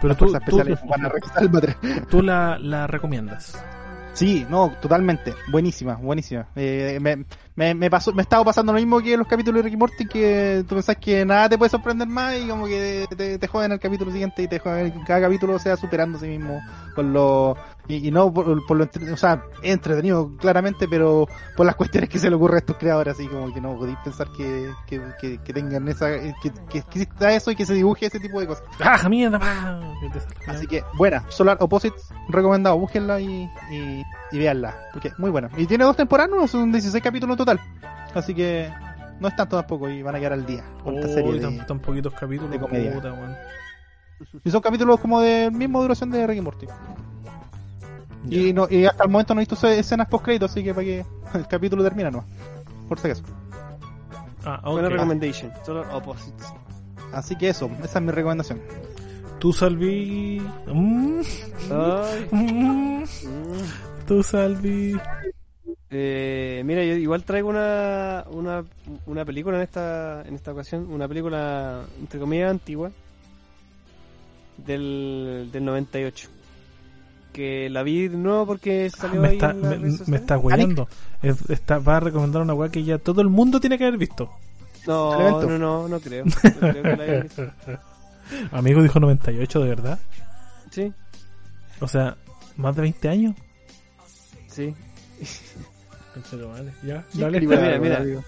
[0.05, 0.57] Pero tú, tú.
[0.87, 3.57] Van a el tú la, la recomiendas.
[4.13, 5.33] Sí, no, totalmente.
[5.51, 6.47] Buenísima, buenísima.
[6.55, 7.25] Eh, me,
[7.55, 10.05] me, me pasó, me estaba pasando lo mismo que en los capítulos de Ricky Morty,
[10.05, 13.73] que tú pensás que nada te puede sorprender más y como que te, te joden
[13.73, 16.61] el capítulo siguiente y te joden cada capítulo sea superando a sí mismo
[16.95, 21.75] con lo y, y no por, por lo o sea, entretenido claramente, pero por las
[21.77, 24.71] cuestiones que se le ocurre a estos creadores, así como que no podéis pensar que,
[24.87, 26.11] que, que, que tengan esa,
[26.41, 28.63] que, que exista eso y que se dibuje ese tipo de cosas.
[28.79, 29.39] ¡Ah, mierda!
[29.39, 29.79] pa!
[30.47, 35.49] Así que, buena, Solar Opposites, recomendado, búsquenla y, y, y véanla, porque muy buena.
[35.57, 36.47] Y tiene dos temporadas, ¿no?
[36.47, 37.59] son 16 capítulos total.
[38.13, 38.71] Así que
[39.19, 41.63] no es tanto tampoco y van a quedar al día con esta serie de...
[41.65, 42.51] tan, poquitos capítulos.
[42.51, 42.93] de comedia.
[42.93, 43.13] puta.
[44.43, 46.67] Y son capítulos como de misma duración de Ricky Morty.
[48.29, 50.85] Y, no, y hasta el momento no he visto escenas post crédito, así que para
[50.85, 52.25] que el capítulo termine, no.
[52.87, 53.23] Por si acaso.
[54.43, 54.93] Ah, Buena ok.
[54.93, 55.51] recommendation.
[55.65, 56.47] Solo opposites.
[57.11, 58.61] Así que eso, esa es mi recomendación.
[59.39, 60.41] Tú, Salvi.
[60.67, 61.21] Mm,
[62.31, 63.03] mm, mm.
[64.07, 64.97] Tú, Salvi.
[65.89, 68.65] Eh, mira, yo igual traigo una, una,
[69.05, 72.91] una película en esta, en esta ocasión, una película entre comillas antigua
[74.57, 76.29] del, del 98.
[77.35, 80.87] Que la vi de nuevo porque Ah, salió me, ahí está, en me, está hueando.
[81.21, 83.99] Es- está, va a recomendar una weá que ya todo el mundo tiene que haber
[83.99, 84.31] visto.
[84.87, 86.25] No, no, no, no creo.
[86.43, 87.51] No creo que la haya visto.
[88.51, 89.99] Amigo dijo 98, ¿de verdad?
[90.71, 90.91] Sí,
[91.81, 92.15] O sea,
[92.57, 93.35] más de 20 años.
[94.47, 94.73] sí.
[96.83, 97.39] Ya, Mira, dale.
[97.41, 98.21] mira, mira.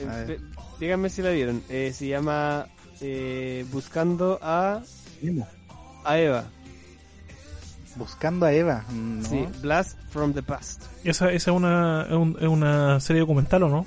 [0.00, 0.38] Eh,
[0.80, 1.62] díganme si la vieron.
[1.68, 2.66] Eh, se llama
[3.00, 4.82] eh, Buscando a,
[6.04, 6.44] a Eva.
[7.96, 8.84] Buscando a Eva.
[8.92, 9.28] No.
[9.28, 10.84] Sí, Blast from the Past.
[11.04, 13.86] Esa, esa es, una, es, un- es una serie documental, ¿o no?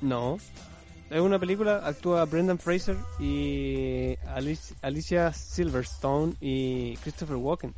[0.00, 0.38] No.
[1.10, 7.74] Es una película, actúa Brendan Fraser y Alicia, Alicia Silverstone y Christopher Walken.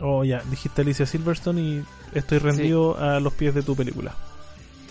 [0.00, 4.14] Oh, ya, dijiste Alicia Silverstone y estoy rendido a los pies de tu película.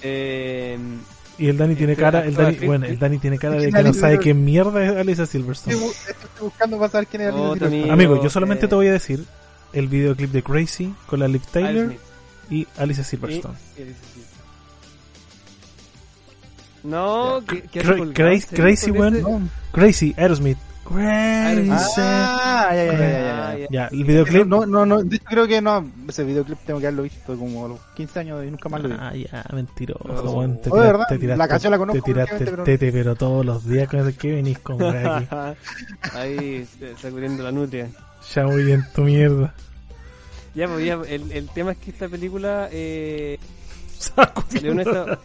[0.03, 0.77] Eh,
[1.37, 3.93] Y el Dani tiene cara, el Dani, bueno, el Dani tiene cara de que no
[3.93, 5.75] sabe qué mierda es Alicia Silverstone.
[5.75, 7.67] estoy buscando para saber quién es Oh, Alicia.
[7.69, 7.91] Silverstone.
[7.93, 9.25] Amigo, yo eh, solamente te voy a decir
[9.73, 11.99] el videoclip de Crazy con la Liv Tyler Aerosmith.
[12.49, 13.53] y Alicia Y- Silverstone.
[13.77, 14.31] y Alicia Silverstone.
[16.83, 18.55] No, que Cra- Crazy-.
[18.55, 19.41] Crazy No.
[19.71, 20.57] Crazy, Aerosmith.
[20.83, 21.69] Crazy.
[21.71, 23.09] Ah, ya, ya, ya, ya,
[23.53, 23.57] ya.
[23.59, 23.67] ya.
[23.69, 24.45] Ya, el videoclip.
[24.47, 27.65] No, no, no, de hecho creo que no, ese videoclip tengo que haberlo visto como
[27.65, 28.95] a los 15 años y nunca más lo vi.
[28.99, 30.31] Ah, ya, mentiroso, No.
[30.31, 30.57] weón.
[30.57, 33.45] Te tiraste, verdad, te tiraste, la canción la conozco, te tiraste el tete, pero todos
[33.45, 34.81] los días con que venís con.
[34.81, 35.55] Ahí
[36.81, 37.87] eh, sacudiendo la nutria.
[38.33, 39.53] Ya muy bien tu mierda.
[40.53, 43.39] Ya, pues ya, el, el tema es que esta película eh,
[43.97, 45.19] salió en esta...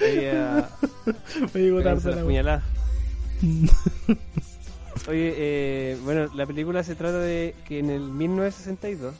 [0.00, 0.68] Oye, ah,
[1.54, 2.62] Me llegó tarde la.
[5.08, 9.14] Oye, eh, bueno, la película se trata de que en el 1962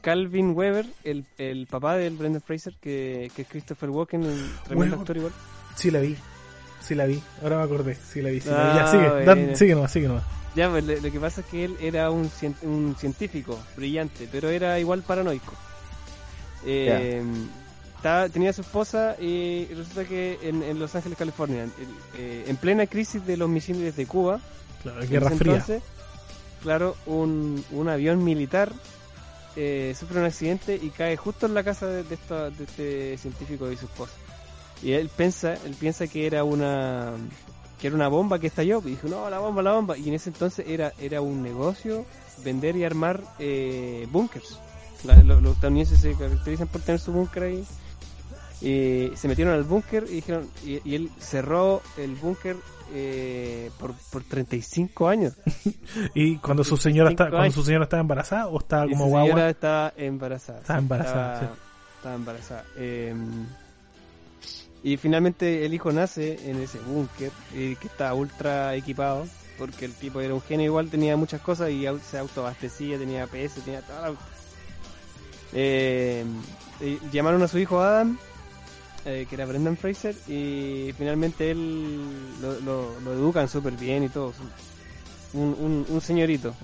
[0.00, 4.96] Calvin Weber, el, el papá del Brendan Fraser, que, que es Christopher Walken, un tremendo
[4.96, 5.32] actor igual,
[5.76, 6.16] Sí la vi.
[6.82, 7.22] Sí la vi.
[7.42, 7.94] Ahora me acordé.
[8.12, 8.40] Sí la vi.
[8.40, 8.60] Sí la vi.
[8.70, 9.08] Ah, Ya, sigue.
[9.10, 9.24] bueno.
[9.26, 10.24] Dan- sigue nomás, sigue nomás.
[10.54, 14.50] Ya, pues lo, que pasa es que él era un, cien- un científico brillante, pero
[14.50, 15.54] era igual paranoico.
[16.64, 17.22] Eh,
[17.96, 21.72] estaba- tenía su esposa y resulta que en, en Los Ángeles, California, en,
[22.18, 24.40] eh, en plena crisis de los misiles de Cuba,
[24.82, 25.52] Claro, en Guerra ese Fría.
[25.54, 25.82] entonces,
[26.62, 28.72] claro, un, un avión militar
[29.56, 33.18] eh, sufre un accidente y cae justo en la casa de, de esta- de este
[33.18, 34.12] científico y su esposa.
[34.82, 37.12] Y él piensa, él piensa que era una
[37.80, 39.96] que era una bomba que estalló, y dijo, no, la bomba, la bomba.
[39.98, 42.04] Y en ese entonces era, era un negocio
[42.44, 44.58] vender y armar eh, búnkers.
[45.04, 47.64] Lo- los estadounidenses se caracterizan por tener su búnker ahí.
[48.60, 52.54] Y se metieron al búnker y dijeron, y, y él cerró el búnker
[52.94, 55.32] eh, por, por 35 años.
[56.14, 59.10] Y cuando su señora está, 25 cuando su señora estaba embarazada o estaba como su
[59.10, 59.28] guagua.
[59.28, 60.58] señora estaba embarazada.
[60.60, 61.56] Estaba embarazada, Estaba,
[61.96, 62.64] estaba embarazada.
[62.76, 63.14] Eh,
[64.82, 69.26] y finalmente el hijo nace en ese búnker, eh, que está ultra equipado,
[69.58, 73.26] porque el tipo era un genio igual, tenía muchas cosas y au- se autoabastecía, tenía
[73.26, 74.06] PS, tenía todo.
[74.08, 74.16] el-
[75.54, 76.24] Eh,
[76.80, 78.16] eh, llamaron a su hijo Adam,
[79.04, 82.00] eh, que era Brendan Fraser, y finalmente él
[82.40, 84.32] lo, lo, lo educan súper bien y todo.
[85.34, 86.54] Un, un, un señorito.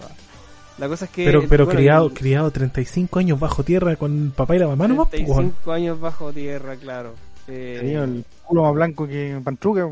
[0.79, 1.25] La cosa es que...
[1.25, 4.87] pero pero bueno, criado, el- criado 35 años bajo tierra con papá y la mamá
[4.87, 5.09] weón.
[5.11, 7.15] 35 años bajo tierra, claro.
[7.49, 9.89] Eh, Tenía el culo más blanco que Pantruca.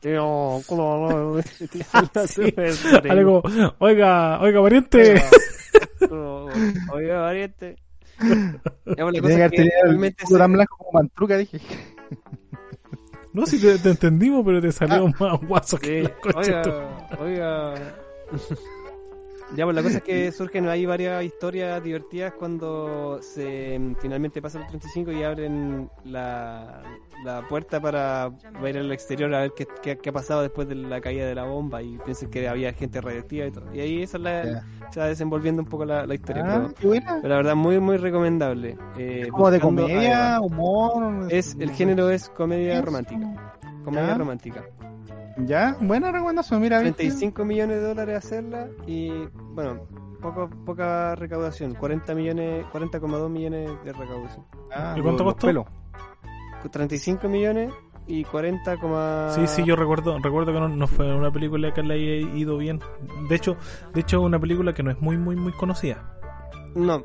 [0.00, 1.68] Tío, culo, Sí.
[2.28, 3.12] súper supremo.
[3.12, 3.42] Algo,
[3.78, 5.22] oiga, oiga, pariente.
[6.92, 7.76] Oiga, variante.
[8.20, 11.60] Ya, pues, Tenía que haber tenido el realmente culo tan blanco como Pantruca, dije.
[13.32, 17.74] No, si te, te entendimos, pero te salió más guaso que sí, la Oiga, oiga,
[19.56, 24.40] Ya, pues la cosa es que surgen ahí varias historias divertidas cuando se mm, finalmente
[24.40, 26.82] pasa el 35 y abren la,
[27.24, 28.30] la puerta para
[28.66, 31.34] ir al exterior a ver qué, qué, qué ha pasado después de la caída de
[31.34, 33.74] la bomba y piensan que había gente radiactiva y todo.
[33.74, 34.64] Y ahí esa es la, Ya.
[34.90, 36.44] se va desenvolviendo un poco la, la historia.
[36.46, 37.16] Ah, pero, qué buena.
[37.20, 38.76] pero la verdad, muy, muy recomendable.
[38.96, 41.26] Eh, Como de a comedia, humor.
[41.30, 43.54] Es, el género es comedia romántica.
[43.84, 44.64] Comedia romántica.
[45.46, 46.80] Ya, buena recomendación, mira.
[46.80, 47.04] ¿viste?
[47.04, 49.10] 35 millones de dólares hacerla y
[49.54, 49.86] bueno,
[50.20, 54.46] poco, poca recaudación, 40 millones, 40,2 millones de recaudación.
[54.72, 55.46] Ah, ¿Y cuánto costó?
[55.46, 55.66] pelos.
[56.70, 57.72] 35 millones
[58.06, 58.76] y 40,
[59.30, 62.58] Sí, sí, yo recuerdo recuerdo que no, no fue una película que le haya ido
[62.58, 62.80] bien.
[63.28, 63.56] De hecho,
[63.94, 66.18] de hecho una película que no es muy muy muy conocida.
[66.74, 67.04] No,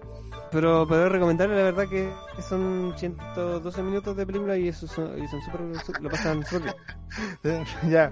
[0.56, 2.10] pero pero recomendable la verdad que
[2.42, 6.74] son 112 minutos de película y eso son, y son súper, su- lo pasan súper
[7.44, 7.64] bien.
[7.90, 8.12] ya.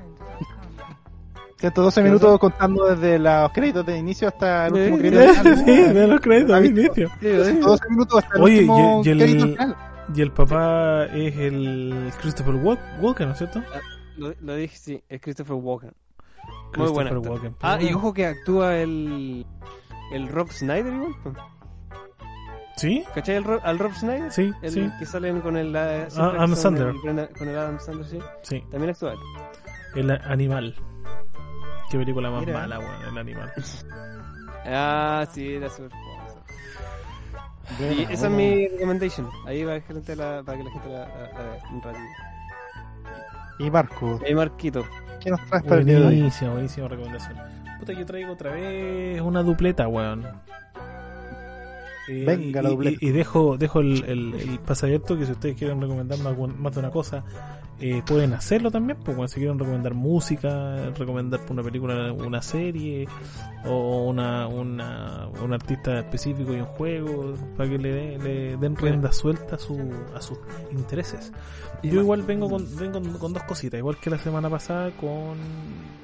[1.60, 6.20] 112 minutos contando desde los créditos de inicio hasta el último crédito sí, de los
[6.20, 6.82] créditos ¿Has al visto?
[6.82, 7.10] inicio.
[7.22, 7.44] Sí, ¿eh?
[7.46, 9.76] 112 minutos hasta el Oye, último y- y el- crédito final.
[10.14, 13.64] Y el papá es el Christopher Walk- Walken, ¿no es cierto?
[14.18, 15.94] Lo, lo dije, sí, es Christopher Walken.
[16.76, 17.18] Muy Christopher.
[17.20, 17.56] Walken.
[17.62, 19.46] Ah, y ojo que actúa el
[20.12, 21.14] el Rob Snyder igual.
[22.76, 23.04] ¿Sí?
[23.14, 24.32] ¿Cachai el al Rob Snyder?
[24.32, 26.96] Sí, El sí, que salen con el, Ah, Adam que Sandler.
[27.38, 28.20] con el Adam Sandler, sí.
[28.42, 28.64] sí.
[28.72, 29.20] También actúa él.
[29.96, 30.76] El animal.
[31.92, 32.60] Qué película más Mira.
[32.60, 33.52] mala, weón, el animal.
[34.66, 36.42] Ah, sí, era súper famoso.
[37.82, 38.36] Y esa es buena.
[38.38, 39.30] mi recommendation.
[39.46, 42.04] Ahí va la gente la, para que la gente la, vea un ratito.
[43.60, 44.86] Y Marco, Y Marquito.
[45.20, 46.16] ¿qué nos traes para el día de hoy?
[46.16, 47.38] Buenísima, buenísima recomendación.
[47.80, 50.26] Puta, yo traigo otra vez una dupleta, weón.
[52.10, 52.98] Eh, Venga, y, la y- dupleta.
[53.06, 56.74] Y, dejo, dejo el, el, el pase abierto que si ustedes quieren recomendarme algún- más
[56.74, 57.24] de una cosa,
[57.80, 58.98] eh, pueden hacerlo también.
[58.98, 63.08] Pues cuando se quieren recomendar música, recomendar una película, una serie,
[63.66, 69.12] o una, una, un artista específico y un juego, para que le, le den rienda
[69.14, 69.80] suelta a, su,
[70.14, 70.38] a sus
[70.72, 71.32] intereses.
[71.82, 75.38] Y Yo igual vengo con, vengo con dos cositas, igual que la semana pasada con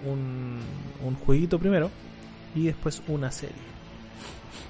[0.06, 0.60] un,
[1.06, 1.90] un jueguito primero
[2.56, 3.56] y después una serie.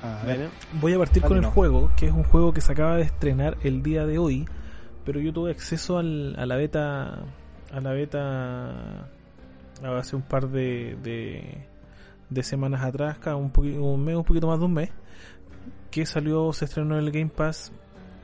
[0.02, 0.50] A ver, Bueno,
[0.82, 3.58] Voy a partir con el juego, que es un juego que se acaba de estrenar
[3.64, 4.46] el día de hoy,
[5.06, 7.24] pero yo tuve acceso al, a la beta,
[7.72, 9.10] a la beta
[9.84, 11.66] hace un par de, de,
[12.30, 14.90] de semanas atrás, cada un, poqui- un mes, un poquito más de un mes,
[15.92, 17.72] que salió, se estrenó en el Game Pass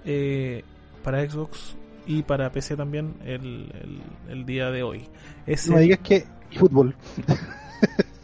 [0.06, 0.64] eh,
[1.04, 1.76] para Xbox
[2.08, 5.10] y para PC también el, el, el día de hoy.
[5.48, 6.96] Es no digas que eFootball.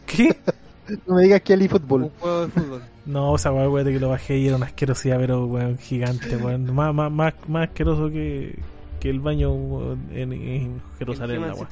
[0.05, 0.37] ¿Qué?
[1.07, 2.11] No me digas que el un eFootball.
[2.19, 2.81] juego de fútbol.
[3.05, 5.77] No, o sea, weón, weón, de que lo bajé y era una asquerosidad, pero weón,
[5.79, 6.73] gigante, weón.
[6.73, 8.59] Más, más, más, más asqueroso que,
[8.99, 11.67] que el baño weón, en, en Jerusalén, El la weón.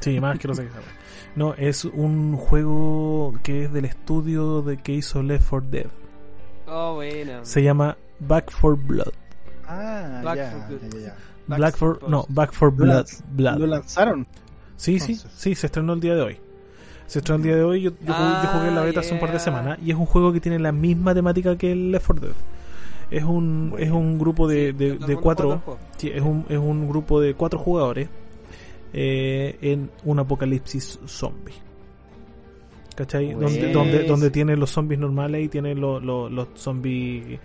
[0.00, 0.90] Sí, más asqueroso que esa weón.
[1.34, 5.86] No, es un juego que es del estudio de que hizo Left 4 Dead.
[6.68, 7.44] Oh, bueno.
[7.44, 9.12] Se llama Back for Blood.
[9.66, 10.94] Ah, Back ya, for ya, Good.
[10.94, 11.00] ya,
[11.48, 11.56] ya.
[11.56, 12.26] Black for, no.
[12.28, 13.06] Back for Lo Blood.
[13.30, 13.58] Blood.
[13.58, 14.26] Lo lanzaron.
[14.76, 16.40] Sí, sí, sí, se estrenó el día de hoy.
[17.08, 19.14] Se estrenó el día de hoy, yo, yo, jugué, yo jugué la Ah, beta hace
[19.14, 21.90] un par de semanas y es un juego que tiene la misma temática que el
[21.90, 22.36] Left 4 Dead.
[23.10, 25.62] Es un, es un grupo de, de, cuatro,
[25.96, 28.08] sí, es un, es un grupo de cuatro jugadores
[28.92, 31.54] eh, en un apocalipsis zombie.
[32.94, 33.32] ¿Cachai?
[33.32, 37.38] Donde, donde, donde tiene los zombies normales y tiene lo- lo- los zombies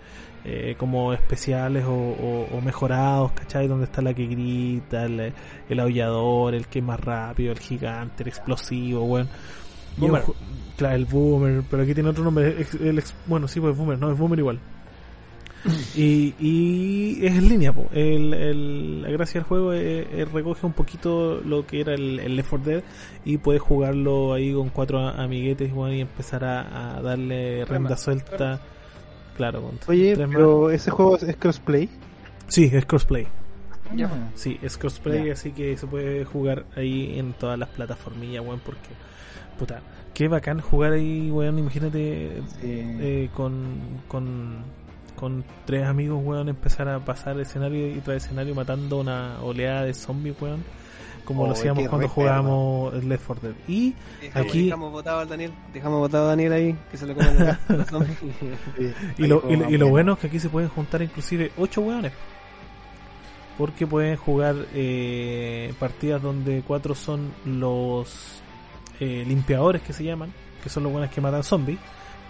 [0.44, 3.66] eh, como especiales o, o- o mejorados, ¿cachai?
[3.66, 5.32] Donde está la que grita, el,
[5.68, 9.18] el aullador, el que es más rápido, el gigante, el explosivo.
[9.20, 9.26] Y
[10.00, 10.22] Boomer.
[10.76, 12.56] Claro, el boomer, pero aquí tiene otro nombre.
[12.80, 14.58] el bueno, sí, pues boomer, no, es boomer igual.
[15.96, 17.86] y, y es en línea, po.
[17.92, 22.20] El, el- la gracia del juego es, es recoge un poquito lo que era el,
[22.20, 22.82] el Left 4 Dead
[23.24, 28.02] y puedes jugarlo ahí con cuatro amiguetes weón, y empezar a, a darle rienda más,
[28.02, 28.60] suelta.
[29.36, 31.88] Claro, con Oye, pero ese juego es, crossplay.
[32.48, 33.26] Sí, es crossplay.
[33.94, 34.30] Ya.
[34.34, 35.32] Sí, es crossplay, Ya.
[35.32, 38.88] así que se puede jugar ahí en todas las plataformillas, weón, porque,
[39.58, 39.80] puta,
[40.14, 42.62] qué bacán jugar ahí, weón, imagínate Sí.
[42.62, 43.78] eh, con,
[44.08, 44.62] con,
[45.16, 49.94] con tres amigos, weón, empezar a pasar escenario y tras escenario matando una oleada de
[49.94, 50.62] zombies, weón,
[51.24, 53.56] como Oh, lo hacíamos cuando jugábamos el Left 4 Dead.
[53.68, 55.52] Y Dejamos, Aquí- dejamos votado al Daniel.
[55.72, 57.58] Dejamos votado a Daniel ahí, que se le coman.
[59.18, 61.80] Y lo, y, lo- y lo bueno es que aquí se pueden juntar inclusive 8
[61.80, 62.12] weones.
[63.56, 68.42] Porque pueden jugar eh, partidas donde cuatro son los
[68.98, 70.32] eh, limpiadores que se llaman,
[70.62, 71.78] que son los buenos que matan zombies,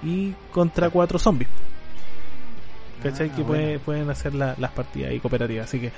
[0.02, 1.48] y contra cuatro zombies.
[3.02, 3.30] ¿Cachai?
[3.30, 3.62] Ah, que bueno.
[3.64, 5.66] puede- pueden hacer la- las partidas ahí cooperativas.
[5.66, 5.92] Así que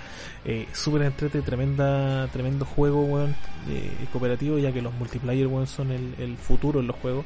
[0.44, 3.34] eh, súper entrete, tremenda, tremendo juego, weón,
[3.68, 7.24] eh, cooperativo, ya que los multiplayer, weón, son el, el futuro en los juegos.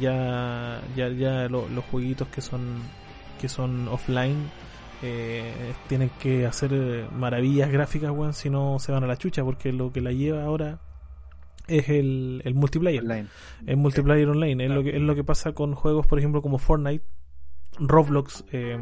[0.00, 2.60] Ya, ya, ya lo- los jueguitos que son,
[3.40, 4.36] que son offline,
[5.02, 9.42] eh, tienen que hacer eh, maravillas gráficas, weón, si no se van a la chucha,
[9.44, 10.78] porque lo que la lleva ahora
[11.66, 13.02] es el, el multiplayer.
[13.02, 13.26] Online.
[13.66, 14.64] Es multiplayer online.
[14.66, 17.04] Es, lo que, es lo que pasa con juegos, por ejemplo, como Fortnite,
[17.78, 18.78] Roblox, eh,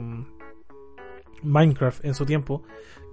[1.42, 2.62] Minecraft en su tiempo,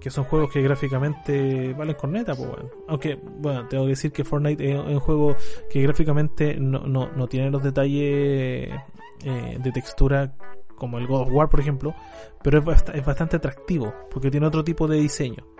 [0.00, 2.70] que son juegos que gráficamente valen corneta, pues bueno.
[2.88, 5.36] Aunque, bueno, tengo que decir que Fortnite es, un juego
[5.70, 8.70] que gráficamente no, no, no tiene los detalles
[9.24, 10.34] eh, de textura
[10.76, 11.94] como el God of War, por ejemplo,
[12.42, 15.53] pero es bastante atractivo, porque tiene otro tipo de diseño.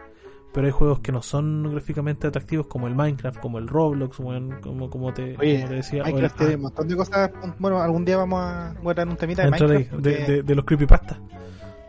[0.54, 4.88] Pero hay juegos que no son gráficamente atractivos como el Minecraft, como el Roblox, como,
[4.88, 6.04] como, te, Oye, como te decía.
[6.04, 7.30] Minecraft tiene un montón de cosas.
[7.58, 10.02] Bueno, algún día vamos a voy a traer un temita de dentro de, Minecraft.
[10.04, 11.18] de, porque- de- de los creepypasta.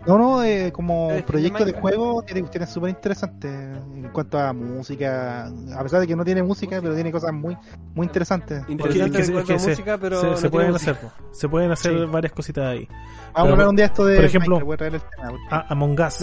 [0.08, 4.54] No, no, eh, como de proyecto de juego tiene cuestiones súper interesantes en cuanto a
[4.54, 5.48] música.
[5.48, 7.58] A pesar de que no tiene música, pero tiene cosas muy
[7.96, 8.64] muy interesantes.
[8.70, 10.92] Interesante Es que- en se- música, pero se, no se tiene pueden música.
[10.92, 12.06] hacer, se pueden hacer Sí.
[12.12, 12.88] varias cositas ahí.
[13.34, 15.40] Vamos a hablar un día esto de por ejemplo, Minecraft, voy a traer el tema,
[15.50, 16.20] A- Among Us.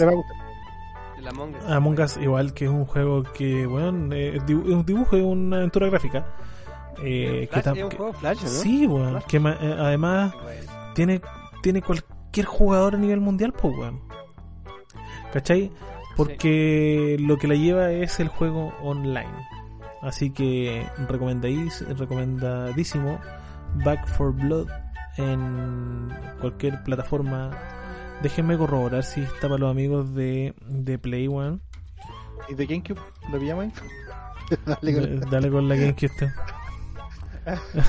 [1.23, 1.65] El Among Us.
[1.69, 5.23] Among Us igual que es un juego que, bueno, es dibu- es un dibujo, es
[5.23, 6.25] una aventura gráfica.
[7.01, 8.47] Eh, que es un que- juego Flash, ¿no?
[8.49, 9.23] Sí, Flash.
[9.25, 10.71] que ma- eh, además Bueno.
[10.93, 11.21] tiene,
[11.61, 14.01] tiene cualquier jugador a nivel mundial, pues, weón.
[15.31, 15.71] ¿Cachai?
[16.17, 19.31] Porque lo que la lleva es el juego online.
[20.01, 23.19] Así que recomendadís- recomendadísimo
[23.85, 24.67] Back for Blood
[25.17, 26.09] en
[26.41, 27.51] cualquier plataforma.
[28.23, 31.59] Déjenme corroborar si está para los amigos de, de Play One.
[32.49, 32.99] ¿Y de GameCube?
[33.31, 33.71] ¿Lo pillamos ahí?
[34.65, 36.29] Dale con- Eh, Dale con la GameCube usted.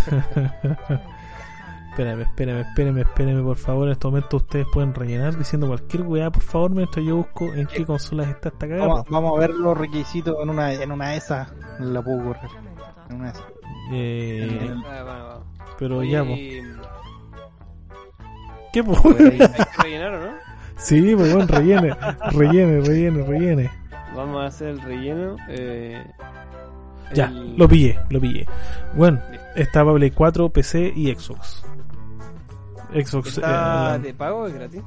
[1.90, 3.86] espérame, espérame, espérame, espérame, por favor.
[3.86, 7.66] En este momento ustedes pueden rellenar diciendo cualquier weá, por favor, mientras yo busco en
[7.66, 8.86] qué consolas está esta cagada.
[8.88, 11.52] Vamos, vamos a ver los requisitos en una, en una de esas.
[11.78, 12.50] La puedo correr.
[13.10, 13.46] En una de esas.
[13.92, 14.48] Eh,
[14.86, 15.44] Ah, bueno, bueno.
[15.78, 16.30] pero Oye, ya, po.
[18.74, 18.96] ¿Qué, po?
[19.08, 19.48] ¿Hay que
[19.82, 20.32] rellenar o no?
[20.76, 21.96] Sí, pues bueno, rellene,
[22.32, 23.70] rellene, rellene, rellene.
[24.14, 25.36] Vamos a hacer el relleno.
[25.48, 26.04] Eh,
[27.14, 28.46] Ya, el- lo pillé, lo pillé.
[28.94, 29.20] Bueno,
[29.72, 31.64] para Play 4, PC y Xbox.
[32.92, 34.82] Xbox ¿Está eh, de pago o es gratis?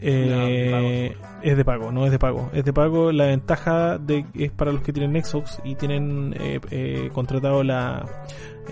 [0.00, 2.50] eh, es de pago, no es de pago.
[2.52, 3.12] Es de pago.
[3.12, 8.04] La ventaja de es para los que tienen Xbox y tienen eh, eh, contratado la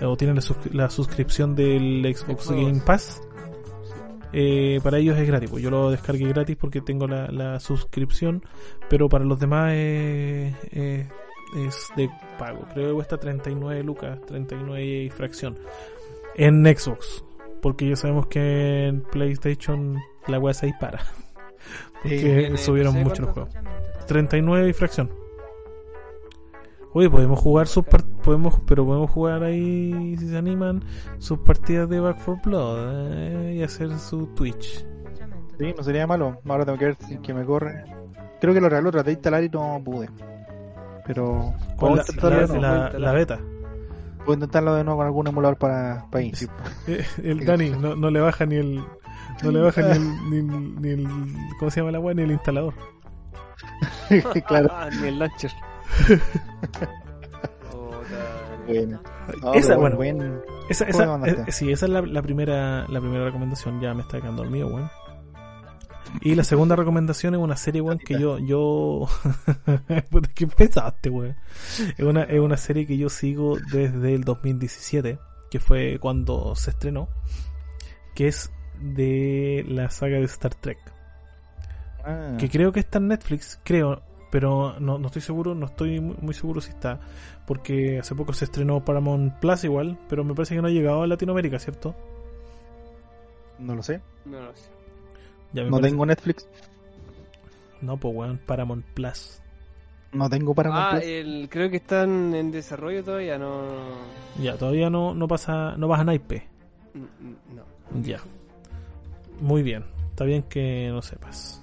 [0.02, 2.50] o tienen la, sus- la suscripción del Xbox.
[2.50, 3.22] Game Pass.
[4.32, 8.44] Eh, para ellos es gratis, pues yo lo descargué gratis porque tengo la, la suscripción,
[8.88, 10.54] pero para los demás eh,
[11.56, 12.08] es de
[12.38, 12.60] pago.
[12.72, 15.58] Creo que cuesta 39 lucas, 39 y fracción
[16.36, 17.24] en Xbox,
[17.60, 19.98] porque ya sabemos que en PlayStation
[20.28, 21.00] la weá se dispara.
[22.02, 23.54] Porque ¿En subieron mucho los juegos.
[24.06, 25.10] 39 y fracción.
[26.94, 30.82] Oye, podemos jugar sus part- podemos, pero podemos jugar ahí si se animan
[31.18, 32.78] sus partidas de Back 4 Blood
[33.12, 34.86] eh, y hacer su Twitch.
[35.58, 36.40] Sí, no sería malo.
[36.48, 37.84] Ahora tengo que ver si que me corre.
[38.40, 40.08] Creo que lo regaló, traté de instalar y no pude.
[41.06, 43.38] Pero Con puedo la, la- la- la beta.
[44.24, 46.06] Puedo intentarlo de nuevo con algún emulador para.
[46.14, 48.82] Eh, El Dani no, no le baja ni el
[49.42, 51.08] no le baja ni el, ni, el- ni el
[51.58, 52.14] ¿cómo se llama la weá?
[52.14, 52.74] ni el instalador.
[54.46, 54.68] claro.
[55.02, 55.50] Ni el launcher.
[58.74, 59.00] Bueno.
[59.42, 63.00] No, esa, bueno, buen- esa, ¿Cómo esa, eh, sí, esa es la, la primera la
[63.00, 64.90] primera recomendación, ya me está quedando dormido, weón.
[66.22, 69.06] Y la segunda recomendación es una serie, weón, que yo, yo,
[70.34, 71.36] ¿qué pensaste, weón?
[71.96, 75.18] Es una, es una serie que yo sigo desde el 2017,
[75.50, 77.08] que fue cuando se estrenó,
[78.14, 80.78] que es de la saga de Star Trek.
[82.04, 86.00] Ah, que creo que está en Netflix, creo, pero no, no estoy seguro, no estoy
[86.00, 87.00] muy, muy seguro si está,
[87.46, 91.02] porque hace poco se estrenó Paramount Plus igual, pero me parece que no ha llegado
[91.02, 91.94] a Latinoamérica, ¿cierto?
[93.58, 94.00] no lo sé.
[94.24, 94.70] No lo sé.
[95.52, 96.48] Ya me No parece- tengo Netflix.
[97.82, 99.42] No, pues weón, Paramount Plus.
[100.12, 101.04] No tengo para Ah, comprar.
[101.04, 103.62] el, creo que están en desarrollo todavía, no.
[104.40, 106.48] Ya, todavía no, no pasa, no vas a naipe.
[106.94, 108.02] n- n- No.
[108.02, 108.18] Ya.
[109.40, 111.62] Muy bien, está bien que no sepas.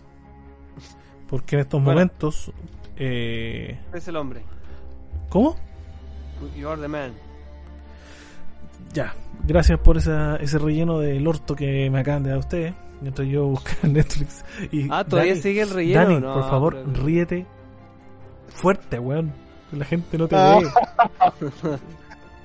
[1.30, 1.99] Porque en estos Bueno.
[1.99, 2.52] momentos...
[2.98, 3.80] Eh...
[3.94, 4.41] Es el hombre.
[5.30, 5.56] ¿Cómo?
[6.56, 7.12] You are the man.
[8.94, 9.14] Ya,
[9.45, 12.74] gracias por esa, ese relleno del orto que me acaban de dar ustedes.
[13.02, 14.44] Mientras yo busco en Netflix.
[14.72, 16.02] Y Ah, todavía Dani, sigue el relleno.
[16.04, 17.45] Dani, No, por favor, pero- ríete
[18.49, 19.32] fuerte, weón.
[19.72, 20.60] La gente no te Ah.
[20.60, 20.68] ve.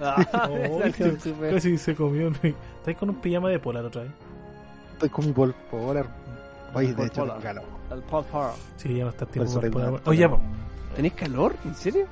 [0.04, 0.80] Ah, Oh,
[1.52, 2.32] Casi se comió.
[2.42, 4.10] ¿Estás con un pijama de polar otra vez?
[4.94, 6.06] Estoy con mi pol polar.
[6.74, 7.62] Hoy, de Por hecho, Polar.
[7.92, 8.52] Al Paul Farr.
[8.76, 10.40] Sí, ya no está tiempo Por poder- Oye, po,
[10.96, 11.54] ¿Tenés calor?
[11.64, 12.06] ¿En serio?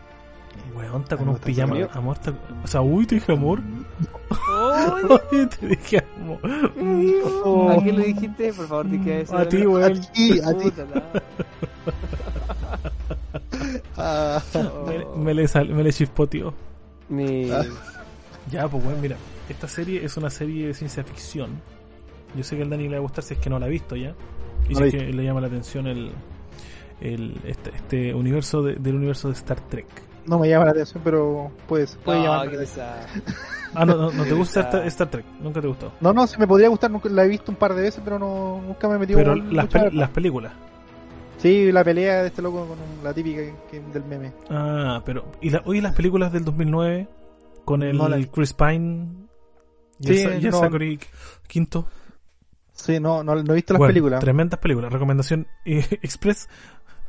[0.76, 1.76] weón, está con un pijama.
[1.92, 2.32] Amor, está...
[2.64, 3.60] O sea, uy, te dije amor.
[5.32, 6.38] Oye, te dije amor.
[6.44, 8.52] ¿A quién le dijiste?
[8.52, 9.36] Por favor, di que eso.
[9.36, 10.00] A ti, A weón.
[10.12, 10.64] ti, a ti.
[10.64, 11.22] Puta la-
[13.96, 14.42] Ah,
[14.86, 16.54] Me, me le, sal- me le chispoteó.
[17.08, 17.50] Mi...
[17.50, 17.64] Ah.
[18.50, 19.16] Ya, pues bueno, mira,
[19.48, 21.50] esta serie es una serie de ciencia ficción.
[22.34, 23.68] Yo sé que al Dani le va a gustar si es que no la ha
[23.68, 24.14] visto ya.
[24.68, 26.12] Y No si la es he que le llama la atención el,
[27.00, 29.86] el este, este universo de- del universo de Star Trek.
[30.26, 33.00] no me llama la atención, pero pues, puede Ah, pesado.
[33.74, 35.92] Ah, no, no, no te gusta Star, Star Trek, nunca te gustó.
[36.00, 38.18] No, no, sí me podría gustar, nunca, la he visto un par de veces, pero
[38.18, 40.52] no, nunca me he metido Pero las, las películas.
[41.38, 44.32] Sí, la pelea de este loco con un- la típica que- que- del meme.
[44.50, 45.24] Ah, pero.
[45.40, 47.08] ¿Y la, oye, las películas del 2009
[47.64, 49.06] con el No la- Chris Pine
[50.00, 50.58] y Sí, el, y el no.
[50.60, 50.98] Zachary
[51.46, 51.86] Quinto?
[52.82, 54.20] Sí, no, no, no he visto las Bueno, películas.
[54.20, 54.92] Tremendas películas.
[54.92, 56.48] Recomendación eh, Express.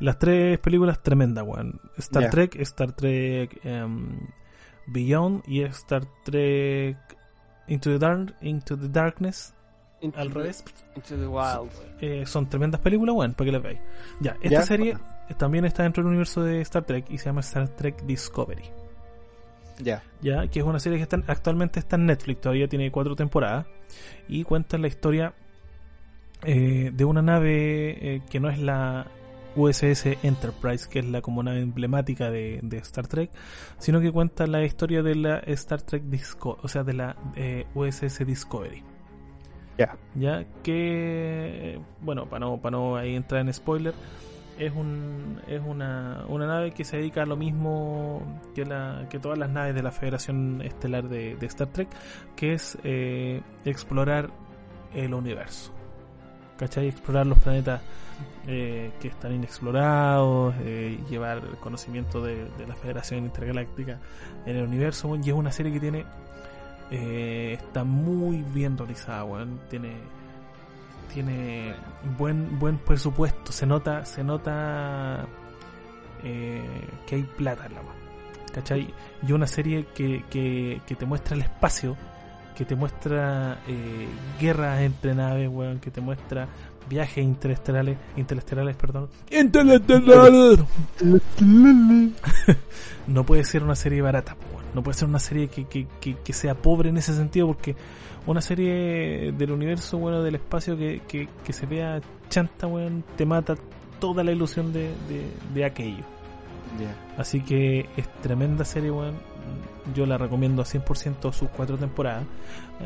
[0.00, 1.80] Las tres películas tremendas, weón.
[1.98, 2.30] Star.
[2.30, 4.18] Trek, Star Trek em,
[4.86, 6.96] Beyond y Star Trek
[7.68, 9.54] Into the, Dark, Into the Darkness.
[10.00, 10.64] Into Al the- revés.
[10.96, 11.70] Into the Wild.
[12.00, 13.80] Eh, son tremendas películas, weón, para que las veáis.
[14.20, 14.96] Ya, esta serie
[15.38, 18.64] también está dentro del universo de Star Trek y se llama Star Trek Discovery.
[19.78, 20.02] Ya.
[20.20, 23.66] ya que es una serie que está, actualmente está en Netflix, todavía tiene cuatro temporadas
[24.28, 25.34] y cuenta la historia
[26.44, 29.06] eh, de una nave eh, que no es la
[29.54, 33.30] USS Enterprise, que es la como nave emblemática de, de Star Trek,
[33.78, 37.66] sino que cuenta la historia de la Star Trek Disco, o sea, de la eh,
[37.74, 38.82] USS Discovery.
[39.78, 39.96] Ya.
[40.14, 43.94] Ya que, bueno, para no, para no ahí entrar en spoiler,
[44.58, 49.18] es, un, es una, una nave que se dedica a lo mismo que, la, que
[49.18, 51.88] todas las naves de la Federación Estelar de, de Star Trek,
[52.36, 54.30] que es eh, explorar
[54.94, 55.72] el universo.
[56.62, 56.86] ¿Cachai?
[56.86, 57.82] Explorar los planetas
[58.46, 63.98] eh, que están inexplorados, eh, llevar conocimiento de, la Federación Intergaláctica
[64.46, 65.16] en el universo.
[65.16, 66.04] Y es una serie que tiene.
[66.92, 69.58] eh, está muy bien realizada, weón.
[69.68, 69.94] Tiene
[71.12, 71.74] tiene
[72.16, 75.26] buen buen presupuesto se nota se nota
[76.22, 78.00] que hay plata en la mano
[78.54, 78.94] ¿cachai?
[79.26, 81.98] y una serie que, que, que te muestra el espacio
[82.56, 84.08] que te muestra eh,
[84.40, 86.48] guerras entre naves weón, que te muestra
[86.88, 90.60] viajes interestelares interestelares perdón interestelares
[93.06, 94.64] no puede ser una serie barata weón.
[94.74, 97.76] no puede ser una serie que, que, que, que sea pobre en ese sentido porque
[98.26, 103.26] una serie del universo, bueno, del espacio que, que, que se vea chanta, weón, te
[103.26, 103.56] mata
[103.98, 106.04] toda la ilusión de, de, de aquello.
[107.18, 109.14] Así que es tremenda serie, weón.
[109.94, 112.24] Yo la recomiendo a 100% sus cuatro temporadas.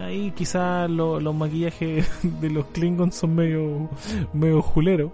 [0.00, 2.08] Ahí quizás lo- los maquillajes
[2.40, 3.88] de los Klingons son medio,
[4.32, 5.12] medio juleros.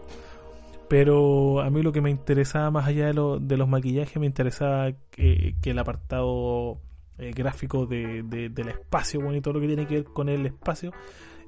[0.89, 4.27] Pero a mí lo que me interesaba más allá de, lo- de los maquillajes, me
[4.27, 6.79] interesaba que, que el apartado
[7.19, 10.29] eh, gráfico de, de- del espacio, bueno, y todo lo que tiene que ver con
[10.29, 10.93] el espacio,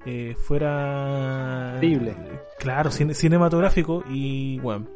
[0.07, 1.73] eh, fuera...
[1.77, 2.15] Increíble.
[2.59, 4.87] Claro, cine- cinematográfico y, bueno,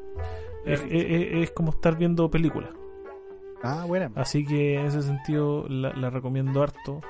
[0.64, 2.70] es- es como estar viendo películas.
[3.62, 4.10] Ah, buena.
[4.14, 7.00] Así que en ese sentido la, la recomiendo harto.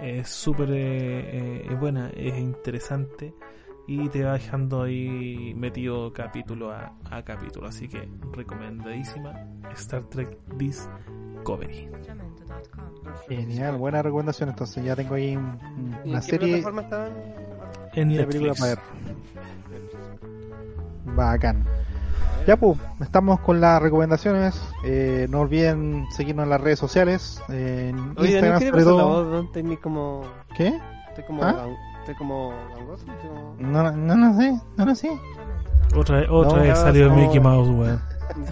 [0.00, 3.32] Es súper eh, eh, buena, es interesante
[3.86, 7.68] y te va dejando ahí metido capítulo a, a capítulo.
[7.68, 9.32] Así que recomendadísima
[9.76, 11.88] Star Trek Discovery.
[13.28, 14.48] Genial, buena recomendación.
[14.48, 17.12] Entonces ya tengo ahí un- un- ¿Y una en qué serie plataforma estaban?
[17.94, 18.78] En película para ver.
[21.14, 21.64] Bacán.
[22.46, 24.60] Ya pues, estamos con las recomendaciones.
[24.84, 27.42] Eh, no olviden seguirnos en las redes sociales.
[27.48, 29.24] En Oye, Daniel, Instagram ¿qué te sobre pasa la todo.
[29.42, 29.64] voz?
[29.64, 29.80] ¿No?
[29.80, 30.22] Como...
[30.56, 30.80] ¿Qué?
[31.08, 31.44] Estoy como...
[31.44, 31.66] ¿Ah?
[32.00, 33.06] Estoy como gangoso.
[33.22, 35.18] como- No, no, no sé, no lo sé.
[35.96, 37.16] Otra vez, otra No, vez no, salió no.
[37.16, 38.02] Mickey Mouse, weón.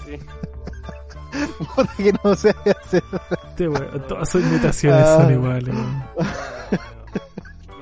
[0.07, 0.19] Sí.
[1.77, 3.03] Porque no sé hacer.
[3.49, 5.17] Este weón, Todas sus imitaciones Ah.
[5.21, 6.05] son iguales, weón.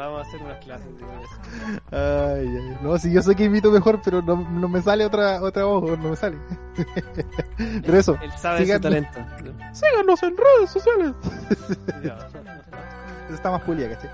[0.01, 1.77] Vamos a hacer unas clases de eso.
[1.93, 5.43] Ay, ay, no, si yo sé que invito mejor, pero no, no me sale otra
[5.43, 6.39] otra voz, no me sale.
[7.85, 9.19] pero eso, Él sabe Sigan- su talento.
[9.75, 11.13] síganos en redes sociales.
[12.03, 12.17] Ya.
[13.27, 14.11] Eso está más pulia, ¿cachai?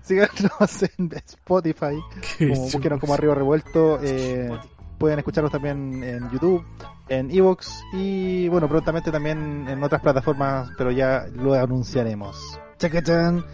[0.02, 2.02] síganos en Spotify,
[2.38, 3.98] como, búsquenos como Arriba Revuelto.
[4.02, 4.50] Eh,
[4.96, 6.64] pueden escucharnos también en YouTube,
[7.10, 12.58] en Evox y bueno, prontamente también en otras plataformas, pero ya lo anunciaremos.
[12.78, 13.44] Chacachán.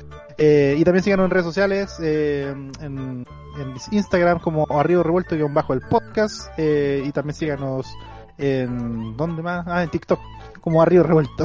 [0.43, 2.49] Eh, y también síganos en redes sociales, eh,
[2.81, 3.27] en,
[3.59, 7.87] en Instagram como Arriba Revuelto guion bajo el podcast eh, y también síganos
[8.39, 9.67] en ¿dónde más?
[9.69, 10.19] Ah, en TikTok
[10.63, 11.45] como Arriba Revuelto.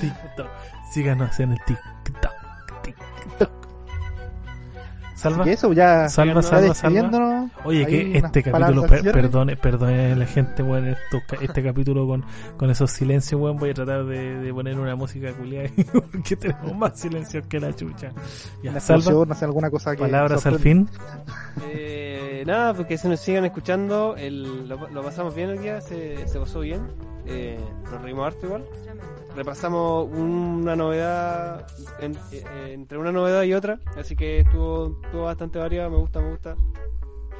[0.00, 0.46] TikTok.
[0.92, 2.32] Síganos en el TikTok.
[2.82, 3.67] TikTok.
[5.18, 5.42] Salva.
[5.42, 7.50] Así que eso, ya, Salva, salva, despidiéndonos.
[7.64, 12.24] Oye, que este capítulo, per- perdone, perdone la gente, weón, esto- este capítulo con,
[12.56, 15.68] con esos silencios, weón, voy a tratar de, de poner una música culiada
[16.12, 18.10] porque tenemos más silencios que la chucha.
[18.62, 20.88] Ya, Una salva, no sé, alguna cosa que palabras al fin.
[21.70, 24.14] Eh, nada, porque se nos sigan escuchando.
[24.16, 26.82] El, lo, lo pasamos bien el día, se, se pasó bien.
[27.26, 27.58] Eh,
[27.90, 28.64] nos reímos harto igual.
[29.38, 31.64] Repasamos una novedad
[32.00, 32.18] en-
[32.72, 36.56] entre una novedad y otra, así que estuvo, estuvo bastante variado, me gusta, me gusta.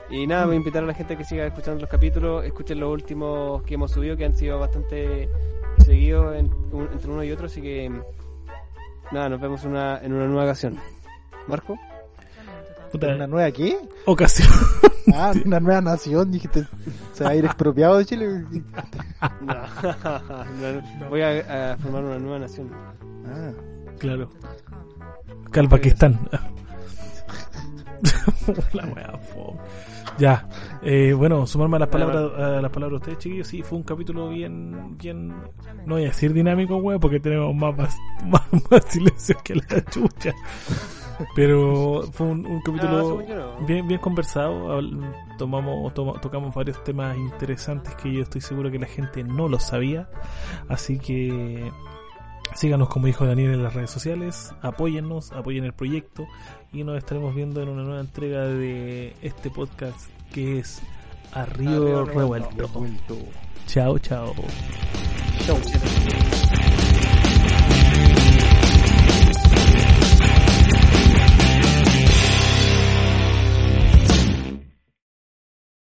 [0.09, 2.93] Y nada, voy a invitar a la gente que siga escuchando los capítulos, escuchen los
[2.93, 5.29] últimos que hemos subido, que han sido bastante
[5.85, 7.91] seguidos en- un- entre uno y otro, así que
[9.11, 10.79] nada, nos vemos una, en una nueva ocasión.
[11.49, 11.77] Marco.
[12.91, 13.79] Puta, ¿Una nueva qué?
[14.07, 14.49] ocasión.
[15.15, 16.67] Ah, una nueva nación, dijiste.
[17.15, 18.45] Se va a ir expropiado de Chile.
[19.41, 19.55] No,
[21.01, 22.71] no, voy a, a formar una nueva nación.
[23.27, 23.51] Ah,
[23.99, 24.29] claro.
[25.51, 26.29] Calvaquistán.
[28.73, 29.19] la wea.
[30.19, 30.49] Ya,
[30.83, 33.47] eh, bueno, sumarme a las palabras a las palabras de ustedes, chiquillos.
[33.47, 35.29] Sí, fue un capítulo bien, bien,
[35.87, 37.97] no voy a decir dinámico, weón, porque tenemos más,
[38.27, 40.35] más, más silencio que la chucha.
[41.35, 43.67] Pero fue un, capítulo no.
[43.67, 44.81] bien, bien conversado.
[45.37, 49.59] Tomamos, toma- tocamos varios temas interesantes que yo estoy seguro que la gente no lo
[49.59, 50.09] sabía.
[50.69, 51.71] Así que
[52.55, 56.27] síganos como dijo Daniel en las redes sociales, apóyennos, apoyen el proyecto
[56.73, 60.81] y nos estaremos viendo en una nueva entrega de este podcast que es
[61.33, 62.49] A Río Río Revuelto.
[62.57, 63.15] Revuelto.
[63.15, 63.17] vuelto.
[63.67, 64.35] Chao, chao.
[65.47, 65.59] Chau.